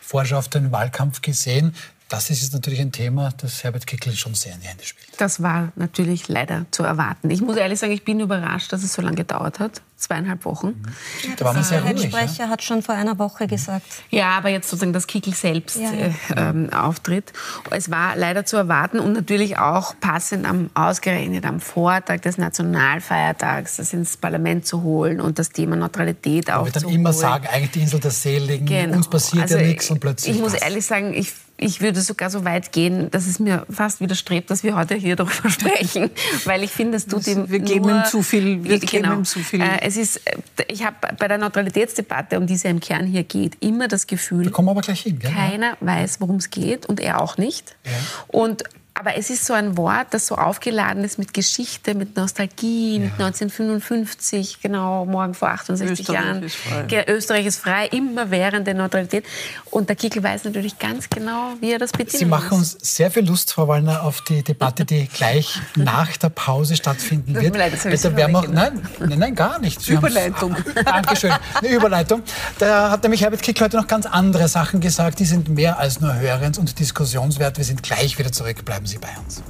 Vorschau 0.00 0.38
auf 0.38 0.48
den 0.48 0.70
Wahlkampf 0.70 1.20
gesehen. 1.20 1.74
Das 2.08 2.30
ist 2.30 2.52
natürlich 2.52 2.80
ein 2.80 2.92
Thema, 2.92 3.32
das 3.36 3.64
Herbert 3.64 3.86
Kickl 3.86 4.12
schon 4.12 4.34
sehr 4.34 4.54
in 4.54 4.60
die 4.60 4.68
Hände 4.68 4.84
spielt. 4.84 5.08
Das 5.18 5.42
war 5.42 5.72
natürlich 5.74 6.28
leider 6.28 6.66
zu 6.70 6.84
erwarten. 6.84 7.30
Ich 7.30 7.40
muss 7.40 7.56
ehrlich 7.56 7.80
sagen, 7.80 7.92
ich 7.92 8.04
bin 8.04 8.20
überrascht, 8.20 8.72
dass 8.72 8.84
es 8.84 8.92
so 8.92 9.02
lange 9.02 9.16
gedauert 9.16 9.58
hat. 9.58 9.82
Zweieinhalb 9.98 10.44
Wochen. 10.44 10.68
Mhm. 10.68 10.84
Ja, 11.22 11.30
da 11.36 11.44
war 11.46 11.54
man 11.54 11.64
sehr 11.64 11.82
ruhig. 11.82 12.02
Der 12.02 12.08
Sprecher 12.08 12.44
ja? 12.44 12.48
hat 12.50 12.62
schon 12.62 12.82
vor 12.82 12.94
einer 12.94 13.18
Woche 13.18 13.46
gesagt. 13.46 13.86
Ja, 14.10 14.36
aber 14.36 14.50
jetzt 14.50 14.68
sozusagen 14.68 14.92
das 14.92 15.06
Kickl 15.06 15.32
selbst 15.32 15.78
ja, 15.78 15.90
äh, 15.90 16.12
ähm, 16.36 16.70
auftritt. 16.70 17.32
Es 17.70 17.90
war 17.90 18.14
leider 18.14 18.44
zu 18.44 18.58
erwarten 18.58 19.00
und 19.00 19.14
natürlich 19.14 19.56
auch 19.58 19.94
passend 19.98 20.46
am 20.46 20.68
ausgerechnet 20.74 21.46
am 21.46 21.60
Vortag 21.60 22.20
des 22.20 22.36
Nationalfeiertags 22.36 23.76
das 23.76 23.94
ins 23.94 24.18
Parlament 24.18 24.66
zu 24.66 24.82
holen 24.82 25.20
und 25.20 25.38
das 25.38 25.48
Thema 25.48 25.76
Neutralität 25.76 26.50
aufzuholen. 26.50 26.74
Wir 26.74 26.80
dann 26.82 26.90
immer 26.90 27.12
sagen, 27.14 27.46
eigentlich 27.46 27.70
die 27.70 27.80
Insel 27.80 28.00
der 28.00 28.10
Seligen, 28.10 28.66
genau. 28.66 28.96
uns 28.96 29.08
passiert 29.08 29.44
also 29.44 29.56
ja 29.56 29.62
nichts 29.62 29.90
und 29.90 30.00
plötzlich. 30.00 30.36
Ich 30.36 30.42
muss 30.42 30.52
ehrlich 30.52 30.84
sagen, 30.84 31.14
ich 31.14 31.32
ich 31.58 31.80
würde 31.80 32.00
sogar 32.00 32.30
so 32.30 32.44
weit 32.44 32.72
gehen, 32.72 33.10
dass 33.10 33.26
es 33.26 33.38
mir 33.38 33.66
fast 33.70 34.00
widerstrebt, 34.00 34.50
dass 34.50 34.62
wir 34.62 34.76
heute 34.76 34.94
hier 34.94 35.16
darüber 35.16 35.50
sprechen, 35.50 36.10
weil 36.44 36.62
ich 36.62 36.70
finde, 36.70 36.96
es 36.96 37.06
tut 37.06 37.26
ihm 37.26 37.50
wir 37.50 37.60
geben 37.60 37.86
nur, 37.86 37.98
ihm 37.98 38.04
zu 38.04 38.22
viel. 38.22 38.62
Wir 38.64 38.78
genau, 38.78 39.14
ihm 39.14 39.24
zu 39.24 39.40
viel. 39.40 39.60
Äh, 39.60 39.78
es 39.86 39.96
ist, 39.96 40.16
äh, 40.26 40.64
ich 40.68 40.84
habe 40.84 40.96
bei 41.16 41.28
der 41.28 41.38
Neutralitätsdebatte, 41.38 42.38
um 42.38 42.46
die 42.46 42.54
es 42.54 42.64
ja 42.64 42.70
im 42.70 42.80
Kern 42.80 43.06
hier 43.06 43.22
geht, 43.22 43.62
immer 43.62 43.86
das 43.86 44.08
Gefühl, 44.08 44.44
wir 44.44 44.50
kommen 44.50 44.68
aber 44.68 44.80
gleich 44.80 45.02
hin, 45.02 45.18
keiner 45.20 45.76
weiß, 45.80 46.20
worum 46.20 46.36
es 46.36 46.50
geht 46.50 46.86
und 46.86 46.98
er 46.98 47.20
auch 47.20 47.38
nicht. 47.38 47.76
Ja. 47.84 47.92
Und 48.26 48.64
aber 48.98 49.16
es 49.16 49.28
ist 49.28 49.44
so 49.44 49.52
ein 49.52 49.76
Wort, 49.76 50.06
das 50.10 50.26
so 50.26 50.36
aufgeladen 50.36 51.04
ist 51.04 51.18
mit 51.18 51.34
Geschichte, 51.34 51.94
mit 51.94 52.16
Nostalgie, 52.16 52.94
ja. 52.94 53.00
mit 53.00 53.12
1955, 53.12 54.60
genau, 54.62 55.04
morgen 55.04 55.34
vor 55.34 55.50
68 55.50 56.00
Österreich 56.00 56.24
Jahren. 56.24 56.42
Ist 56.42 56.56
frei. 56.56 57.04
Österreich 57.06 57.46
ist 57.46 57.60
frei, 57.60 57.86
immer 57.88 58.30
während 58.30 58.66
der 58.66 58.72
Neutralität. 58.72 59.26
Und 59.70 59.90
der 59.90 59.96
Kickel 59.96 60.22
weiß 60.22 60.44
natürlich 60.44 60.78
ganz 60.78 61.10
genau, 61.10 61.52
wie 61.60 61.72
er 61.72 61.78
das 61.78 61.92
bedienen 61.92 62.18
Sie 62.18 62.24
machen 62.24 62.56
uns 62.56 62.72
sehr 62.80 63.10
viel 63.10 63.26
Lust, 63.26 63.52
Frau 63.52 63.68
Wallner, 63.68 64.02
auf 64.02 64.22
die 64.22 64.42
Debatte, 64.42 64.86
die 64.86 65.06
gleich 65.14 65.60
nach 65.74 66.16
der 66.16 66.30
Pause 66.30 66.74
stattfinden 66.74 67.34
wird. 67.34 67.54
Leid, 67.54 67.74
das 67.74 67.84
wir 67.84 68.26
auch, 68.26 68.48
nein, 68.48 68.80
nein, 68.98 69.18
nein, 69.18 69.34
gar 69.34 69.58
nicht. 69.58 69.86
Überleitung. 69.88 70.56
Dankeschön. 70.84 71.32
Eine 71.54 71.68
Überleitung. 71.68 72.22
Da 72.58 72.90
hat 72.90 73.02
nämlich 73.02 73.20
Herbert 73.20 73.42
Kickl 73.42 73.64
heute 73.64 73.76
noch 73.76 73.88
ganz 73.88 74.06
andere 74.06 74.48
Sachen 74.48 74.80
gesagt. 74.80 75.18
Die 75.18 75.26
sind 75.26 75.50
mehr 75.50 75.78
als 75.78 76.00
nur 76.00 76.14
hörens- 76.14 76.58
und 76.58 76.78
diskussionswert. 76.78 77.58
Wir 77.58 77.64
sind 77.64 77.82
gleich 77.82 78.18
wieder 78.18 78.32
zurück. 78.32 78.64
Bleiben 78.64 78.85
Bleiben 78.94 79.24
Sie 79.28 79.42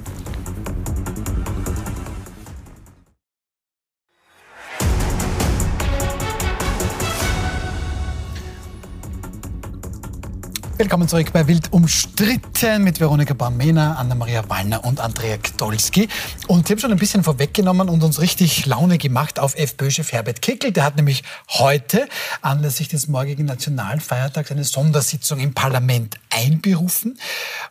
Willkommen 10.79 11.09
zurück 11.09 11.33
bei 11.33 11.47
Wild 11.47 11.73
umstritten 11.73 12.85
mit 12.85 13.01
Veronika 13.01 13.33
Baumena, 13.33 13.95
Anna-Maria 13.95 14.47
Wallner 14.47 14.85
und 14.85 15.01
Andrea 15.01 15.39
Gdolski. 15.39 16.07
Und 16.49 16.67
Sie 16.67 16.75
haben 16.75 16.81
schon 16.81 16.93
ein 16.93 16.99
bisschen 16.99 17.25
vorweggenommen 17.25 17.89
und 17.89 18.03
uns 18.03 18.21
richtig 18.21 18.67
Laune 18.67 18.99
gemacht 18.99 19.39
auf 19.39 19.57
FPÖ-Chef 19.57 20.13
Herbert 20.13 20.43
Kickl. 20.43 20.73
Der 20.73 20.85
hat 20.85 20.97
nämlich 20.97 21.25
heute 21.49 22.07
anlässlich 22.43 22.89
des 22.89 23.09
morgigen 23.09 23.47
Nationalfeiertags 23.47 24.51
eine 24.51 24.65
Sondersitzung 24.65 25.41
im 25.41 25.55
Parlament 25.55 26.17
einberufen. 26.29 27.19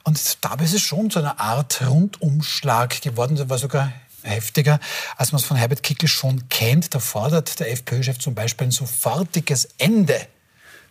Und 0.04 0.44
dabei 0.44 0.64
ist 0.64 0.74
es 0.74 0.82
schon 0.82 1.12
zu 1.12 1.20
einer 1.20 1.40
Art 1.40 1.88
Rundumschlag 1.88 3.04
geworden. 3.04 3.36
Das 3.36 3.50
war 3.50 3.60
sogar 3.60 3.94
heftiger, 4.24 4.80
als 5.16 5.32
man 5.32 5.40
es 5.40 5.46
von 5.46 5.58
Herbert 5.58 5.84
Kickl 5.84 6.08
schon 6.08 6.50
kennt. 6.50 6.96
Da 6.96 7.00
fordert 7.00 7.60
der 7.60 7.72
FPÖ-Chef 7.72 8.18
zum 8.18 8.34
Beispiel 8.34 8.66
ein 8.66 8.72
sofortiges 8.72 9.70
Ende 9.78 10.20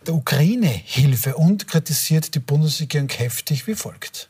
der 0.05 0.15
Ukraine-Hilfe 0.15 1.35
und 1.37 1.67
kritisiert 1.67 2.35
die 2.35 2.41
Bundesregierung 2.41 3.09
heftig 3.09 3.67
wie 3.67 3.75
folgt. 3.75 4.29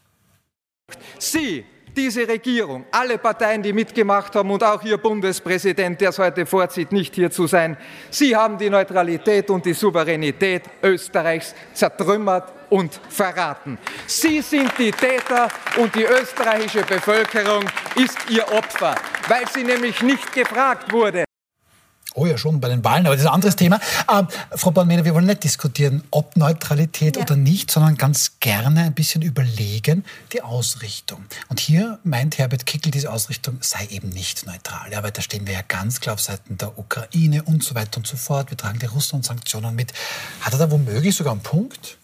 Sie, 1.18 1.64
diese 1.96 2.26
Regierung, 2.26 2.84
alle 2.90 3.18
Parteien, 3.18 3.62
die 3.62 3.72
mitgemacht 3.72 4.34
haben 4.34 4.50
und 4.50 4.62
auch 4.64 4.82
Ihr 4.82 4.98
Bundespräsident, 4.98 6.00
der 6.00 6.10
es 6.10 6.18
heute 6.18 6.44
vorzieht, 6.44 6.90
nicht 6.92 7.14
hier 7.14 7.30
zu 7.30 7.46
sein, 7.46 7.76
Sie 8.10 8.34
haben 8.34 8.58
die 8.58 8.68
Neutralität 8.68 9.48
und 9.50 9.64
die 9.64 9.74
Souveränität 9.74 10.62
Österreichs 10.82 11.54
zertrümmert 11.72 12.52
und 12.70 13.00
verraten. 13.08 13.78
Sie 14.06 14.40
sind 14.40 14.72
die 14.78 14.90
Täter 14.90 15.48
und 15.76 15.94
die 15.94 16.04
österreichische 16.04 16.82
Bevölkerung 16.82 17.64
ist 17.94 18.18
ihr 18.28 18.46
Opfer, 18.52 18.96
weil 19.28 19.48
sie 19.54 19.62
nämlich 19.62 20.02
nicht 20.02 20.32
gefragt 20.32 20.92
wurde. 20.92 21.24
Oh 22.16 22.26
ja, 22.26 22.38
schon 22.38 22.60
bei 22.60 22.68
den 22.68 22.84
Wahlen, 22.84 23.06
aber 23.06 23.16
das 23.16 23.24
ist 23.24 23.28
ein 23.28 23.34
anderes 23.34 23.56
Thema. 23.56 23.80
Ähm, 24.08 24.28
Frau 24.54 24.70
Bornmena, 24.70 25.04
wir 25.04 25.14
wollen 25.14 25.26
nicht 25.26 25.42
diskutieren, 25.42 26.04
ob 26.12 26.36
Neutralität 26.36 27.16
ja. 27.16 27.22
oder 27.22 27.34
nicht, 27.34 27.72
sondern 27.72 27.96
ganz 27.96 28.38
gerne 28.38 28.82
ein 28.82 28.94
bisschen 28.94 29.20
überlegen, 29.22 30.04
die 30.32 30.40
Ausrichtung. 30.40 31.24
Und 31.48 31.58
hier 31.58 31.98
meint 32.04 32.38
Herbert 32.38 32.66
Kickl, 32.66 32.92
diese 32.92 33.10
Ausrichtung 33.10 33.58
sei 33.62 33.88
eben 33.90 34.10
nicht 34.10 34.46
neutral. 34.46 34.92
Ja, 34.92 35.02
weil 35.02 35.10
da 35.10 35.22
stehen 35.22 35.48
wir 35.48 35.54
ja 35.54 35.62
ganz 35.66 36.00
klar 36.00 36.14
auf 36.14 36.20
Seiten 36.20 36.56
der 36.56 36.78
Ukraine 36.78 37.42
und 37.42 37.64
so 37.64 37.74
weiter 37.74 37.98
und 37.98 38.06
so 38.06 38.16
fort. 38.16 38.48
Wir 38.48 38.56
tragen 38.56 38.78
die 38.78 38.86
Russland-Sanktionen 38.86 39.74
mit. 39.74 39.92
Hat 40.40 40.52
er 40.52 40.60
da 40.60 40.70
womöglich 40.70 41.16
sogar 41.16 41.32
einen 41.32 41.42
Punkt? 41.42 41.98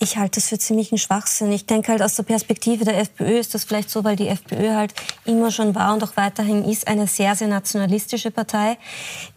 Ich 0.00 0.16
halte 0.16 0.38
es 0.38 0.48
für 0.48 0.58
ziemlichen 0.58 0.96
Schwachsinn. 0.96 1.50
Ich 1.50 1.66
denke 1.66 1.90
halt 1.90 2.02
aus 2.02 2.14
der 2.14 2.22
Perspektive 2.22 2.84
der 2.84 2.98
FPÖ 3.00 3.38
ist 3.38 3.54
das 3.54 3.64
vielleicht 3.64 3.90
so, 3.90 4.04
weil 4.04 4.14
die 4.14 4.28
FPÖ 4.28 4.74
halt 4.74 4.94
immer 5.24 5.50
schon 5.50 5.74
war 5.74 5.92
und 5.92 6.04
auch 6.04 6.16
weiterhin 6.16 6.64
ist 6.64 6.86
eine 6.86 7.08
sehr, 7.08 7.34
sehr 7.34 7.48
nationalistische 7.48 8.30
Partei, 8.30 8.78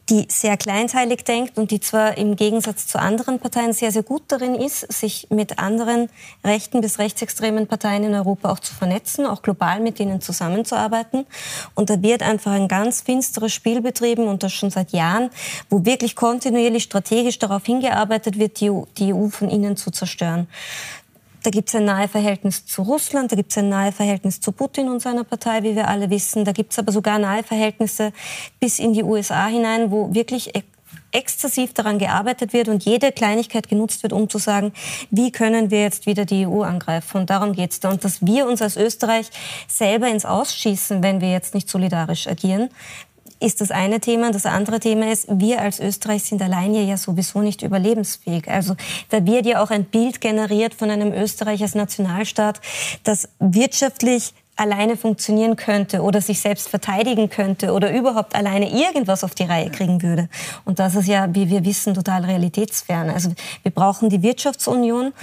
die 0.09 0.25
sehr 0.29 0.57
kleinteilig 0.57 1.23
denkt 1.23 1.57
und 1.57 1.71
die 1.71 1.79
zwar 1.79 2.17
im 2.17 2.35
Gegensatz 2.35 2.87
zu 2.87 2.99
anderen 2.99 3.39
Parteien 3.39 3.71
sehr, 3.71 3.91
sehr 3.91 4.03
gut 4.03 4.23
darin 4.27 4.55
ist, 4.55 4.91
sich 4.91 5.27
mit 5.29 5.59
anderen 5.59 6.09
rechten 6.43 6.81
bis 6.81 6.99
rechtsextremen 6.99 7.67
Parteien 7.67 8.03
in 8.03 8.13
Europa 8.13 8.51
auch 8.51 8.59
zu 8.59 8.73
vernetzen, 8.73 9.25
auch 9.25 9.41
global 9.41 9.79
mit 9.79 9.99
ihnen 9.99 10.19
zusammenzuarbeiten. 10.19 11.25
Und 11.75 11.89
da 11.89 12.01
wird 12.01 12.23
einfach 12.23 12.51
ein 12.51 12.67
ganz 12.67 13.01
finsteres 13.01 13.53
Spiel 13.53 13.81
betrieben 13.81 14.27
und 14.27 14.43
das 14.43 14.51
schon 14.51 14.71
seit 14.71 14.91
Jahren, 14.91 15.29
wo 15.69 15.85
wirklich 15.85 16.15
kontinuierlich 16.15 16.83
strategisch 16.83 17.39
darauf 17.39 17.65
hingearbeitet 17.65 18.37
wird, 18.37 18.59
die 18.59 18.71
EU, 18.71 18.83
EU 18.99 19.29
von 19.29 19.49
innen 19.49 19.77
zu 19.77 19.91
zerstören. 19.91 20.47
Da 21.43 21.49
gibt 21.49 21.69
es 21.69 21.75
ein 21.75 21.85
nahe 21.85 22.07
Verhältnis 22.07 22.65
zu 22.65 22.83
Russland, 22.83 23.31
da 23.31 23.35
gibt 23.35 23.51
es 23.51 23.57
ein 23.57 23.69
nahe 23.69 23.91
Verhältnis 23.91 24.39
zu 24.39 24.51
Putin 24.51 24.89
und 24.89 25.01
seiner 25.01 25.23
Partei, 25.23 25.63
wie 25.63 25.75
wir 25.75 25.87
alle 25.87 26.09
wissen. 26.09 26.45
Da 26.45 26.51
gibt 26.51 26.71
es 26.71 26.79
aber 26.79 26.91
sogar 26.91 27.17
nahe 27.17 27.41
Verhältnisse 27.41 28.13
bis 28.59 28.77
in 28.77 28.93
die 28.93 29.03
USA 29.03 29.47
hinein, 29.47 29.89
wo 29.89 30.13
wirklich 30.13 30.51
exzessiv 31.11 31.73
daran 31.73 31.99
gearbeitet 31.99 32.53
wird 32.53 32.67
und 32.67 32.83
jede 32.85 33.11
Kleinigkeit 33.11 33.67
genutzt 33.67 34.03
wird, 34.03 34.13
um 34.13 34.29
zu 34.29 34.37
sagen, 34.37 34.71
wie 35.09 35.31
können 35.31 35.71
wir 35.71 35.81
jetzt 35.81 36.05
wieder 36.05 36.25
die 36.25 36.47
EU 36.47 36.61
angreifen. 36.61 37.17
Und 37.17 37.29
darum 37.29 37.53
geht 37.53 37.71
es 37.71 37.79
da. 37.79 37.89
Und 37.89 38.03
dass 38.03 38.25
wir 38.25 38.47
uns 38.47 38.61
als 38.61 38.77
Österreich 38.77 39.27
selber 39.67 40.07
ins 40.07 40.25
Ausschießen, 40.25 41.03
wenn 41.03 41.21
wir 41.21 41.31
jetzt 41.31 41.53
nicht 41.53 41.69
solidarisch 41.69 42.27
agieren, 42.27 42.69
ist 43.41 43.61
das 43.61 43.71
eine 43.71 43.99
Thema. 43.99 44.31
Das 44.31 44.45
andere 44.45 44.79
Thema 44.79 45.11
ist, 45.11 45.27
wir 45.29 45.61
als 45.61 45.79
Österreich 45.79 46.23
sind 46.23 46.41
alleine 46.41 46.81
ja 46.83 46.97
sowieso 46.97 47.41
nicht 47.41 47.61
überlebensfähig. 47.61 48.49
Also 48.49 48.75
da 49.09 49.25
wird 49.25 49.45
ja 49.45 49.63
auch 49.63 49.71
ein 49.71 49.85
Bild 49.85 50.21
generiert 50.21 50.73
von 50.73 50.89
einem 50.89 51.11
Österreich 51.11 51.61
als 51.61 51.75
Nationalstaat, 51.75 52.61
das 53.03 53.29
wirtschaftlich 53.39 54.33
alleine 54.55 54.95
funktionieren 54.95 55.55
könnte 55.55 56.01
oder 56.01 56.21
sich 56.21 56.39
selbst 56.39 56.69
verteidigen 56.69 57.29
könnte 57.29 57.73
oder 57.73 57.91
überhaupt 57.91 58.35
alleine 58.35 58.69
irgendwas 58.69 59.23
auf 59.23 59.33
die 59.33 59.43
Reihe 59.43 59.71
kriegen 59.71 60.03
würde. 60.03 60.29
Und 60.65 60.77
das 60.77 60.95
ist 60.95 61.07
ja, 61.07 61.33
wie 61.33 61.49
wir 61.49 61.65
wissen, 61.65 61.95
total 61.95 62.25
realitätsfern. 62.25 63.09
Also 63.09 63.31
wir 63.63 63.71
brauchen 63.71 64.09
die 64.09 64.21
Wirtschaftsunion 64.21 65.13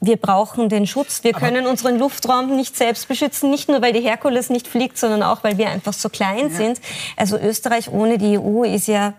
wir 0.00 0.16
brauchen 0.16 0.68
den 0.68 0.86
Schutz. 0.86 1.24
Wir 1.24 1.32
können 1.32 1.62
Aber 1.64 1.70
unseren 1.70 1.98
Luftraum 1.98 2.54
nicht 2.54 2.76
selbst 2.76 3.08
beschützen, 3.08 3.50
nicht 3.50 3.68
nur 3.68 3.82
weil 3.82 3.92
die 3.92 4.00
Herkules 4.00 4.48
nicht 4.48 4.68
fliegt, 4.68 4.96
sondern 4.96 5.22
auch 5.22 5.42
weil 5.42 5.58
wir 5.58 5.68
einfach 5.68 5.92
so 5.92 6.08
klein 6.08 6.50
ja. 6.50 6.56
sind. 6.56 6.80
Also 7.16 7.38
Österreich 7.38 7.90
ohne 7.90 8.18
die 8.18 8.38
EU 8.38 8.62
ist 8.62 8.86
ja 8.86 9.14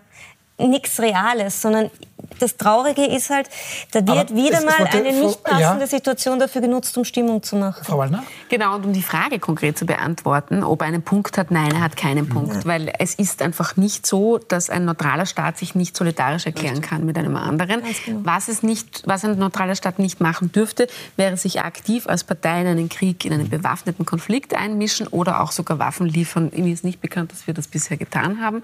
nichts 0.58 1.00
Reales, 1.00 1.60
sondern 1.60 1.90
das 2.38 2.56
Traurige 2.56 3.04
ist 3.04 3.30
halt, 3.30 3.48
da 3.92 4.06
wird 4.06 4.30
Aber 4.30 4.34
wieder 4.34 4.64
mal 4.64 4.86
eine 4.86 5.12
nicht 5.12 5.42
passende 5.42 5.80
ja. 5.80 5.86
Situation 5.86 6.38
dafür 6.38 6.60
genutzt, 6.60 6.96
um 6.96 7.04
Stimmung 7.04 7.42
zu 7.42 7.56
machen. 7.56 7.84
Frau 7.84 7.98
Wallner? 7.98 8.24
Genau, 8.48 8.76
und 8.76 8.86
um 8.86 8.92
die 8.92 9.02
Frage 9.02 9.38
konkret 9.38 9.78
zu 9.78 9.86
beantworten, 9.86 10.62
ob 10.62 10.82
er 10.82 10.88
einen 10.88 11.02
Punkt 11.02 11.38
hat, 11.38 11.50
nein, 11.50 11.72
er 11.72 11.80
hat 11.80 11.96
keinen 11.96 12.28
Punkt. 12.28 12.54
Ja. 12.54 12.64
Weil 12.64 12.92
es 12.98 13.14
ist 13.14 13.42
einfach 13.42 13.76
nicht 13.76 14.06
so, 14.06 14.38
dass 14.38 14.70
ein 14.70 14.84
neutraler 14.84 15.26
Staat 15.26 15.58
sich 15.58 15.74
nicht 15.74 15.96
solidarisch 15.96 16.46
erklären 16.46 16.80
kann 16.80 17.04
mit 17.04 17.18
einem 17.18 17.36
anderen. 17.36 17.82
Genau. 18.04 18.20
Was, 18.24 18.48
es 18.48 18.62
nicht, 18.62 19.02
was 19.06 19.24
ein 19.24 19.38
neutraler 19.38 19.74
Staat 19.74 19.98
nicht 19.98 20.20
machen 20.20 20.52
dürfte, 20.52 20.88
wäre 21.16 21.36
sich 21.36 21.60
aktiv 21.60 22.06
als 22.06 22.24
Partei 22.24 22.62
in 22.62 22.66
einen 22.66 22.88
Krieg, 22.88 23.24
in 23.24 23.32
einen 23.32 23.48
bewaffneten 23.48 24.06
Konflikt 24.06 24.54
einmischen 24.54 25.06
oder 25.08 25.40
auch 25.40 25.52
sogar 25.52 25.78
Waffen 25.78 26.06
liefern. 26.06 26.50
Mir 26.54 26.72
ist 26.72 26.84
nicht 26.84 27.00
bekannt, 27.00 27.32
dass 27.32 27.46
wir 27.46 27.54
das 27.54 27.68
bisher 27.68 27.96
getan 27.96 28.40
haben. 28.40 28.62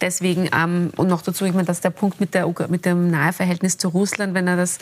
Deswegen, 0.00 0.48
ähm, 0.54 0.90
und 0.96 1.08
noch 1.08 1.22
dazu, 1.22 1.44
ich 1.44 1.52
meine, 1.52 1.66
dass 1.66 1.80
der 1.80 1.90
Punkt 1.90 2.20
mit, 2.20 2.34
der, 2.34 2.46
mit 2.68 2.84
dem 2.84 3.05
Naheverhältnis 3.10 3.78
zu 3.78 3.88
Russland, 3.88 4.34
wenn 4.34 4.46
er 4.46 4.56
das 4.56 4.78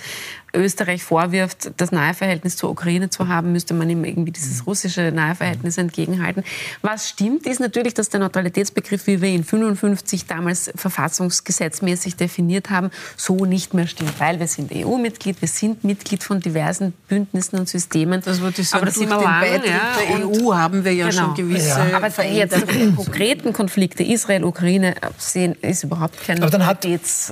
Österreich 0.55 1.03
vorwirft, 1.03 1.73
das 1.77 1.93
Naheverhältnis 1.93 2.57
zur 2.57 2.71
Ukraine 2.71 3.11
zu 3.11 3.29
haben, 3.29 3.53
müsste 3.53 3.75
man 3.75 3.91
ihm 3.91 4.05
irgendwie 4.05 4.33
dieses 4.33 4.67
russische 4.67 5.13
Naheverhältnis 5.13 5.79
entgegenhalten. 5.79 6.45
Was 6.83 7.09
stimmt, 7.09 7.47
ist 7.47 7.61
natürlich, 7.61 7.95
dass 7.95 8.09
der 8.09 8.21
Neutralitätsbegriff, 8.21 9.07
wie 9.07 9.21
wir 9.21 9.29
ihn 9.29 9.45
55 9.45 10.27
damals 10.27 10.71
verfassungsgesetzmäßig 10.75 12.17
definiert 12.17 12.71
haben, 12.71 12.91
so 13.17 13.45
nicht 13.45 13.75
mehr 13.75 13.87
stimmt, 13.87 14.19
weil 14.21 14.39
wir 14.39 14.47
sind 14.47 14.73
EU-Mitglied, 14.73 15.41
wir 15.41 15.49
sind 15.49 15.85
Mitglied 15.85 16.23
von 16.23 16.41
diversen 16.41 16.93
Bündnissen 17.09 17.59
und 17.59 17.69
Systemen. 17.69 18.23
Das 18.25 18.41
würde 18.41 18.63
ich 18.63 18.69
sagen, 18.69 18.83
Aber 18.83 18.87
das 18.87 18.97
durch 18.97 19.09
den 19.09 19.19
Beitritt 19.19 19.67
ja, 19.67 20.17
der 20.19 20.29
EU 20.29 20.55
haben 20.55 20.85
wir 20.85 20.95
ja 20.95 21.09
genau. 21.09 21.23
schon 21.23 21.35
gewisse 21.35 21.69
ja. 21.69 21.97
Aber 21.97 22.09
jetzt 22.25 22.57
die 22.57 22.93
konkreten 22.95 23.53
Konflikte 23.53 24.03
Israel-Ukraine 24.03 24.95
sehen, 25.19 25.55
ist 25.61 25.85
überhaupt 25.85 26.25
kein 26.25 26.43
Aber 26.43 26.51
dann 26.51 26.67
hat, 26.67 26.87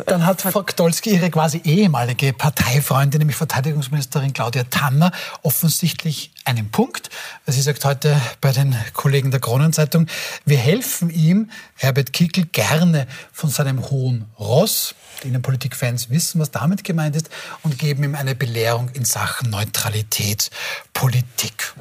dann 0.06 0.26
hat 0.26 0.42
Frau 0.42 0.62
Gdolski 0.62 1.10
ihre 1.10 1.30
quasi 1.30 1.60
ehemalige 1.64 2.32
Parteifreundin 2.32 3.11
Freundin, 3.12 3.26
nämlich 3.26 3.36
Verteidigungsministerin 3.36 4.32
Claudia 4.32 4.64
Tanner, 4.64 5.12
offensichtlich 5.42 6.32
einen 6.46 6.70
Punkt. 6.70 7.10
Sie 7.46 7.60
sagt 7.60 7.84
heute 7.84 8.18
bei 8.40 8.52
den 8.52 8.74
Kollegen 8.94 9.30
der 9.30 9.38
Kronenzeitung, 9.38 10.06
wir 10.46 10.56
helfen 10.56 11.10
ihm, 11.10 11.50
Herbert 11.74 12.14
Kickel, 12.14 12.46
gerne 12.46 13.06
von 13.30 13.50
seinem 13.50 13.90
hohen 13.90 14.24
Ross. 14.38 14.94
Die 15.22 15.28
Innenpolitik-Fans 15.28 16.08
wissen, 16.08 16.40
was 16.40 16.52
damit 16.52 16.84
gemeint 16.84 17.14
ist, 17.14 17.28
und 17.62 17.78
geben 17.78 18.02
ihm 18.02 18.14
eine 18.14 18.34
Belehrung 18.34 18.88
in 18.94 19.04
Sachen 19.04 19.50
Neutralitätspolitik 19.50 21.74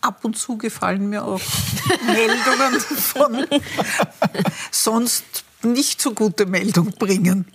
ab 0.00 0.24
und 0.24 0.38
zu 0.38 0.56
gefallen 0.56 1.10
mir 1.10 1.24
auch 1.24 1.42
Meldungen 2.06 2.80
von 2.80 3.46
sonst 4.70 5.45
nicht 5.72 6.00
so 6.00 6.12
gute 6.12 6.46
Meldung 6.46 6.92
bringen. 6.98 7.46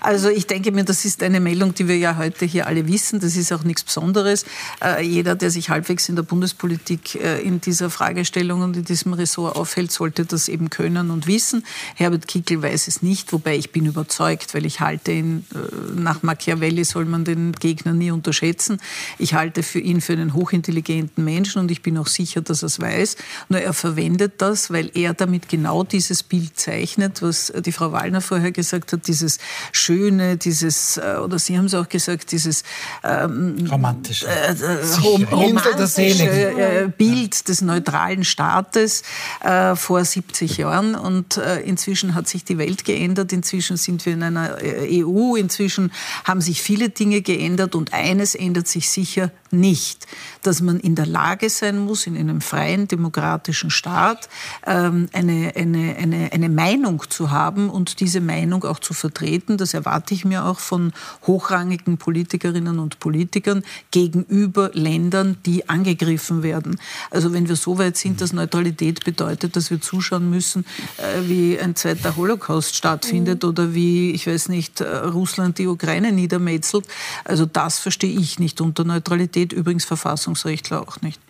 Also 0.00 0.28
ich 0.28 0.46
denke 0.46 0.72
mir, 0.72 0.84
das 0.84 1.04
ist 1.04 1.22
eine 1.22 1.40
Meldung, 1.40 1.74
die 1.74 1.88
wir 1.88 1.96
ja 1.96 2.16
heute 2.16 2.44
hier 2.44 2.66
alle 2.66 2.86
wissen. 2.86 3.20
Das 3.20 3.36
ist 3.36 3.52
auch 3.52 3.64
nichts 3.64 3.82
Besonderes. 3.82 4.44
Äh, 4.82 5.04
jeder, 5.04 5.34
der 5.34 5.50
sich 5.50 5.70
halbwegs 5.70 6.08
in 6.08 6.16
der 6.16 6.22
Bundespolitik 6.22 7.16
äh, 7.16 7.40
in 7.40 7.60
dieser 7.60 7.90
Fragestellung 7.90 8.62
und 8.62 8.76
in 8.76 8.84
diesem 8.84 9.12
Ressort 9.12 9.56
aufhält, 9.56 9.92
sollte 9.92 10.24
das 10.24 10.48
eben 10.48 10.70
können 10.70 11.10
und 11.10 11.26
wissen. 11.26 11.64
Herbert 11.94 12.26
Kickel 12.26 12.62
weiß 12.62 12.88
es 12.88 13.02
nicht, 13.02 13.32
wobei 13.32 13.56
ich 13.56 13.72
bin 13.72 13.86
überzeugt, 13.86 14.54
weil 14.54 14.66
ich 14.66 14.80
halte 14.80 15.12
ihn, 15.12 15.44
äh, 15.54 16.00
nach 16.00 16.22
Machiavelli 16.22 16.84
soll 16.84 17.04
man 17.04 17.24
den 17.24 17.52
Gegner 17.52 17.92
nie 17.92 18.10
unterschätzen. 18.10 18.80
Ich 19.18 19.34
halte 19.34 19.62
für 19.62 19.80
ihn 19.80 20.00
für 20.00 20.14
einen 20.14 20.34
hochintelligenten 20.34 21.24
Menschen 21.24 21.60
und 21.60 21.70
ich 21.70 21.82
bin 21.82 21.98
auch 21.98 22.06
sicher, 22.06 22.40
dass 22.40 22.62
er 22.62 22.66
es 22.66 22.80
weiß. 22.80 23.16
Nur 23.48 23.60
er 23.60 23.72
verwendet 23.72 24.34
das, 24.38 24.70
weil 24.70 24.90
er 24.94 25.14
damit 25.14 25.48
genau 25.48 25.84
dieses 25.84 26.22
Bild 26.22 26.58
zeichnet, 26.58 27.22
was 27.22 27.49
die 27.60 27.72
Frau 27.72 27.92
Wallner 27.92 28.20
vorher 28.20 28.52
gesagt 28.52 28.92
hat, 28.92 29.06
dieses 29.06 29.38
Schöne, 29.72 30.36
dieses, 30.36 30.96
äh, 30.96 31.16
oder 31.22 31.38
Sie 31.38 31.56
haben 31.56 31.66
es 31.66 31.74
auch 31.74 31.88
gesagt, 31.88 32.32
dieses 32.32 32.62
ähm, 33.02 33.66
romantische, 33.70 34.26
äh, 34.26 34.52
äh 34.52 35.24
romantische 35.32 36.02
äh, 36.02 36.88
Bild 36.96 37.48
des 37.48 37.62
neutralen 37.62 38.24
Staates 38.24 39.02
äh, 39.42 39.74
vor 39.76 40.04
70 40.04 40.58
Jahren. 40.58 40.94
Und 40.94 41.36
äh, 41.36 41.60
inzwischen 41.60 42.14
hat 42.14 42.28
sich 42.28 42.44
die 42.44 42.58
Welt 42.58 42.84
geändert, 42.84 43.32
inzwischen 43.32 43.76
sind 43.76 44.06
wir 44.06 44.12
in 44.12 44.22
einer 44.22 44.56
EU, 44.62 45.36
inzwischen 45.36 45.92
haben 46.24 46.40
sich 46.40 46.62
viele 46.62 46.90
Dinge 46.90 47.22
geändert. 47.22 47.74
Und 47.74 47.92
eines 47.92 48.34
ändert 48.34 48.68
sich 48.68 48.90
sicher 48.90 49.30
nicht, 49.50 50.06
dass 50.42 50.60
man 50.60 50.78
in 50.78 50.94
der 50.94 51.06
Lage 51.06 51.50
sein 51.50 51.78
muss, 51.78 52.06
in 52.06 52.16
einem 52.16 52.40
freien, 52.40 52.86
demokratischen 52.86 53.70
Staat 53.70 54.28
ähm, 54.66 55.08
eine, 55.12 55.52
eine, 55.56 55.96
eine, 55.96 56.32
eine 56.32 56.48
Meinung 56.48 57.02
zu 57.08 57.30
haben 57.30 57.39
und 57.48 58.00
diese 58.00 58.20
Meinung 58.20 58.64
auch 58.64 58.78
zu 58.78 58.94
vertreten. 58.94 59.56
Das 59.56 59.74
erwarte 59.74 60.14
ich 60.14 60.24
mir 60.24 60.44
auch 60.44 60.58
von 60.58 60.92
hochrangigen 61.26 61.98
Politikerinnen 61.98 62.78
und 62.78 62.98
Politikern 63.00 63.62
gegenüber 63.90 64.70
Ländern, 64.74 65.36
die 65.46 65.68
angegriffen 65.68 66.42
werden. 66.42 66.78
Also 67.10 67.32
wenn 67.32 67.48
wir 67.48 67.56
so 67.56 67.78
weit 67.78 67.96
sind, 67.96 68.20
dass 68.20 68.32
Neutralität 68.32 69.04
bedeutet, 69.04 69.56
dass 69.56 69.70
wir 69.70 69.80
zuschauen 69.80 70.28
müssen, 70.28 70.64
äh, 70.98 71.28
wie 71.28 71.58
ein 71.58 71.76
zweiter 71.76 72.16
Holocaust 72.16 72.76
stattfindet 72.76 73.42
mhm. 73.42 73.48
oder 73.48 73.74
wie, 73.74 74.10
ich 74.10 74.26
weiß 74.26 74.48
nicht, 74.48 74.80
äh, 74.80 74.96
Russland 74.96 75.58
die 75.58 75.66
Ukraine 75.66 76.12
niedermetzelt, 76.12 76.86
also 77.24 77.46
das 77.46 77.78
verstehe 77.78 78.18
ich 78.18 78.38
nicht 78.38 78.60
unter 78.60 78.84
Neutralität 78.84 79.52
übrigens 79.52 79.84
Verfassungsrechtler 79.84 80.80
auch 80.80 81.00
nicht. 81.00 81.20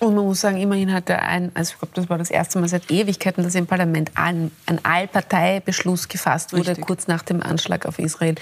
Und 0.00 0.14
man 0.14 0.24
muss 0.24 0.40
sagen, 0.40 0.58
immerhin 0.58 0.92
hat 0.92 1.08
er 1.10 1.22
ein, 1.22 1.50
also 1.54 1.72
ich 1.72 1.78
glaube, 1.78 1.94
das 1.94 2.08
war 2.08 2.18
das 2.18 2.30
erste 2.30 2.58
Mal 2.58 2.68
seit 2.68 2.90
Ewigkeiten, 2.90 3.42
dass 3.42 3.54
im 3.54 3.66
Parlament 3.66 4.12
ein, 4.14 4.50
ein 4.66 4.84
Allparteibeschluss 4.84 6.08
gefasst 6.08 6.52
wurde, 6.52 6.68
Richtig. 6.70 6.86
kurz 6.86 7.08
nach 7.08 7.22
dem 7.22 7.42
Anschlag 7.42 7.86
auf 7.86 7.98
Israel, 7.98 8.36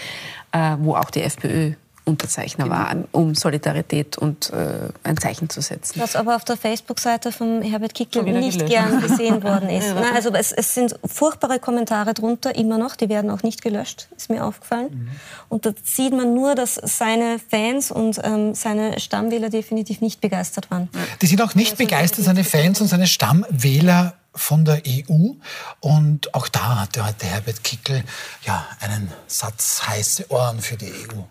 äh, 0.53 0.77
wo 0.79 0.97
auch 0.97 1.11
die 1.11 1.23
FPÖ 1.23 1.73
Unterzeichner 2.07 2.65
genau. 2.65 2.77
war, 2.77 2.97
um 3.11 3.35
Solidarität 3.35 4.17
und 4.17 4.51
äh, 4.51 4.91
ein 5.03 5.17
Zeichen 5.17 5.51
zu 5.51 5.61
setzen. 5.61 6.01
Was 6.01 6.15
aber 6.15 6.37
auf 6.37 6.45
der 6.45 6.57
Facebook-Seite 6.57 7.33
von 7.33 7.63
Herbert 7.63 7.95
Kickl 7.95 8.23
nicht 8.23 8.61
gelöst. 8.61 8.73
gern 8.73 9.01
gesehen 9.01 9.43
worden 9.43 9.69
ist. 9.71 9.89
ja, 9.89 10.15
also 10.15 10.33
es, 10.33 10.53
es, 10.53 10.73
sind 10.73 10.95
furchtbare 11.05 11.59
Kommentare 11.59 12.15
drunter, 12.15 12.55
immer 12.55 12.79
noch, 12.79 12.95
die 12.95 13.09
werden 13.09 13.29
auch 13.29 13.43
nicht 13.43 13.61
gelöscht, 13.61 14.09
ist 14.17 14.31
mir 14.31 14.45
aufgefallen. 14.45 14.89
Mhm. 14.91 15.09
Und 15.49 15.67
da 15.67 15.73
sieht 15.83 16.13
man 16.13 16.33
nur, 16.33 16.55
dass 16.55 16.75
seine 16.77 17.41
Fans 17.51 17.91
und 17.91 18.21
ähm, 18.23 18.55
seine 18.55 19.01
Stammwähler 19.01 19.51
definitiv 19.51 20.01
nicht 20.01 20.21
begeistert 20.21 20.71
waren. 20.71 20.89
Die 21.21 21.27
sind 21.27 21.43
auch 21.43 21.57
nicht 21.57 21.73
also, 21.73 21.85
begeistert, 21.85 22.25
seine 22.25 22.45
Fans 22.45 22.81
und 22.81 22.87
seine 22.87 23.09
Stammwähler 23.09 24.15
von 24.33 24.65
der 24.65 24.83
EU. 24.87 25.33
Und 25.81 26.33
auch 26.35 26.47
da 26.47 26.83
hatte 26.83 27.05
heute 27.05 27.27
Herbert 27.27 27.65
Kickl 27.65 28.05
ja, 28.45 28.65
einen 28.79 29.11
Satz 29.27 29.83
heiße 29.89 30.31
Ohren 30.31 30.61
für 30.61 30.77
die 30.77 30.93
EU 30.93 31.23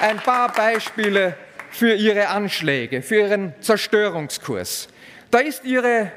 ein 0.00 0.18
paar 0.18 0.52
Beispiele 0.52 1.36
für 1.70 1.94
Ihre 1.94 2.28
Anschläge, 2.28 3.02
für 3.02 3.20
Ihren 3.20 3.54
Zerstörungskurs. 3.60 4.88
Da 5.30 5.38
ist 5.38 5.64
Ihre 5.64 6.12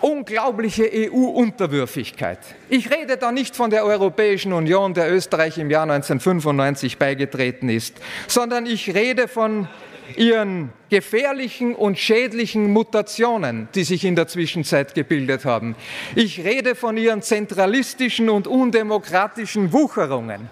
unglaubliche 0.00 0.90
EU-Unterwürfigkeit. 0.92 2.40
Ich 2.68 2.90
rede 2.90 3.16
da 3.16 3.30
nicht 3.30 3.54
von 3.54 3.70
der 3.70 3.84
Europäischen 3.84 4.52
Union, 4.52 4.94
der 4.94 5.12
Österreich 5.12 5.58
im 5.58 5.70
Jahr 5.70 5.84
1995 5.84 6.98
beigetreten 6.98 7.68
ist, 7.68 8.00
sondern 8.26 8.66
ich 8.66 8.94
rede 8.94 9.28
von 9.28 9.68
ihren 10.16 10.72
gefährlichen 10.90 11.74
und 11.74 11.98
schädlichen 11.98 12.72
Mutationen, 12.72 13.68
die 13.74 13.84
sich 13.84 14.04
in 14.04 14.16
der 14.16 14.26
Zwischenzeit 14.26 14.94
gebildet 14.94 15.44
haben. 15.44 15.76
Ich 16.16 16.44
rede 16.44 16.74
von 16.74 16.96
ihren 16.96 17.22
zentralistischen 17.22 18.28
und 18.28 18.48
undemokratischen 18.48 19.72
Wucherungen 19.72 20.50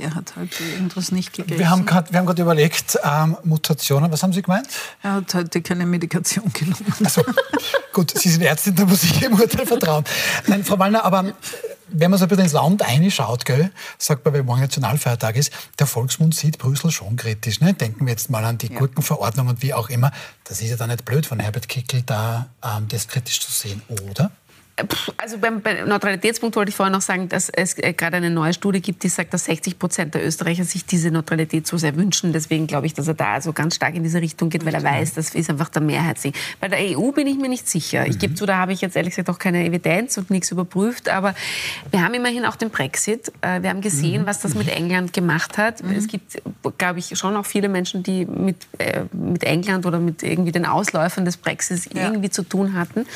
der 0.00 0.14
hat 0.14 0.36
halt 0.36 0.58
irgendwas 0.60 1.12
nicht 1.12 1.32
gegessen. 1.32 1.58
Wir 1.58 1.70
haben 1.70 1.86
gerade 1.86 2.42
überlegt, 2.42 2.98
ähm, 3.04 3.36
Mutationen, 3.44 4.10
was 4.10 4.22
haben 4.22 4.32
Sie 4.32 4.42
gemeint? 4.42 4.68
Er 5.02 5.14
hat 5.14 5.34
heute 5.34 5.62
keine 5.62 5.86
Medikation 5.86 6.52
genommen. 6.52 6.94
Also, 7.04 7.22
gut, 7.92 8.12
Sie 8.18 8.30
sind 8.30 8.42
Ärztin, 8.42 8.74
da 8.74 8.84
muss 8.84 9.04
ich 9.04 9.20
Ihrem 9.22 9.34
Urteil 9.34 9.66
vertrauen. 9.66 10.04
Nein, 10.46 10.64
Frau 10.64 10.78
Wallner, 10.78 11.04
aber 11.04 11.32
wenn 11.92 12.10
man 12.10 12.18
so 12.18 12.24
ein 12.24 12.28
bisschen 12.28 12.44
ins 12.44 12.52
Land 12.52 12.82
reinschaut, 12.82 13.44
gell, 13.44 13.70
sagt 13.98 14.24
man, 14.24 14.34
weil 14.34 14.42
morgen 14.42 14.60
Nationalfeiertag 14.60 15.36
ist, 15.36 15.52
der 15.78 15.86
Volksmund 15.86 16.34
sieht 16.34 16.58
Brüssel 16.58 16.90
schon 16.90 17.16
kritisch. 17.16 17.60
Ne? 17.60 17.74
Denken 17.74 18.06
wir 18.06 18.12
jetzt 18.12 18.30
mal 18.30 18.44
an 18.44 18.58
die 18.58 18.72
ja. 18.72 18.78
Gurkenverordnung 18.78 19.48
und 19.48 19.62
wie 19.62 19.74
auch 19.74 19.88
immer. 19.88 20.12
Das 20.44 20.60
ist 20.60 20.70
ja 20.70 20.76
dann 20.76 20.90
nicht 20.90 21.04
blöd 21.04 21.26
von 21.26 21.40
Herbert 21.40 21.68
Kickel, 21.68 22.02
da 22.02 22.48
ähm, 22.64 22.86
das 22.88 23.08
kritisch 23.08 23.40
zu 23.40 23.50
sehen, 23.50 23.82
oder? 24.08 24.30
Also 25.16 25.38
beim, 25.38 25.60
beim, 25.60 25.88
Neutralitätspunkt 25.88 26.56
wollte 26.56 26.70
ich 26.70 26.76
vorher 26.76 26.92
noch 26.92 27.02
sagen, 27.02 27.28
dass 27.28 27.48
es 27.48 27.76
äh, 27.78 27.92
gerade 27.92 28.16
eine 28.16 28.30
neue 28.30 28.52
Studie 28.52 28.80
gibt, 28.80 29.02
die 29.02 29.08
sagt, 29.08 29.34
dass 29.34 29.44
60 29.44 29.78
Prozent 29.78 30.14
der 30.14 30.26
Österreicher 30.26 30.64
sich 30.64 30.84
diese 30.84 31.10
Neutralität 31.10 31.66
so 31.66 31.76
sehr 31.76 31.96
wünschen. 31.96 32.32
Deswegen 32.32 32.66
glaube 32.66 32.86
ich, 32.86 32.94
dass 32.94 33.08
er 33.08 33.14
da 33.14 33.40
so 33.40 33.52
ganz 33.52 33.76
stark 33.76 33.94
in 33.94 34.02
diese 34.02 34.20
Richtung 34.20 34.50
geht, 34.50 34.64
weil 34.64 34.74
er 34.74 34.82
weiß, 34.82 35.14
das 35.14 35.34
ist 35.34 35.50
einfach 35.50 35.68
der 35.68 35.82
Mehrheitsding. 35.82 36.32
Bei 36.60 36.68
der 36.68 36.78
EU 36.78 37.12
bin 37.12 37.26
ich 37.26 37.36
mir 37.36 37.48
nicht 37.48 37.68
sicher. 37.68 38.06
Ich 38.06 38.18
gebe 38.18 38.32
mhm. 38.32 38.36
zu, 38.36 38.46
da 38.46 38.56
habe 38.56 38.72
ich 38.72 38.80
jetzt 38.80 38.96
ehrlich 38.96 39.14
gesagt 39.14 39.30
auch 39.30 39.38
keine 39.38 39.64
Evidenz 39.64 40.16
und 40.18 40.30
nichts 40.30 40.50
überprüft. 40.50 41.08
Aber 41.08 41.34
wir 41.90 42.02
haben 42.02 42.14
immerhin 42.14 42.44
auch 42.44 42.56
den 42.56 42.70
Brexit. 42.70 43.32
Äh, 43.40 43.62
wir 43.62 43.70
haben 43.70 43.80
gesehen, 43.80 44.22
mhm. 44.22 44.26
was 44.26 44.40
das 44.40 44.54
mit 44.54 44.68
England 44.68 45.12
gemacht 45.12 45.58
hat. 45.58 45.82
Mhm. 45.82 45.92
Es 45.92 46.06
gibt, 46.06 46.42
glaube 46.78 46.98
ich, 46.98 47.18
schon 47.18 47.36
auch 47.36 47.46
viele 47.46 47.68
Menschen, 47.68 48.02
die 48.02 48.26
mit, 48.26 48.56
äh, 48.78 49.02
mit 49.12 49.44
England 49.44 49.86
oder 49.86 49.98
mit 49.98 50.22
irgendwie 50.22 50.52
den 50.52 50.66
Ausläufern 50.66 51.24
des 51.24 51.36
Brexits 51.36 51.88
ja. 51.92 52.04
irgendwie 52.04 52.30
zu 52.30 52.42
tun 52.42 52.74
hatten. 52.74 53.06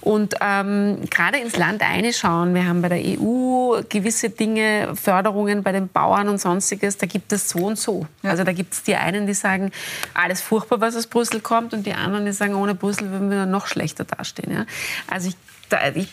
Und 0.00 0.34
ähm, 0.40 0.98
gerade 1.10 1.38
ins 1.38 1.56
Land 1.56 1.82
eine 1.82 2.12
schauen, 2.12 2.54
wir 2.54 2.66
haben 2.66 2.82
bei 2.82 2.88
der 2.88 2.98
EU 2.98 3.82
gewisse 3.88 4.30
Dinge, 4.30 4.94
Förderungen 4.94 5.62
bei 5.62 5.72
den 5.72 5.88
Bauern 5.88 6.28
und 6.28 6.40
sonstiges, 6.40 6.96
da 6.96 7.06
gibt 7.06 7.32
es 7.32 7.48
so 7.48 7.58
und 7.58 7.78
so. 7.78 8.06
Ja. 8.22 8.30
Also 8.30 8.44
da 8.44 8.52
gibt 8.52 8.74
es 8.74 8.82
die 8.82 8.96
einen, 8.96 9.26
die 9.26 9.34
sagen, 9.34 9.72
alles 10.14 10.40
furchtbar, 10.40 10.80
was 10.80 10.96
aus 10.96 11.06
Brüssel 11.06 11.40
kommt 11.40 11.74
und 11.74 11.86
die 11.86 11.94
anderen, 11.94 12.24
die 12.24 12.32
sagen, 12.32 12.54
ohne 12.54 12.74
Brüssel 12.74 13.10
würden 13.10 13.30
wir 13.30 13.46
noch 13.46 13.66
schlechter 13.66 14.04
dastehen. 14.04 14.52
Ja? 14.52 14.66
Also 15.06 15.28
ich, 15.28 15.36
da, 15.68 15.78
ich 15.94 16.08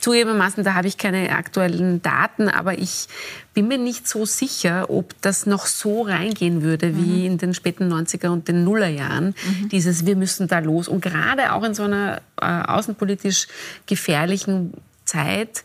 Zugegebenermaßen, 0.00 0.64
da 0.64 0.74
habe 0.74 0.88
ich 0.88 0.96
keine 0.96 1.30
aktuellen 1.30 2.02
Daten, 2.02 2.48
aber 2.48 2.78
ich 2.78 3.08
bin 3.54 3.68
mir 3.68 3.78
nicht 3.78 4.08
so 4.08 4.24
sicher, 4.24 4.90
ob 4.90 5.20
das 5.22 5.46
noch 5.46 5.66
so 5.66 6.02
reingehen 6.02 6.62
würde 6.62 6.96
wie 6.96 7.20
mhm. 7.20 7.26
in 7.26 7.38
den 7.38 7.54
späten 7.54 7.92
90er 7.92 8.28
und 8.28 8.48
den 8.48 8.64
Nullerjahren. 8.64 9.34
Mhm. 9.44 9.68
Dieses, 9.68 10.06
wir 10.06 10.16
müssen 10.16 10.48
da 10.48 10.60
los. 10.60 10.88
Und 10.88 11.02
gerade 11.02 11.52
auch 11.52 11.64
in 11.64 11.74
so 11.74 11.82
einer 11.82 12.22
äh, 12.40 12.46
außenpolitisch 12.46 13.48
gefährlichen 13.86 14.72
Zeit 15.04 15.64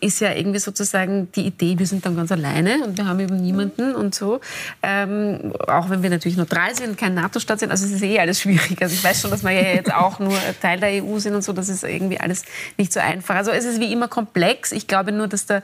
ist 0.00 0.20
ja 0.20 0.32
irgendwie 0.32 0.58
sozusagen 0.58 1.30
die 1.32 1.46
Idee, 1.46 1.78
wir 1.78 1.86
sind 1.86 2.06
dann 2.06 2.16
ganz 2.16 2.30
alleine 2.30 2.84
und 2.84 2.96
wir 2.96 3.06
haben 3.06 3.18
eben 3.20 3.36
niemanden 3.36 3.94
und 3.94 4.14
so. 4.14 4.40
Ähm, 4.82 5.52
auch 5.66 5.90
wenn 5.90 6.02
wir 6.02 6.10
natürlich 6.10 6.38
neutral 6.38 6.74
sind, 6.74 6.96
kein 6.96 7.14
NATO-Staat 7.14 7.60
sind, 7.60 7.70
also 7.70 7.84
es 7.84 7.92
ist 7.92 8.02
eh 8.02 8.18
alles 8.18 8.40
schwierig. 8.40 8.80
Also 8.80 8.94
ich 8.94 9.02
weiß 9.02 9.20
schon, 9.20 9.30
dass 9.30 9.42
wir 9.42 9.50
ja 9.50 9.74
jetzt 9.74 9.92
auch 9.92 10.18
nur 10.18 10.38
Teil 10.62 10.78
der 10.78 11.04
EU 11.04 11.18
sind 11.18 11.34
und 11.34 11.42
so, 11.42 11.52
das 11.52 11.68
ist 11.68 11.82
irgendwie 11.82 12.20
alles 12.20 12.44
nicht 12.76 12.92
so 12.92 13.00
einfach. 13.00 13.34
Also 13.34 13.50
es 13.50 13.64
ist 13.64 13.80
wie 13.80 13.92
immer 13.92 14.08
komplex. 14.08 14.72
Ich 14.72 14.86
glaube 14.86 15.12
nur, 15.12 15.26
dass 15.26 15.46
da 15.46 15.62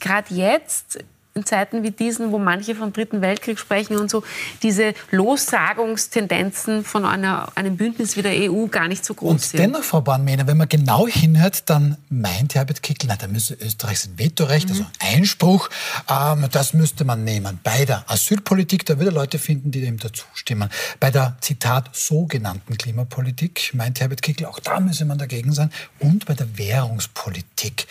gerade 0.00 0.34
jetzt 0.34 0.98
in 1.38 1.46
Zeiten 1.46 1.82
wie 1.82 1.90
diesen, 1.90 2.32
wo 2.32 2.38
manche 2.38 2.74
vom 2.74 2.92
Dritten 2.92 3.20
Weltkrieg 3.20 3.58
sprechen 3.58 3.96
und 3.96 4.10
so, 4.10 4.22
diese 4.62 4.94
Lossagungstendenzen 5.10 6.84
von 6.84 7.04
einer, 7.04 7.48
einem 7.54 7.76
Bündnis 7.76 8.16
wie 8.16 8.22
der 8.22 8.50
EU 8.50 8.66
gar 8.66 8.88
nicht 8.88 9.04
so 9.04 9.14
groß 9.14 9.30
und 9.30 9.40
sind. 9.40 9.60
Dennoch, 9.60 9.82
Frau 9.82 10.00
Bornmehner, 10.00 10.46
wenn 10.46 10.56
man 10.56 10.68
genau 10.68 11.06
hinhört, 11.06 11.68
dann 11.70 11.96
meint 12.10 12.54
Herbert 12.54 12.82
Kickl, 12.82 13.06
na, 13.08 13.16
da 13.16 13.28
müsse 13.28 13.54
Österreich 13.54 14.00
sein 14.00 14.18
Vetorecht, 14.18 14.68
also 14.68 14.82
mhm. 14.82 14.88
also 15.00 15.16
Einspruch, 15.16 15.70
ähm, 16.08 16.46
das 16.50 16.74
müsste 16.74 17.04
man 17.04 17.24
nehmen. 17.24 17.60
Bei 17.62 17.84
der 17.84 18.04
Asylpolitik, 18.10 18.84
da 18.86 18.98
würde 18.98 19.10
Leute 19.10 19.38
finden, 19.38 19.70
die 19.70 19.80
dem 19.80 19.98
dazu 19.98 20.24
stimmen. 20.34 20.68
Bei 21.00 21.10
der, 21.10 21.36
Zitat, 21.40 21.94
sogenannten 21.94 22.76
Klimapolitik, 22.76 23.70
meint 23.74 24.00
Herbert 24.00 24.22
Kickl, 24.22 24.46
auch 24.46 24.58
da 24.58 24.80
müsse 24.80 25.04
man 25.04 25.18
dagegen 25.18 25.52
sein. 25.52 25.70
Und 25.98 26.26
bei 26.26 26.34
der 26.34 26.58
Währungspolitik. 26.58 27.86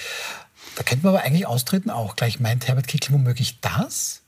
Da 0.77 0.83
könnte 0.83 1.05
man 1.05 1.15
aber 1.15 1.25
eigentlich 1.25 1.47
austreten 1.47 1.89
auch. 1.89 2.15
Gleich 2.15 2.39
meint 2.39 2.67
Herbert 2.67 2.87
Kickl 2.87 3.11
womöglich 3.11 3.59
das? 3.61 4.21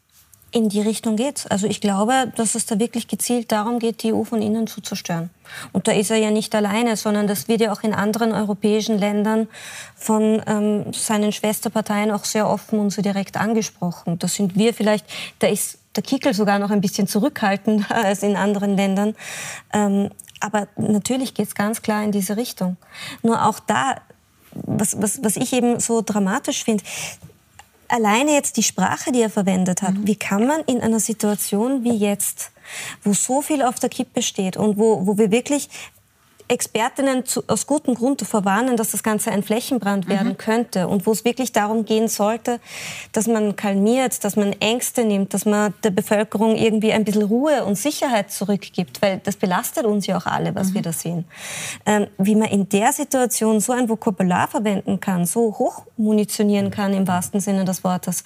In 0.52 0.68
die 0.68 0.82
Richtung 0.82 1.16
geht's. 1.16 1.46
Also 1.46 1.68
ich 1.68 1.80
glaube, 1.80 2.34
dass 2.36 2.56
es 2.56 2.66
da 2.66 2.80
wirklich 2.80 3.08
gezielt 3.08 3.52
darum 3.52 3.78
geht, 3.78 4.02
die 4.02 4.14
EU 4.14 4.24
von 4.24 4.42
innen 4.42 4.66
zu 4.66 4.82
zerstören. 4.82 5.30
Und 5.74 5.88
da 5.88 5.92
ist 5.92 6.10
er 6.10 6.18
ja 6.18 6.32
nicht 6.32 6.56
alleine, 6.56 6.98
sondern 6.98 7.28
das 7.28 7.48
wird 7.48 7.62
ja 7.62 7.72
auch 7.72 7.84
in 7.84 7.94
anderen 7.94 8.32
europäischen 8.32 8.98
Ländern 8.98 9.48
von 9.96 10.42
ähm, 10.48 10.92
seinen 10.92 11.34
Schwesterparteien 11.34 12.10
auch 12.10 12.26
sehr 12.26 12.50
offen 12.50 12.80
und 12.80 12.90
so 12.90 13.04
direkt 13.04 13.38
angesprochen. 13.38 14.18
Da 14.18 14.28
sind 14.28 14.56
wir 14.56 14.74
vielleicht, 14.74 15.06
da 15.38 15.46
ist 15.46 15.78
der 15.96 16.02
Kickel 16.02 16.34
sogar 16.34 16.58
noch 16.58 16.72
ein 16.72 16.82
bisschen 16.82 17.06
zurückhaltender 17.06 17.92
als 17.96 18.24
in 18.24 18.36
anderen 18.36 18.76
Ländern. 18.76 19.16
Ähm, 19.72 20.10
aber 20.40 20.68
natürlich 20.78 21.36
geht's 21.36 21.54
ganz 21.54 21.84
klar 21.84 22.04
in 22.04 22.12
diese 22.12 22.38
Richtung. 22.38 22.78
Nur 23.22 23.46
auch 23.46 23.60
da 23.60 23.98
was, 24.54 25.02
was, 25.02 25.24
was 25.24 25.36
ich 25.36 25.54
eben 25.54 25.80
so 25.80 26.02
dramatisch 26.02 26.64
finde, 26.64 26.84
alleine 27.88 28.34
jetzt 28.34 28.58
die 28.58 28.64
Sprache, 28.64 29.12
die 29.12 29.22
er 29.22 29.30
verwendet 29.30 29.82
hat, 29.82 29.96
mhm. 29.96 30.08
wie 30.08 30.16
kann 30.16 30.48
man 30.48 30.62
in 30.62 30.82
einer 30.82 31.00
Situation 31.00 31.84
wie 31.84 31.96
jetzt, 31.96 32.52
wo 33.04 33.14
so 33.14 33.42
viel 33.42 33.62
auf 33.62 33.76
der 33.76 33.90
Kippe 33.90 34.22
steht 34.22 34.58
und 34.58 34.78
wo, 34.78 35.06
wo 35.06 35.18
wir 35.18 35.32
wirklich 35.32 35.70
Expertinnen 36.50 37.26
zu, 37.26 37.44
aus 37.48 37.68
gutem 37.68 37.94
Grund 37.94 38.22
davor 38.22 38.44
warnen, 38.44 38.76
dass 38.76 38.92
das 38.92 39.04
Ganze 39.04 39.32
ein 39.32 39.44
Flächenbrand 39.44 40.08
mhm. 40.08 40.12
werden 40.12 40.38
könnte 40.38 40.88
und 40.88 41.06
wo 41.06 41.12
es 41.12 41.24
wirklich 41.24 41.52
darum 41.52 41.86
gehen 41.86 42.08
sollte, 42.08 42.60
dass 43.12 43.28
man 43.28 43.56
kalmiert, 43.56 44.24
dass 44.24 44.36
man 44.36 44.54
Ängste 44.54 45.06
nimmt, 45.06 45.34
dass 45.34 45.46
man 45.46 45.74
der 45.84 45.92
Bevölkerung 45.92 46.56
irgendwie 46.56 46.92
ein 46.92 47.06
bisschen 47.06 47.22
Ruhe 47.24 47.64
und 47.66 47.76
Sicherheit 47.76 48.32
zurückgibt, 48.32 49.02
weil 49.02 49.22
das 49.24 49.36
belastet 49.36 49.86
uns 49.86 50.08
ja 50.08 50.18
auch 50.18 50.26
alle, 50.26 50.56
was 50.56 50.70
mhm. 50.70 50.74
wir 50.74 50.82
da 50.82 50.92
sehen. 50.92 51.26
Ähm, 51.86 52.08
wie 52.18 52.36
man 52.36 52.50
in 52.50 52.68
der 52.68 52.94
Situation 52.94 53.60
so 53.60 53.72
ein 53.72 53.88
Vokabular 53.88 54.48
verwenden 54.48 55.00
kann, 55.00 55.26
so 55.26 55.56
hoch 55.60 55.84
munitionieren 55.98 56.72
kann 56.72 56.94
im 56.94 57.08
wahrsten 57.08 57.42
Sinne 57.42 57.64
des 57.64 57.84
Wortes 57.84 58.24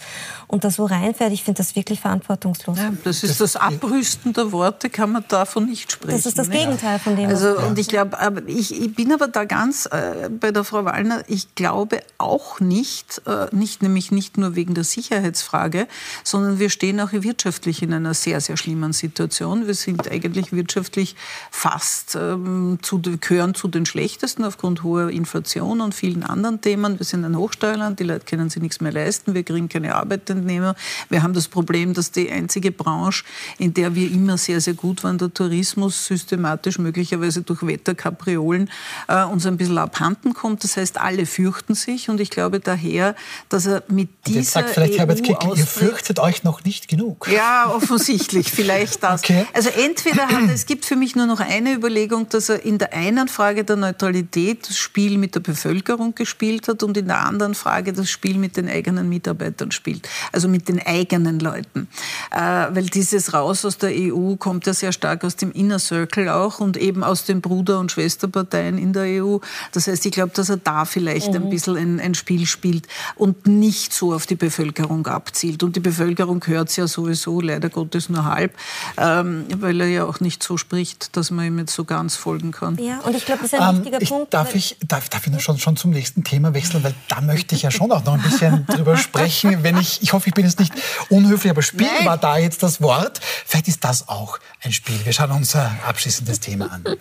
und 0.47 0.63
da 0.63 0.71
so 0.71 0.86
reinfährt, 0.86 1.34
ich 1.34 1.43
finde 1.43 1.57
das 1.57 1.76
wirklich 1.76 1.99
verantwortungslos. 1.99 2.78
Ja, 2.78 2.93
das 3.03 3.24
ist 3.24 3.41
das 3.41 3.57
Abrüsten 3.57 4.32
der 4.32 4.51
Worte, 4.53 4.89
kann 4.89 5.11
man 5.11 5.26
davon 5.28 5.65
nicht 5.65 5.91
sprechen. 5.91 6.15
Das 6.15 6.26
ist 6.26 6.39
das 6.39 6.49
Gegenteil 6.49 6.99
von 6.99 7.17
dem. 7.17 7.28
Also, 7.28 7.57
und 7.57 7.78
ich 7.78 7.89
glaube, 7.89 8.12
ich, 8.47 8.80
ich, 8.82 8.95
bin 8.95 9.11
aber 9.11 9.28
da 9.28 9.45
ganz 9.45 9.86
äh, 9.88 10.30
bei 10.30 10.51
der 10.51 10.64
Frau 10.64 10.86
Wallner. 10.86 11.24
Ich 11.28 11.55
glaube 11.55 12.01
auch 12.18 12.59
nicht, 12.59 13.22
äh, 13.26 13.47
nicht 13.51 13.82
nämlich 13.82 14.11
nicht 14.11 14.38
nur 14.38 14.55
wegen 14.55 14.74
der 14.74 14.84
Sicherheitsfrage, 14.84 15.88
sondern 16.24 16.59
wir 16.59 16.70
stehen 16.70 16.99
auch 16.99 17.11
wirtschaftlich 17.11 17.82
in 17.82 17.93
einer 17.93 18.14
sehr, 18.14 18.41
sehr 18.41 18.57
schlimmen 18.57 18.93
Situation. 18.93 19.68
Wir 19.68 19.74
sind 19.74 20.09
eigentlich 20.11 20.51
wirtschaftlich 20.51 21.16
fast 21.51 22.16
ähm, 22.16 22.80
zu, 22.82 23.01
gehören 23.01 23.53
zu 23.53 23.68
den 23.68 23.86
schlechtesten 23.86 24.43
aufgrund 24.43 24.84
hoher 24.84 25.09
Inflation 25.09 25.82
und 25.82 25.93
vielen 25.93 26.24
anderen 26.24 26.61
Themen. 26.61 26.99
Wir 26.99 27.05
sind 27.05 27.26
ein 27.26 27.38
Hochsteuerland, 27.38 27.99
die 27.99 28.03
Leute 28.03 28.26
können 28.26 28.49
sich 28.49 28.61
nichts 28.61 28.82
mehr 28.82 28.91
leisten, 28.91 29.34
wir 29.34 29.43
kriegen 29.43 29.70
keine 29.70 29.95
Arbeitnehmer. 29.95 30.76
Wir 31.09 31.24
haben 31.24 31.34
das 31.34 31.47
Problem, 31.47 31.93
dass 31.93 32.11
die 32.11 32.32
einzige 32.32 32.72
Branche, 32.72 33.24
in 33.57 33.74
der 33.74 33.95
wir 33.95 34.11
immer 34.11 34.38
sehr, 34.38 34.61
sehr 34.61 34.74
gut 34.74 35.03
waren, 35.03 35.18
der 35.18 35.34
Tourismus, 35.34 36.05
systematisch 36.05 36.80
möglicherweise 36.80 37.41
durch 37.41 37.66
Wetter 37.66 37.95
Kapriolen 38.03 38.69
äh, 39.07 39.23
uns 39.23 39.45
ein 39.45 39.55
bisschen 39.55 39.77
abhanden 39.77 40.33
kommt. 40.33 40.63
Das 40.63 40.75
heißt, 40.75 40.99
alle 40.99 41.25
fürchten 41.25 41.73
sich 41.73 42.09
und 42.09 42.19
ich 42.19 42.29
glaube 42.29 42.59
daher, 42.59 43.15
dass 43.47 43.65
er 43.65 43.83
mit 43.87 44.09
dieser 44.27 44.39
jetzt 44.39 44.51
sagt 44.51 44.69
vielleicht 44.71 44.95
EU 44.95 44.97
Herbert 44.97 45.23
Kickl, 45.23 45.57
ihr 45.57 45.65
fürchtet 45.65 46.19
euch 46.19 46.43
noch 46.43 46.63
nicht 46.65 46.89
genug. 46.89 47.29
Ja, 47.31 47.71
offensichtlich, 47.73 48.51
vielleicht 48.51 49.03
das. 49.03 49.23
Okay. 49.23 49.45
Also 49.53 49.69
entweder 49.69 50.27
hat 50.27 50.49
es 50.53 50.65
gibt 50.65 50.85
für 50.85 50.97
mich 50.97 51.15
nur 51.15 51.25
noch 51.25 51.39
eine 51.39 51.73
Überlegung, 51.73 52.27
dass 52.29 52.49
er 52.49 52.63
in 52.65 52.77
der 52.77 52.93
einen 52.93 53.29
Frage 53.29 53.63
der 53.63 53.77
Neutralität 53.77 54.67
das 54.67 54.77
Spiel 54.77 55.17
mit 55.17 55.35
der 55.35 55.39
Bevölkerung 55.39 56.13
gespielt 56.13 56.67
hat 56.67 56.83
und 56.83 56.97
in 56.97 57.07
der 57.07 57.25
anderen 57.25 57.55
Frage 57.55 57.93
das 57.93 58.09
Spiel 58.09 58.37
mit 58.37 58.57
den 58.57 58.67
eigenen 58.67 59.07
Mitarbeitern 59.07 59.71
spielt, 59.71 60.09
also 60.33 60.49
mit 60.49 60.67
den 60.67 60.85
eigenen 60.85 61.39
Leuten. 61.39 61.87
Äh, 62.31 62.39
weil 62.39 62.87
dieses 62.87 63.33
Raus 63.33 63.63
aus 63.63 63.77
der 63.77 63.91
EU 63.93 64.35
kommt 64.35 64.65
ja 64.65 64.73
sehr 64.73 64.91
stark 64.91 65.23
aus 65.23 65.37
dem 65.37 65.53
Inner 65.53 65.79
Circle 65.79 66.27
auch 66.27 66.59
und 66.59 66.75
eben 66.75 67.03
aus 67.03 67.23
dem 67.23 67.39
Bruder- 67.39 67.79
und 67.79 67.92
Schwesterparteien 67.93 68.77
in 68.77 68.93
der 68.93 69.23
EU. 69.23 69.37
Das 69.71 69.87
heißt, 69.87 70.05
ich 70.05 70.11
glaube, 70.11 70.33
dass 70.35 70.49
er 70.49 70.57
da 70.57 70.85
vielleicht 70.85 71.29
mhm. 71.29 71.35
ein 71.35 71.49
bisschen 71.49 71.77
ein, 71.77 71.99
ein, 71.99 72.13
Spiel 72.15 72.45
spielt 72.45 72.87
und 73.15 73.47
nicht 73.47 73.93
so 73.93 74.13
auf 74.13 74.25
die 74.25 74.35
Bevölkerung 74.35 75.07
abzielt. 75.07 75.63
Und 75.63 75.75
die 75.75 75.79
Bevölkerung 75.79 76.45
hört 76.45 76.69
es 76.69 76.75
ja 76.75 76.87
sowieso 76.87 77.41
leider 77.41 77.69
Gottes 77.69 78.09
nur 78.09 78.25
halb, 78.25 78.55
ähm, 78.97 79.45
weil 79.55 79.81
er 79.81 79.87
ja 79.87 80.05
auch 80.05 80.19
nicht 80.19 80.43
so 80.43 80.57
spricht, 80.57 81.15
dass 81.15 81.31
man 81.31 81.45
ihm 81.45 81.59
jetzt 81.59 81.73
so 81.73 81.85
ganz 81.85 82.15
folgen 82.15 82.51
kann. 82.51 82.77
Ja, 82.77 82.99
und 82.99 83.15
ich 83.15 83.25
glaube, 83.25 83.41
das 83.43 83.53
ist 83.53 83.59
ein 83.59 83.69
ähm, 83.69 83.77
wichtiger 83.77 84.01
ich, 84.01 84.09
Punkt. 84.09 84.33
Darf 84.33 84.55
ich, 84.55 84.77
darf, 84.87 85.09
darf 85.09 85.27
ich 85.27 85.41
schon, 85.41 85.57
schon 85.57 85.77
zum 85.77 85.91
nächsten 85.91 86.23
Thema 86.23 86.53
wechseln, 86.53 86.83
weil 86.83 86.93
da 87.07 87.21
möchte 87.21 87.55
ich 87.55 87.63
ja 87.63 87.71
schon 87.71 87.91
auch 87.91 88.03
noch 88.03 88.13
ein 88.13 88.21
bisschen 88.21 88.65
drüber 88.67 88.97
sprechen. 88.97 89.63
Wenn 89.63 89.77
ich, 89.77 90.01
ich 90.01 90.13
hoffe, 90.13 90.29
ich 90.29 90.33
bin 90.33 90.45
jetzt 90.45 90.59
nicht 90.59 90.73
unhöflich, 91.09 91.51
aber 91.51 91.61
Spiel 91.61 91.87
Nein. 91.87 92.05
war 92.05 92.17
da 92.17 92.37
jetzt 92.37 92.63
das 92.63 92.81
Wort. 92.81 93.19
Vielleicht 93.45 93.67
ist 93.67 93.83
das 93.83 94.07
auch 94.07 94.39
ein 94.61 94.71
Spiel. 94.71 94.99
Wir 95.03 95.13
schauen 95.13 95.31
unser 95.31 95.71
abschließendes 95.87 96.39
Thema 96.39 96.71
an. 96.71 96.83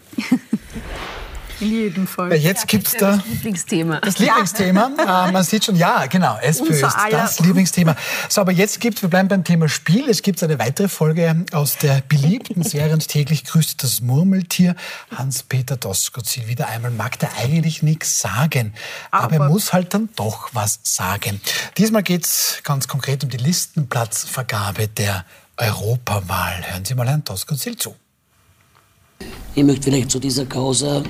In 1.63 1.71
jedem 1.71 2.07
Fall. 2.09 2.35
Jetzt 2.35 2.67
gibt 2.67 2.89
es 2.89 2.97
da 2.97 3.17
das 3.17 3.27
Lieblingsthema. 3.27 4.01
Das 4.01 4.19
Lieblingsthema. 4.19 4.91
Ja. 4.99 5.29
Äh, 5.29 5.33
man 5.33 5.45
sieht 5.45 5.65
schon, 5.65 5.77
ja, 5.77 6.07
genau, 6.07 6.37
SPÖ 6.41 6.73
ist 6.73 6.97
das 7.11 7.39
Lieblingsthema. 7.39 7.95
So, 8.29 8.41
aber 8.41 8.51
jetzt 8.51 8.81
gibt 8.81 9.01
wir 9.01 9.09
bleiben 9.09 9.29
beim 9.29 9.45
Thema 9.45 9.69
Spiel. 9.69 10.09
Es 10.09 10.23
gibt 10.23 10.43
eine 10.43 10.59
weitere 10.59 10.89
Folge 10.89 11.45
aus 11.53 11.79
der 11.79 12.03
beliebten 12.09 12.65
Serie 12.65 12.93
und 12.93 13.07
täglich 13.07 13.45
grüßt 13.45 13.81
das 13.83 14.01
Murmeltier. 14.01 14.75
Hans-Peter 15.15 15.77
Doskozil 15.77 16.49
wieder 16.49 16.69
einmal 16.69 16.91
mag 16.91 17.19
der 17.21 17.31
eigentlich 17.39 17.83
nichts 17.85 18.21
sagen. 18.21 18.75
Aber, 19.13 19.37
aber 19.37 19.45
er 19.45 19.49
muss 19.49 19.73
halt 19.73 19.95
dann 19.95 20.09
doch 20.17 20.51
was 20.53 20.81
sagen. 20.83 21.41
Diesmal 21.79 22.03
geht 22.03 22.25
es 22.25 22.59
ganz 22.65 22.89
konkret 22.89 23.23
um 23.23 23.31
die 23.31 23.37
Listenplatzvergabe 23.37 24.89
der 24.89 25.25
Europawahl. 25.57 26.65
Hören 26.73 26.85
Sie 26.85 26.97
mal 26.97 27.07
Herrn 27.07 27.23
Doskozil 27.23 27.77
zu. 27.77 27.95
Ich 29.55 29.65
möchte 29.65 29.91
vielleicht 29.91 30.11
zu 30.11 30.19
dieser 30.19 30.47
Causa 30.47 31.03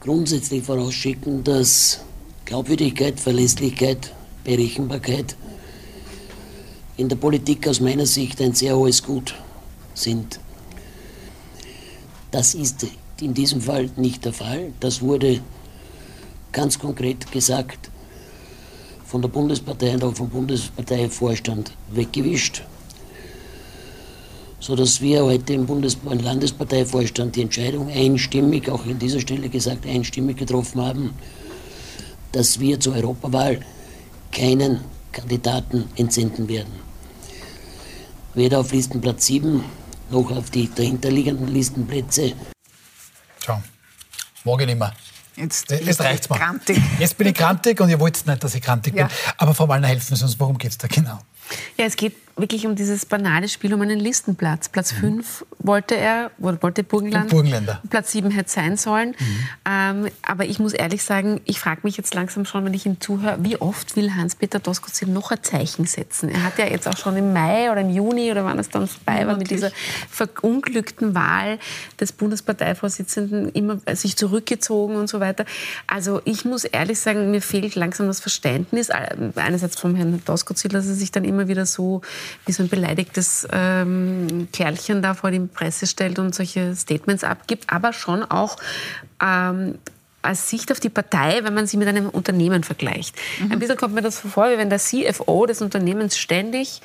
grundsätzlich 0.00 0.62
vorausschicken, 0.62 1.42
dass 1.42 2.00
Glaubwürdigkeit, 2.44 3.18
Verlässlichkeit, 3.18 4.12
Berechenbarkeit 4.44 5.34
in 6.96 7.08
der 7.08 7.16
Politik 7.16 7.66
aus 7.66 7.80
meiner 7.80 8.06
Sicht 8.06 8.40
ein 8.40 8.52
sehr 8.52 8.76
hohes 8.76 9.02
Gut 9.02 9.34
sind. 9.94 10.38
Das 12.30 12.54
ist 12.54 12.86
in 13.20 13.32
diesem 13.32 13.60
Fall 13.60 13.90
nicht 13.96 14.24
der 14.24 14.32
Fall. 14.32 14.72
Das 14.80 15.00
wurde 15.00 15.40
ganz 16.52 16.78
konkret 16.78 17.30
gesagt 17.32 17.90
von 19.06 19.22
der 19.22 19.28
Bundespartei 19.28 19.94
und 19.94 20.04
auch 20.04 20.14
vom 20.14 20.28
Bundesparteivorstand 20.28 21.72
weggewischt 21.92 22.62
sodass 24.64 25.02
wir 25.02 25.22
heute 25.22 25.52
im 25.52 25.66
Bundes- 25.66 25.98
und 26.06 26.22
Landesparteivorstand 26.22 27.36
die 27.36 27.42
Entscheidung 27.42 27.90
einstimmig, 27.90 28.70
auch 28.70 28.82
an 28.86 28.98
dieser 28.98 29.20
Stelle 29.20 29.50
gesagt, 29.50 29.84
einstimmig 29.84 30.38
getroffen 30.38 30.80
haben, 30.80 31.10
dass 32.32 32.58
wir 32.60 32.80
zur 32.80 32.94
Europawahl 32.96 33.60
keinen 34.32 34.80
Kandidaten 35.12 35.84
entsenden 35.96 36.48
werden. 36.48 36.72
Weder 38.32 38.60
auf 38.60 38.72
Listenplatz 38.72 39.26
7 39.26 39.62
noch 40.10 40.30
auf 40.30 40.48
die 40.48 40.70
dahinterliegenden 40.74 41.48
Listenplätze. 41.48 42.32
Schau, 43.44 43.62
mag 44.44 44.60
ich 44.62 44.66
nicht 44.66 44.78
mehr. 44.78 44.94
Jetzt, 45.36 45.70
Jetzt 45.70 46.00
reicht's 46.00 46.30
mir. 46.30 46.38
Grantig. 46.38 46.80
Jetzt 46.98 47.18
bin 47.18 47.26
ich 47.26 47.34
grantig 47.34 47.78
und 47.82 47.90
ihr 47.90 48.00
wollt 48.00 48.26
nicht, 48.26 48.42
dass 48.42 48.54
ich 48.54 48.62
grantig 48.62 48.94
Ja. 48.96 49.08
bin. 49.08 49.16
Aber 49.36 49.54
Frau 49.54 49.68
Wallner, 49.68 49.88
helfen 49.88 50.16
Sie 50.16 50.24
uns, 50.24 50.40
worum 50.40 50.56
geht 50.56 50.70
es 50.70 50.78
da 50.78 50.88
genau? 50.88 51.18
Ja, 51.76 51.84
es 51.84 51.96
geht 51.96 52.14
wirklich 52.36 52.66
um 52.66 52.74
dieses 52.74 53.06
banale 53.06 53.48
Spiel 53.48 53.72
um 53.74 53.80
einen 53.80 54.00
Listenplatz. 54.00 54.68
Platz 54.68 54.92
5 54.92 55.44
wollte 55.58 55.96
er, 55.96 56.30
wollte 56.38 56.82
Burgenland. 56.82 57.30
Burgenländer. 57.30 57.80
Platz 57.88 58.12
7 58.12 58.30
hätte 58.30 58.50
sein 58.50 58.76
sollen. 58.76 59.14
Ähm, 59.68 60.08
aber 60.22 60.44
ich 60.44 60.58
muss 60.58 60.72
ehrlich 60.72 61.04
sagen, 61.04 61.40
ich 61.44 61.60
frage 61.60 61.80
mich 61.84 61.96
jetzt 61.96 62.14
langsam 62.14 62.44
schon, 62.44 62.64
wenn 62.64 62.74
ich 62.74 62.86
ihm 62.86 63.00
zuhöre, 63.00 63.38
wie 63.40 63.56
oft 63.56 63.96
will 63.96 64.14
Hans-Peter 64.14 64.58
Doskozil 64.58 65.08
noch 65.08 65.30
ein 65.30 65.42
Zeichen 65.42 65.86
setzen? 65.86 66.28
Er 66.28 66.42
hat 66.42 66.58
ja 66.58 66.66
jetzt 66.66 66.88
auch 66.88 66.96
schon 66.96 67.16
im 67.16 67.32
Mai 67.32 67.70
oder 67.70 67.80
im 67.80 67.90
Juni 67.90 68.30
oder 68.30 68.44
wann 68.44 68.58
es 68.58 68.68
dann 68.68 68.88
vorbei 68.88 69.26
war 69.26 69.36
mit 69.36 69.50
dieser 69.50 69.70
verunglückten 70.10 71.14
Wahl 71.14 71.58
des 72.00 72.12
Bundesparteivorsitzenden 72.12 73.50
immer 73.52 73.78
sich 73.94 74.16
zurückgezogen 74.16 74.96
und 74.96 75.08
so 75.08 75.20
weiter. 75.20 75.44
Also 75.86 76.20
ich 76.24 76.44
muss 76.44 76.64
ehrlich 76.64 76.98
sagen, 76.98 77.30
mir 77.30 77.42
fehlt 77.42 77.76
langsam 77.76 78.08
das 78.08 78.20
Verständnis, 78.20 78.88
äh, 78.88 79.16
einerseits 79.36 79.78
vom 79.78 79.94
Herrn 79.94 80.20
Doskozil, 80.24 80.72
dass 80.72 80.86
er 80.86 80.94
sich 80.94 81.12
dann 81.12 81.24
immer 81.24 81.48
wieder 81.48 81.64
so 81.66 82.02
wie 82.46 82.52
so 82.52 82.62
ein 82.62 82.68
beleidigtes 82.68 83.46
ähm, 83.52 84.48
Kerlchen 84.52 85.02
da 85.02 85.14
vor 85.14 85.30
die 85.30 85.40
Presse 85.40 85.86
stellt 85.86 86.18
und 86.18 86.34
solche 86.34 86.74
Statements 86.74 87.24
abgibt, 87.24 87.72
aber 87.72 87.92
schon 87.92 88.22
auch 88.22 88.56
ähm, 89.22 89.78
als 90.22 90.48
Sicht 90.48 90.72
auf 90.72 90.80
die 90.80 90.88
Partei, 90.88 91.40
wenn 91.42 91.54
man 91.54 91.66
sie 91.66 91.76
mit 91.76 91.88
einem 91.88 92.08
Unternehmen 92.08 92.64
vergleicht. 92.64 93.14
Ein 93.50 93.58
bisschen 93.58 93.76
kommt 93.76 93.94
mir 93.94 94.02
das 94.02 94.18
vor, 94.18 94.50
wie 94.50 94.58
wenn 94.58 94.70
der 94.70 94.78
CFO 94.78 95.46
des 95.46 95.60
Unternehmens 95.60 96.16
ständig 96.16 96.80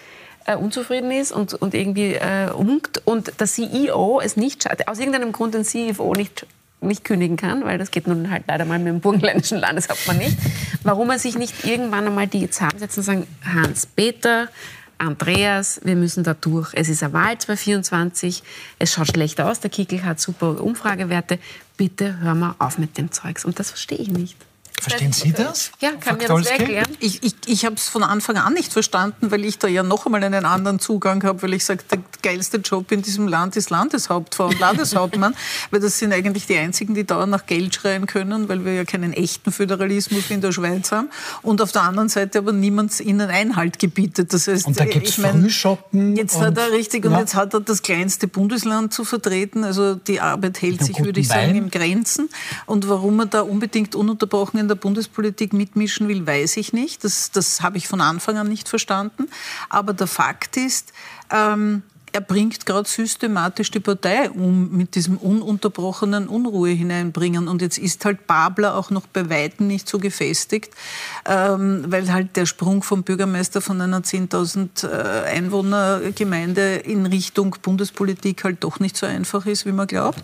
äh, 0.45 0.55
unzufrieden 0.55 1.11
ist 1.11 1.31
und, 1.31 1.53
und 1.53 1.73
irgendwie 1.73 2.15
äh, 2.15 2.51
unkt 2.51 3.01
und 3.05 3.39
der 3.39 3.47
CEO 3.47 4.19
es 4.21 4.35
nicht 4.35 4.63
schafft, 4.63 4.87
aus 4.87 4.99
irgendeinem 4.99 5.31
Grund 5.31 5.53
den 5.53 5.63
CFO 5.63 6.13
nicht 6.13 6.45
nicht 6.81 7.03
kündigen 7.03 7.35
kann, 7.35 7.65
weil 7.65 7.77
das 7.77 7.91
geht 7.91 8.07
nun 8.07 8.31
halt 8.31 8.43
leider 8.47 8.65
mal 8.65 8.79
mit 8.79 8.87
dem 8.87 9.01
burgenländischen 9.01 9.57
Landeshauptmann 9.57 10.17
nicht, 10.17 10.37
warum 10.83 11.09
er 11.09 11.19
sich 11.19 11.37
nicht 11.37 11.65
irgendwann 11.65 12.07
einmal 12.07 12.27
die 12.27 12.49
zusammensetzen 12.49 13.01
und 13.01 13.05
sagen, 13.05 13.27
Hans-Peter, 13.43 14.47
Andreas, 14.99 15.79
wir 15.83 15.95
müssen 15.95 16.23
da 16.23 16.33
durch. 16.33 16.71
Es 16.73 16.89
ist 16.89 17.03
eine 17.03 17.13
Wahl 17.13 17.37
2024, 17.37 18.43
es 18.79 18.93
schaut 18.93 19.07
schlecht 19.07 19.41
aus, 19.41 19.59
der 19.59 19.69
Kickel 19.69 20.03
hat 20.03 20.19
super 20.19 20.61
Umfragewerte. 20.61 21.39
Bitte 21.77 22.19
hör 22.19 22.35
mal 22.35 22.55
auf 22.59 22.77
mit 22.77 22.97
dem 22.97 23.11
Zeugs. 23.11 23.45
Und 23.45 23.59
das 23.59 23.69
verstehe 23.69 23.97
ich 23.97 24.11
nicht. 24.11 24.35
Verstehen 24.81 25.13
Sie 25.13 25.31
das? 25.31 25.71
Ja, 25.79 25.91
kann 25.91 26.17
mir 26.17 26.27
das 26.27 26.47
erklären? 26.47 26.87
Ich, 26.99 27.23
ich, 27.23 27.35
ich 27.45 27.65
habe 27.65 27.75
es 27.75 27.87
von 27.87 28.03
Anfang 28.03 28.37
an 28.37 28.53
nicht 28.53 28.71
verstanden, 28.71 29.31
weil 29.31 29.45
ich 29.45 29.59
da 29.59 29.67
ja 29.67 29.83
noch 29.83 30.05
einmal 30.05 30.23
einen 30.23 30.45
anderen 30.45 30.79
Zugang 30.79 31.23
habe, 31.23 31.41
weil 31.41 31.53
ich 31.53 31.65
sage, 31.65 31.83
der 31.89 31.99
geilste 32.21 32.57
Job 32.57 32.91
in 32.91 33.01
diesem 33.01 33.27
Land 33.27 33.55
ist 33.55 33.69
Landeshauptfrau 33.69 34.47
und 34.47 34.59
Landeshauptmann, 34.59 35.35
weil 35.71 35.79
das 35.79 35.99
sind 35.99 36.13
eigentlich 36.13 36.45
die 36.47 36.57
einzigen, 36.57 36.93
die 36.95 37.05
dauernd 37.05 37.31
nach 37.31 37.45
Geld 37.45 37.75
schreien 37.75 38.05
können, 38.05 38.49
weil 38.49 38.65
wir 38.65 38.73
ja 38.73 38.85
keinen 38.85 39.13
echten 39.13 39.51
Föderalismus 39.51 40.29
wie 40.29 40.35
in 40.35 40.41
der 40.41 40.51
Schweiz 40.51 40.91
haben 40.91 41.09
und 41.41 41.61
auf 41.61 41.71
der 41.71 41.83
anderen 41.83 42.09
Seite 42.09 42.39
aber 42.39 42.53
niemand 42.53 42.99
ihnen 42.99 43.29
Einhalt 43.29 43.79
gebietet. 43.79 44.33
Das 44.33 44.47
heißt, 44.47 44.67
Und 44.67 44.79
da 44.79 44.85
gibt's 44.85 45.11
ich 45.11 45.17
mein, 45.19 45.41
Frühshoppen 45.41 46.15
Jetzt 46.15 46.35
und- 46.35 46.45
hat 46.45 46.57
er 46.57 46.71
richtig 46.71 47.05
und 47.05 47.11
ja. 47.11 47.19
jetzt 47.19 47.35
hat 47.35 47.53
er 47.53 47.59
das 47.59 47.81
kleinste 47.81 48.27
Bundesland 48.27 48.93
zu 48.93 49.03
vertreten. 49.03 49.63
Also 49.63 49.95
die 49.95 50.21
Arbeit 50.21 50.61
hält 50.61 50.83
sich, 50.83 50.99
würde 51.03 51.19
ich 51.19 51.27
sagen, 51.27 51.49
Wein. 51.49 51.55
im 51.55 51.69
Grenzen. 51.69 52.29
Und 52.65 52.87
warum 52.87 53.19
er 53.19 53.25
da 53.25 53.41
unbedingt 53.41 53.95
ununterbrochen 53.95 54.59
in 54.59 54.68
der 54.69 54.75
Bundespolitik 54.75 55.51
mitmischen 55.51 56.07
will, 56.07 56.25
weiß 56.25 56.57
ich 56.57 56.71
nicht. 56.71 57.03
Das, 57.03 57.31
das 57.31 57.61
habe 57.61 57.77
ich 57.77 57.87
von 57.87 57.99
Anfang 57.99 58.37
an 58.37 58.47
nicht 58.47 58.69
verstanden. 58.69 59.27
Aber 59.69 59.93
der 59.93 60.07
Fakt 60.07 60.55
ist, 60.55 60.93
ähm, 61.31 61.83
er 62.11 62.21
bringt 62.21 62.65
gerade 62.65 62.87
systematisch 62.87 63.71
die 63.71 63.79
Partei 63.79 64.29
um 64.29 64.71
mit 64.71 64.95
diesem 64.95 65.17
ununterbrochenen 65.17 66.27
Unruhe 66.27 66.69
hineinbringen. 66.69 67.47
Und 67.47 67.61
jetzt 67.61 67.77
ist 67.77 68.05
halt 68.05 68.27
Babler 68.27 68.75
auch 68.75 68.89
noch 68.89 69.07
bei 69.07 69.29
Weitem 69.29 69.67
nicht 69.67 69.87
so 69.87 69.99
gefestigt, 69.99 70.73
ähm, 71.25 71.85
weil 71.87 72.11
halt 72.11 72.35
der 72.35 72.45
Sprung 72.45 72.83
vom 72.83 73.03
Bürgermeister 73.03 73.61
von 73.61 73.81
einer 73.81 74.01
10.000 74.01 74.87
äh, 74.87 75.25
Einwohnergemeinde 75.29 76.75
in 76.77 77.05
Richtung 77.05 77.55
Bundespolitik 77.61 78.43
halt 78.43 78.63
doch 78.63 78.79
nicht 78.79 78.97
so 78.97 79.05
einfach 79.05 79.45
ist, 79.45 79.65
wie 79.65 79.71
man 79.71 79.87
glaubt. 79.87 80.23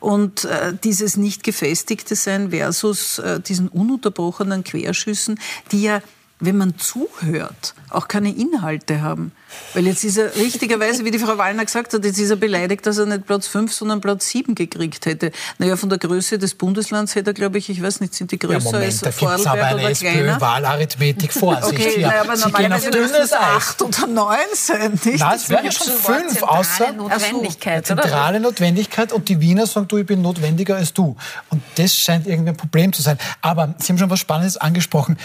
Und 0.00 0.44
äh, 0.44 0.74
dieses 0.82 1.16
nicht 1.16 1.42
gefestigte 1.42 2.14
Sein 2.14 2.50
versus 2.50 3.18
äh, 3.18 3.40
diesen 3.40 3.68
ununterbrochenen 3.68 4.64
Querschüssen, 4.64 5.38
die 5.72 5.82
ja 5.82 6.00
wenn 6.44 6.56
man 6.56 6.78
zuhört, 6.78 7.74
auch 7.90 8.08
keine 8.08 8.34
Inhalte 8.34 9.02
haben. 9.02 9.32
Weil 9.72 9.86
jetzt 9.86 10.02
ist 10.02 10.16
er 10.16 10.34
richtigerweise, 10.34 11.04
wie 11.04 11.12
die 11.12 11.18
Frau 11.18 11.38
Wallner 11.38 11.64
gesagt 11.64 11.94
hat, 11.94 12.04
jetzt 12.04 12.18
ist 12.18 12.30
er 12.30 12.36
beleidigt, 12.36 12.84
dass 12.86 12.98
er 12.98 13.06
nicht 13.06 13.24
Platz 13.24 13.46
5, 13.46 13.72
sondern 13.72 14.00
Platz 14.00 14.28
7 14.30 14.54
gekriegt 14.56 15.06
hätte. 15.06 15.30
Naja, 15.58 15.76
von 15.76 15.88
der 15.88 15.98
Größe 15.98 16.38
des 16.38 16.54
Bundeslands 16.54 17.14
hätte 17.14 17.30
er, 17.30 17.34
glaube 17.34 17.58
ich, 17.58 17.68
ich 17.70 17.80
weiß 17.80 18.00
nicht, 18.00 18.14
sind 18.14 18.32
die 18.32 18.38
Ja, 18.42 18.48
größer 18.48 18.64
Moment, 18.64 18.84
als 18.84 19.00
da 19.00 19.10
es 19.10 19.22
aber 19.22 19.36
Vorarlberg 19.38 19.64
eine 19.64 19.82
oder 19.82 19.92
kleiner? 19.92 20.32
SPÖ-Wahlarithmetik. 20.32 21.32
Vorsicht 21.32 21.72
Okay, 21.72 21.92
hier. 21.96 22.06
naja, 22.08 22.20
aber 22.22 22.36
normalerweise 22.36 22.90
dünnes 22.90 23.10
es 23.12 23.32
Eis. 23.32 23.38
acht 23.40 23.82
oder 23.82 24.06
neun 24.08 24.36
sein, 24.54 24.92
nicht? 25.04 25.18
Nein, 25.20 25.36
es 25.36 25.48
wären 25.48 25.64
ja 25.64 25.70
schon 25.72 25.92
fünf, 25.92 26.42
außer 26.42 26.92
Notwendigkeit, 26.92 27.90
oder? 27.90 28.02
zentrale 28.02 28.40
Notwendigkeit 28.40 29.12
und 29.12 29.28
die 29.28 29.40
Wiener 29.40 29.66
sagen, 29.66 29.86
du, 29.88 29.98
ich 29.98 30.06
bin 30.06 30.20
notwendiger 30.22 30.76
als 30.76 30.92
du. 30.92 31.16
Und 31.50 31.62
das 31.76 31.94
scheint 31.94 32.26
irgendwie 32.26 32.50
ein 32.50 32.56
Problem 32.56 32.92
zu 32.92 33.02
sein. 33.02 33.18
Aber 33.40 33.74
Sie 33.78 33.92
haben 33.92 33.98
schon 33.98 34.10
was 34.10 34.18
Spannendes 34.20 34.56
angesprochen. 34.56 35.16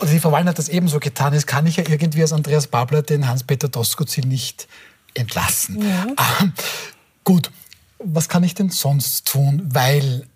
Oder 0.00 0.10
die 0.10 0.20
Frau 0.20 0.36
hat 0.36 0.58
das 0.58 0.68
ebenso 0.68 1.00
getan. 1.00 1.32
Jetzt 1.32 1.46
kann 1.46 1.66
ich 1.66 1.76
ja 1.76 1.84
irgendwie 1.88 2.22
als 2.22 2.32
Andreas 2.32 2.66
Babler 2.66 3.02
den 3.02 3.28
Hans-Peter 3.28 3.68
Doskozil 3.68 4.26
nicht 4.26 4.68
entlassen. 5.14 5.82
Ähm, 6.40 6.52
gut, 7.24 7.50
was 7.98 8.28
kann 8.28 8.44
ich 8.44 8.54
denn 8.54 8.70
sonst 8.70 9.26
tun? 9.26 9.62
Weil 9.72 10.26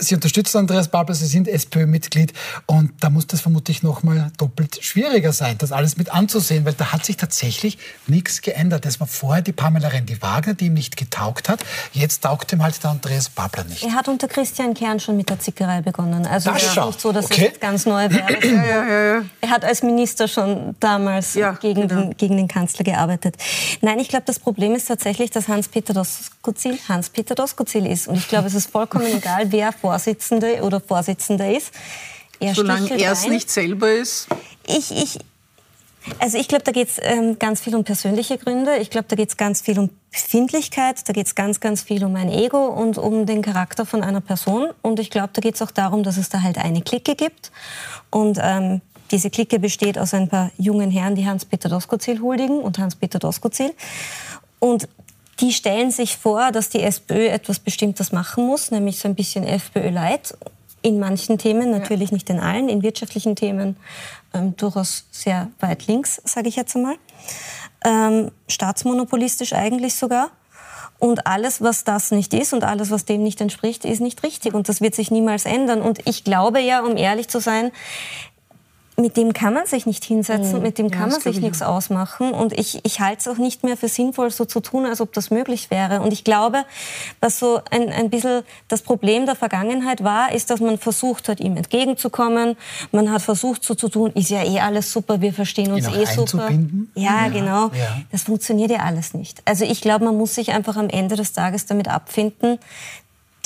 Sie 0.00 0.14
unterstützen 0.14 0.58
Andreas 0.58 0.88
Babler, 0.88 1.14
Sie 1.14 1.26
sind 1.26 1.48
SPÖ-Mitglied 1.48 2.32
und 2.66 2.92
da 3.00 3.10
muss 3.10 3.26
das 3.26 3.40
vermutlich 3.40 3.82
noch 3.82 4.02
mal 4.02 4.30
doppelt 4.36 4.78
schwieriger 4.82 5.32
sein, 5.32 5.56
das 5.58 5.72
alles 5.72 5.96
mit 5.96 6.10
anzusehen, 6.12 6.64
weil 6.64 6.74
da 6.74 6.92
hat 6.92 7.04
sich 7.06 7.16
tatsächlich 7.16 7.78
nichts 8.06 8.42
geändert. 8.42 8.84
Das 8.84 9.00
war 9.00 9.06
vorher 9.06 9.42
die 9.42 9.52
Pamela 9.52 9.88
Rendi-Wagner, 9.88 10.54
die 10.54 10.66
ihm 10.66 10.74
nicht 10.74 10.96
getaugt 10.96 11.48
hat. 11.48 11.64
Jetzt 11.92 12.22
taugt 12.22 12.52
ihm 12.52 12.62
halt 12.62 12.82
der 12.82 12.90
Andreas 12.90 13.28
Babler 13.30 13.64
nicht. 13.64 13.82
Er 13.82 13.92
hat 13.94 14.08
unter 14.08 14.28
Christian 14.28 14.74
Kern 14.74 15.00
schon 15.00 15.16
mit 15.16 15.30
der 15.30 15.38
Zickerei 15.40 15.80
begonnen. 15.80 16.26
Also 16.26 16.50
Das 16.52 16.62
schau. 16.74 16.86
nicht 16.88 17.00
so, 17.00 17.12
dass 17.12 17.24
Okay. 17.26 17.34
es 17.34 17.40
jetzt 17.48 17.60
ganz 17.60 17.86
neu 17.86 18.08
wäre. 18.10 19.24
Er 19.40 19.50
hat 19.50 19.64
als 19.64 19.82
Minister 19.82 20.28
schon 20.28 20.76
damals 20.80 21.34
Ja, 21.34 21.52
gegen, 21.52 21.88
genau. 21.88 22.02
den, 22.02 22.16
gegen 22.16 22.36
den 22.36 22.48
Kanzler 22.48 22.84
gearbeitet. 22.84 23.36
Nein, 23.80 23.98
ich 23.98 24.08
glaube, 24.08 24.24
das 24.26 24.38
Problem 24.38 24.74
ist 24.74 24.86
tatsächlich, 24.86 25.30
dass 25.30 25.48
Hans-Peter 25.48 25.94
Doskozil 25.94 26.78
Hans-Peter 26.88 27.34
Doskozil 27.34 27.86
ist. 27.86 28.08
Und 28.08 28.16
ich 28.16 28.28
glaube, 28.28 28.46
es 28.48 28.54
ist 28.54 28.70
vollkommen 28.70 29.06
egal, 29.16 29.50
wer 29.50 29.72
Vorsitzende 29.80 30.62
oder 30.62 30.80
Vorsitzender 30.80 31.50
ist. 31.50 31.72
Er 32.40 32.54
Solange 32.54 33.00
er 33.00 33.12
es 33.12 33.26
nicht 33.26 33.50
selber 33.50 33.90
ist. 33.90 34.28
Ich, 34.66 34.90
ich, 34.92 35.18
also 36.18 36.38
ich 36.38 36.48
glaube, 36.48 36.64
da 36.64 36.72
geht 36.72 36.88
es 36.88 37.00
ähm, 37.02 37.38
ganz 37.38 37.60
viel 37.60 37.74
um 37.74 37.84
persönliche 37.84 38.38
Gründe. 38.38 38.76
Ich 38.76 38.90
glaube, 38.90 39.06
da 39.08 39.16
geht 39.16 39.30
es 39.30 39.36
ganz 39.36 39.60
viel 39.60 39.78
um 39.78 39.90
Befindlichkeit. 40.12 41.08
Da 41.08 41.12
geht 41.12 41.26
es 41.26 41.34
ganz, 41.34 41.60
ganz 41.60 41.82
viel 41.82 42.04
um 42.04 42.14
ein 42.16 42.30
Ego 42.30 42.66
und 42.66 42.98
um 42.98 43.26
den 43.26 43.42
Charakter 43.42 43.84
von 43.86 44.02
einer 44.02 44.20
Person. 44.20 44.68
Und 44.82 45.00
ich 45.00 45.10
glaube, 45.10 45.30
da 45.32 45.40
geht 45.40 45.56
es 45.56 45.62
auch 45.62 45.70
darum, 45.70 46.02
dass 46.02 46.16
es 46.16 46.28
da 46.28 46.42
halt 46.42 46.58
eine 46.58 46.82
Clique 46.82 47.14
gibt. 47.14 47.50
Und 48.10 48.38
ähm, 48.40 48.80
diese 49.10 49.30
Clique 49.30 49.58
besteht 49.58 49.98
aus 49.98 50.14
ein 50.14 50.28
paar 50.28 50.50
jungen 50.58 50.90
Herren, 50.90 51.14
die 51.14 51.26
Hans-Peter 51.26 51.68
Doskozil 51.68 52.20
huldigen 52.20 52.60
und 52.60 52.78
Hans-Peter 52.78 53.18
Doskozil. 53.18 53.72
Und 54.60 54.88
die 55.40 55.52
stellen 55.52 55.90
sich 55.90 56.16
vor, 56.16 56.50
dass 56.52 56.68
die 56.68 56.82
SPÖ 56.82 57.28
etwas 57.28 57.58
Bestimmtes 57.58 58.12
machen 58.12 58.46
muss, 58.46 58.70
nämlich 58.70 58.98
so 58.98 59.08
ein 59.08 59.14
bisschen 59.14 59.44
FPÖ-Light. 59.44 60.36
In 60.82 60.98
manchen 61.00 61.38
Themen, 61.38 61.70
natürlich 61.70 62.12
nicht 62.12 62.30
in 62.30 62.38
allen, 62.38 62.68
in 62.68 62.82
wirtschaftlichen 62.82 63.34
Themen 63.34 63.76
ähm, 64.32 64.56
durchaus 64.56 65.06
sehr 65.10 65.48
weit 65.60 65.86
links, 65.86 66.22
sage 66.24 66.48
ich 66.48 66.56
jetzt 66.56 66.76
einmal. 66.76 66.96
Ähm, 67.84 68.30
staatsmonopolistisch 68.46 69.52
eigentlich 69.52 69.94
sogar. 69.94 70.30
Und 71.00 71.26
alles, 71.26 71.62
was 71.62 71.84
das 71.84 72.10
nicht 72.10 72.34
ist 72.34 72.52
und 72.52 72.64
alles, 72.64 72.90
was 72.90 73.04
dem 73.04 73.22
nicht 73.22 73.40
entspricht, 73.40 73.84
ist 73.84 74.00
nicht 74.00 74.22
richtig. 74.24 74.54
Und 74.54 74.68
das 74.68 74.80
wird 74.80 74.96
sich 74.96 75.10
niemals 75.10 75.44
ändern. 75.44 75.80
Und 75.80 76.00
ich 76.08 76.24
glaube 76.24 76.60
ja, 76.60 76.80
um 76.80 76.96
ehrlich 76.96 77.28
zu 77.28 77.40
sein, 77.40 77.70
mit 78.98 79.16
dem 79.16 79.32
kann 79.32 79.54
man 79.54 79.66
sich 79.66 79.86
nicht 79.86 80.04
hinsetzen, 80.04 80.60
mit 80.60 80.76
dem 80.78 80.90
kann 80.90 81.02
man 81.02 81.10
das 81.10 81.22
glaub 81.22 81.34
sich 81.34 81.36
ich 81.36 81.42
nichts 81.42 81.62
ausmachen. 81.62 82.32
Und 82.32 82.52
ich, 82.52 82.84
ich 82.84 83.00
halte 83.00 83.20
es 83.20 83.28
auch 83.28 83.38
nicht 83.38 83.62
mehr 83.62 83.76
für 83.76 83.88
sinnvoll, 83.88 84.30
so 84.30 84.44
zu 84.44 84.60
tun, 84.60 84.86
als 84.86 85.00
ob 85.00 85.12
das 85.12 85.30
möglich 85.30 85.70
wäre. 85.70 86.00
Und 86.00 86.12
ich 86.12 86.24
glaube, 86.24 86.64
was 87.20 87.38
so 87.38 87.60
ein, 87.70 87.90
ein 87.90 88.10
bisschen 88.10 88.42
das 88.66 88.82
Problem 88.82 89.24
der 89.24 89.36
Vergangenheit 89.36 90.02
war, 90.02 90.32
ist, 90.32 90.50
dass 90.50 90.58
man 90.60 90.78
versucht 90.78 91.28
hat, 91.28 91.38
ihm 91.38 91.56
entgegenzukommen. 91.56 92.56
Man 92.90 93.12
hat 93.12 93.22
versucht, 93.22 93.62
so 93.62 93.76
zu 93.76 93.88
tun, 93.88 94.10
ist 94.14 94.30
ja 94.30 94.42
eh 94.44 94.58
alles 94.58 94.92
super, 94.92 95.20
wir 95.20 95.32
verstehen 95.32 95.70
uns 95.72 95.86
eh 95.86 96.04
super. 96.06 96.46
einzubinden? 96.46 96.90
Ja, 96.96 97.28
genau. 97.28 97.68
ja. 97.68 97.98
Das 98.10 98.24
funktioniert 98.24 98.72
ja 98.72 98.78
alles 98.78 99.14
nicht. 99.14 99.42
Also 99.44 99.64
ich 99.64 99.80
glaube, 99.80 100.06
man 100.06 100.16
muss 100.16 100.34
sich 100.34 100.50
einfach 100.50 100.76
am 100.76 100.88
Ende 100.88 101.14
des 101.14 101.32
Tages 101.32 101.66
damit 101.66 101.86
abfinden, 101.86 102.58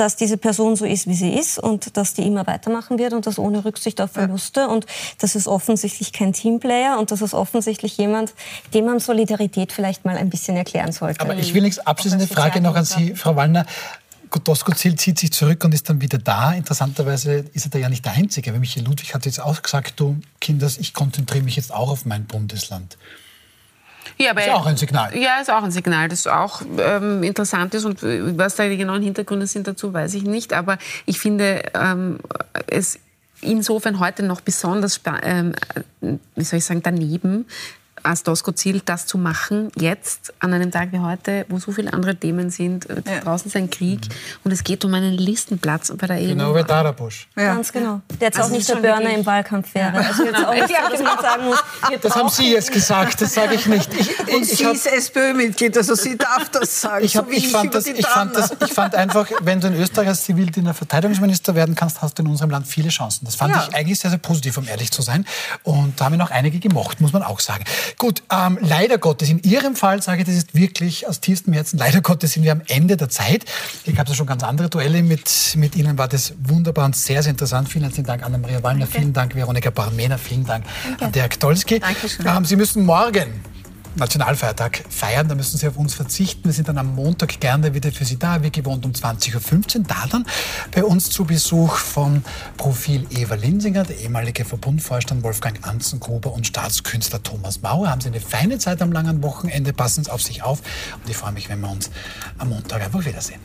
dass 0.03 0.17
diese 0.17 0.37
Person 0.37 0.75
so 0.75 0.85
ist, 0.85 1.07
wie 1.07 1.15
sie 1.15 1.33
ist 1.33 1.61
und 1.61 1.97
dass 1.97 2.13
die 2.13 2.27
immer 2.27 2.45
weitermachen 2.49 2.99
wird 2.99 3.13
und 3.13 3.25
das 3.25 3.39
ohne 3.39 3.65
Rücksicht 3.65 4.01
auf 4.01 4.11
Verluste. 4.11 4.63
Ja. 4.63 4.67
Und 4.67 4.85
das 5.19 5.37
ist 5.37 5.47
offensichtlich 5.47 6.13
kein 6.13 6.33
Teamplayer 6.33 6.99
und 6.99 7.13
das 7.13 7.23
ist 7.23 7.35
offensichtlich 7.35 7.97
jemand, 7.99 8.35
dem 8.75 8.87
man 8.87 8.99
Solidarität 8.99 9.71
vielleicht 9.71 10.05
mal 10.05 10.17
ein 10.17 10.29
bisschen 10.29 10.57
erklären 10.57 10.91
sollte. 10.91 11.21
Aber 11.21 11.37
ich 11.37 11.55
will 11.55 11.63
nichts 11.63 11.79
abschließende 11.79 12.27
Frage 12.27 12.61
noch 12.61 12.75
an 12.75 12.85
Sie, 12.85 13.15
Frau 13.15 13.37
Wallner. 13.37 13.65
Doskozil 14.43 14.97
zieht 14.97 15.21
sich 15.21 15.33
zurück 15.33 15.63
und 15.65 15.73
ist 15.73 15.89
dann 15.89 16.01
wieder 16.01 16.19
da. 16.19 16.53
Interessanterweise 16.53 17.45
ist 17.53 17.67
er 17.67 17.71
da 17.71 17.79
ja 17.79 17.89
nicht 17.89 18.05
der 18.05 18.15
Einzige. 18.15 18.53
Weil 18.53 18.59
Michael 18.59 18.87
Ludwig 18.87 19.15
hat 19.15 19.25
jetzt 19.25 19.39
auch 19.39 19.63
gesagt, 19.63 20.01
du 20.01 20.17
Kinders, 20.41 20.79
ich 20.79 20.95
konzentriere 20.95 21.45
mich 21.45 21.55
jetzt 21.55 21.73
auch 21.73 21.91
auf 21.91 22.07
mein 22.07 22.25
Bundesland. 22.25 22.97
Ja, 24.19 24.31
aber 24.31 24.43
ist 24.43 24.51
auch 24.51 24.67
ein 24.67 24.77
Signal. 24.77 25.17
Ja, 25.17 25.41
ist 25.41 25.51
auch 25.51 25.63
ein 25.63 25.71
Signal, 25.71 26.09
das 26.09 26.27
auch 26.27 26.63
ähm, 26.79 27.23
interessant 27.23 27.75
ist. 27.75 27.85
Und 27.85 28.03
was 28.03 28.57
da 28.57 28.69
die 28.69 28.77
genauen 28.77 29.03
Hintergründe 29.03 29.47
sind 29.47 29.67
dazu, 29.67 29.93
weiß 29.93 30.15
ich 30.15 30.25
nicht. 30.25 30.53
Aber 30.53 30.79
ich 31.07 31.19
finde 31.19 31.63
ähm, 31.75 32.19
es 32.67 32.99
insofern 33.41 33.99
heute 33.99 34.23
noch 34.23 34.41
besonders, 34.41 35.01
ähm, 35.23 35.55
wie 36.01 36.45
soll 36.45 36.59
ich 36.59 36.65
sagen, 36.65 36.83
daneben, 36.83 37.47
als 38.03 38.23
Dosko-Ziel, 38.23 38.83
das 38.85 39.07
zu 39.07 39.19
machen, 39.19 39.71
jetzt 39.77 40.33
an 40.39 40.53
einem 40.53 40.71
Tag 40.71 40.93
wie 40.93 40.99
heute, 40.99 41.47
wo 41.49 41.59
so 41.59 41.73
viele 41.73 41.93
andere 41.93 42.17
Themen 42.17 42.51
sind. 42.51 42.89
Äh, 42.89 43.03
ja. 43.07 43.21
Draußen 43.21 43.49
ist 43.49 43.57
ein 43.57 43.71
Krieg 43.71 44.01
mhm. 44.01 44.15
und 44.45 44.53
es 44.53 44.65
geht 44.65 44.85
um 44.85 44.95
einen 44.95 45.15
Listenplatz 45.15 45.93
bei 45.97 46.07
der 46.07 46.17
EU. 46.17 46.29
Genau 46.29 46.55
wie 46.55 46.63
Darabusch. 46.63 47.29
Ja. 47.37 47.55
Ganz 47.55 47.73
genau. 47.73 48.01
Der 48.21 48.29
jetzt 48.29 48.39
also 48.39 48.51
auch 48.51 48.57
nicht 48.57 48.69
der 48.69 48.77
Burner 48.77 49.15
im 49.15 49.27
Wahlkampf 49.27 49.75
wäre. 49.75 49.97
Also 49.97 50.25
jetzt 50.25 50.45
auch 50.45 50.53
nicht 50.55 50.69
sagen 51.23 51.45
muss, 51.45 51.63
das 52.01 52.17
haben 52.17 52.29
Sie 52.29 52.53
jetzt 52.53 52.73
gesagt, 52.73 53.21
das 53.21 53.35
sage 53.35 53.55
ich 53.55 53.67
nicht. 53.67 53.93
Ich, 53.95 54.11
ich, 54.11 54.37
und 54.37 54.45
sie 54.45 54.65
ist 54.65 54.87
SPÖ-Mitglied, 54.87 55.77
also 55.77 55.95
sie 55.95 56.17
darf 56.17 56.49
das 56.51 56.81
sagen. 56.81 57.05
Ich, 57.05 57.17
hab, 57.17 57.27
so 57.27 57.33
ich, 57.33 57.49
fand 57.49 57.75
das, 57.75 57.87
ich, 57.87 58.07
fand 58.07 58.37
das, 58.37 58.53
ich 58.65 58.73
fand 58.73 58.95
einfach, 58.95 59.27
wenn 59.41 59.61
du 59.61 59.69
in 59.69 59.75
Österreich 59.75 60.09
als 60.09 60.25
Zivildiener 60.25 60.75
Verteidigungsminister 60.75 61.55
werden 61.55 61.75
kannst, 61.75 62.03
hast 62.03 62.19
du 62.19 62.23
in 62.23 62.29
unserem 62.29 62.51
Land 62.51 62.67
viele 62.67 62.89
Chancen. 62.89 63.25
Das 63.25 63.35
fand 63.35 63.55
ja. 63.55 63.67
ich 63.69 63.75
eigentlich 63.75 63.99
sehr, 63.99 64.11
sehr 64.11 64.19
positiv, 64.19 64.59
um 64.59 64.67
ehrlich 64.69 64.91
zu 64.91 65.03
sein. 65.03 65.27
Und 65.63 66.01
da 66.01 66.07
haben 66.07 66.13
wir 66.13 66.19
noch 66.19 66.31
einige 66.31 66.59
gemocht, 66.59 67.01
muss 67.01 67.13
man 67.13 67.23
auch 67.23 67.41
sagen. 67.41 67.65
Gut, 67.99 68.23
ähm, 68.33 68.59
leider 68.61 68.99
Gottes, 68.99 69.29
in 69.29 69.43
Ihrem 69.43 69.77
Fall 69.77 70.03
sage 70.03 70.23
ich, 70.23 70.27
das 70.27 70.37
ist 70.37 70.55
wirklich 70.55 71.07
aus 71.09 71.21
tiefstem 71.21 71.53
Herzen, 71.53 71.79
leider 71.79 72.01
Gottes 72.01 72.33
sind 72.33 72.43
wir 72.43 72.53
am 72.53 72.63
Ende 72.69 72.97
der 72.97 73.09
Zeit. 73.09 73.45
Ich 73.85 73.99
habe 73.99 74.09
ja 74.09 74.15
schon 74.15 74.27
ganz 74.27 74.43
andere 74.43 74.69
Duelle 74.69 75.03
mit, 75.03 75.55
mit 75.57 75.77
Ihnen, 75.77 75.99
war 75.99 76.09
das 76.09 76.35
wunderbar 76.43 76.87
und 76.87 76.97
sehr, 76.97 77.23
sehr 77.23 77.31
interessant. 77.31 77.69
Vielen 77.69 77.85
herzlichen 77.85 78.07
Dank, 78.07 78.25
Anna-Maria 78.25 78.63
Wallner, 78.63 78.87
vielen 78.87 79.13
Dank, 79.13 79.35
Veronika 79.35 79.71
Barmena, 79.71 80.19
vielen 80.19 80.45
Dank 80.45 80.65
Danke. 80.85 81.05
an 81.05 81.13
Dirk 81.13 81.41
Dolski. 81.41 81.81
Dankeschön. 81.81 82.27
Ähm, 82.27 82.45
Sie 82.45 82.57
müssen 82.57 82.85
morgen 82.85 83.52
Nationalfeiertag 83.95 84.85
feiern, 84.89 85.29
da 85.29 85.35
müssen 85.35 85.59
Sie 85.59 85.69
auf 85.69 85.77
uns 85.77 85.95
verzichten. 85.95 86.45
Wir 86.45 86.53
sind 86.53 86.69
dann 86.69 86.79
am 86.79 86.95
Montag 86.95 87.41
gerne 87.41 87.75
wieder 87.75 87.93
für 87.93 88.05
Sie 88.05 88.19
da, 88.19 88.43
wie 88.43 88.51
gewohnt 88.51 88.85
um 88.87 88.93
20.15 88.93 89.79
Uhr. 89.79 89.85
Da 89.87 90.07
dann 90.11 90.25
bei 90.75 90.83
uns 90.83 91.11
zu 91.11 91.25
Besuch 91.25 91.77
vom 91.77 92.25
Profil 92.57 93.07
Eva 93.11 93.35
Linsinger, 93.35 93.85
der 93.85 93.99
ehemalige 93.99 94.45
Verbundvorstand 94.45 95.23
Wolfgang 95.23 95.67
Anzengruber 95.67 96.33
und 96.33 96.47
Staatskünstler 96.47 97.23
Thomas 97.23 97.61
Mauer. 97.61 97.91
Haben 97.91 98.01
Sie 98.01 98.09
eine 98.09 98.21
feine 98.21 98.59
Zeit 98.59 98.81
am 98.81 98.93
langen 98.93 99.23
Wochenende, 99.23 99.73
passen 99.73 100.05
Sie 100.05 100.11
auf 100.11 100.23
sich 100.23 100.43
auf 100.43 100.61
und 101.03 101.11
ich 101.11 101.17
freue 101.17 101.33
mich, 101.33 101.49
wenn 101.49 101.61
wir 101.61 101.71
uns 101.71 101.91
am 102.39 102.49
Montag 102.49 102.83
einfach 102.83 103.05
wiedersehen. 103.05 103.41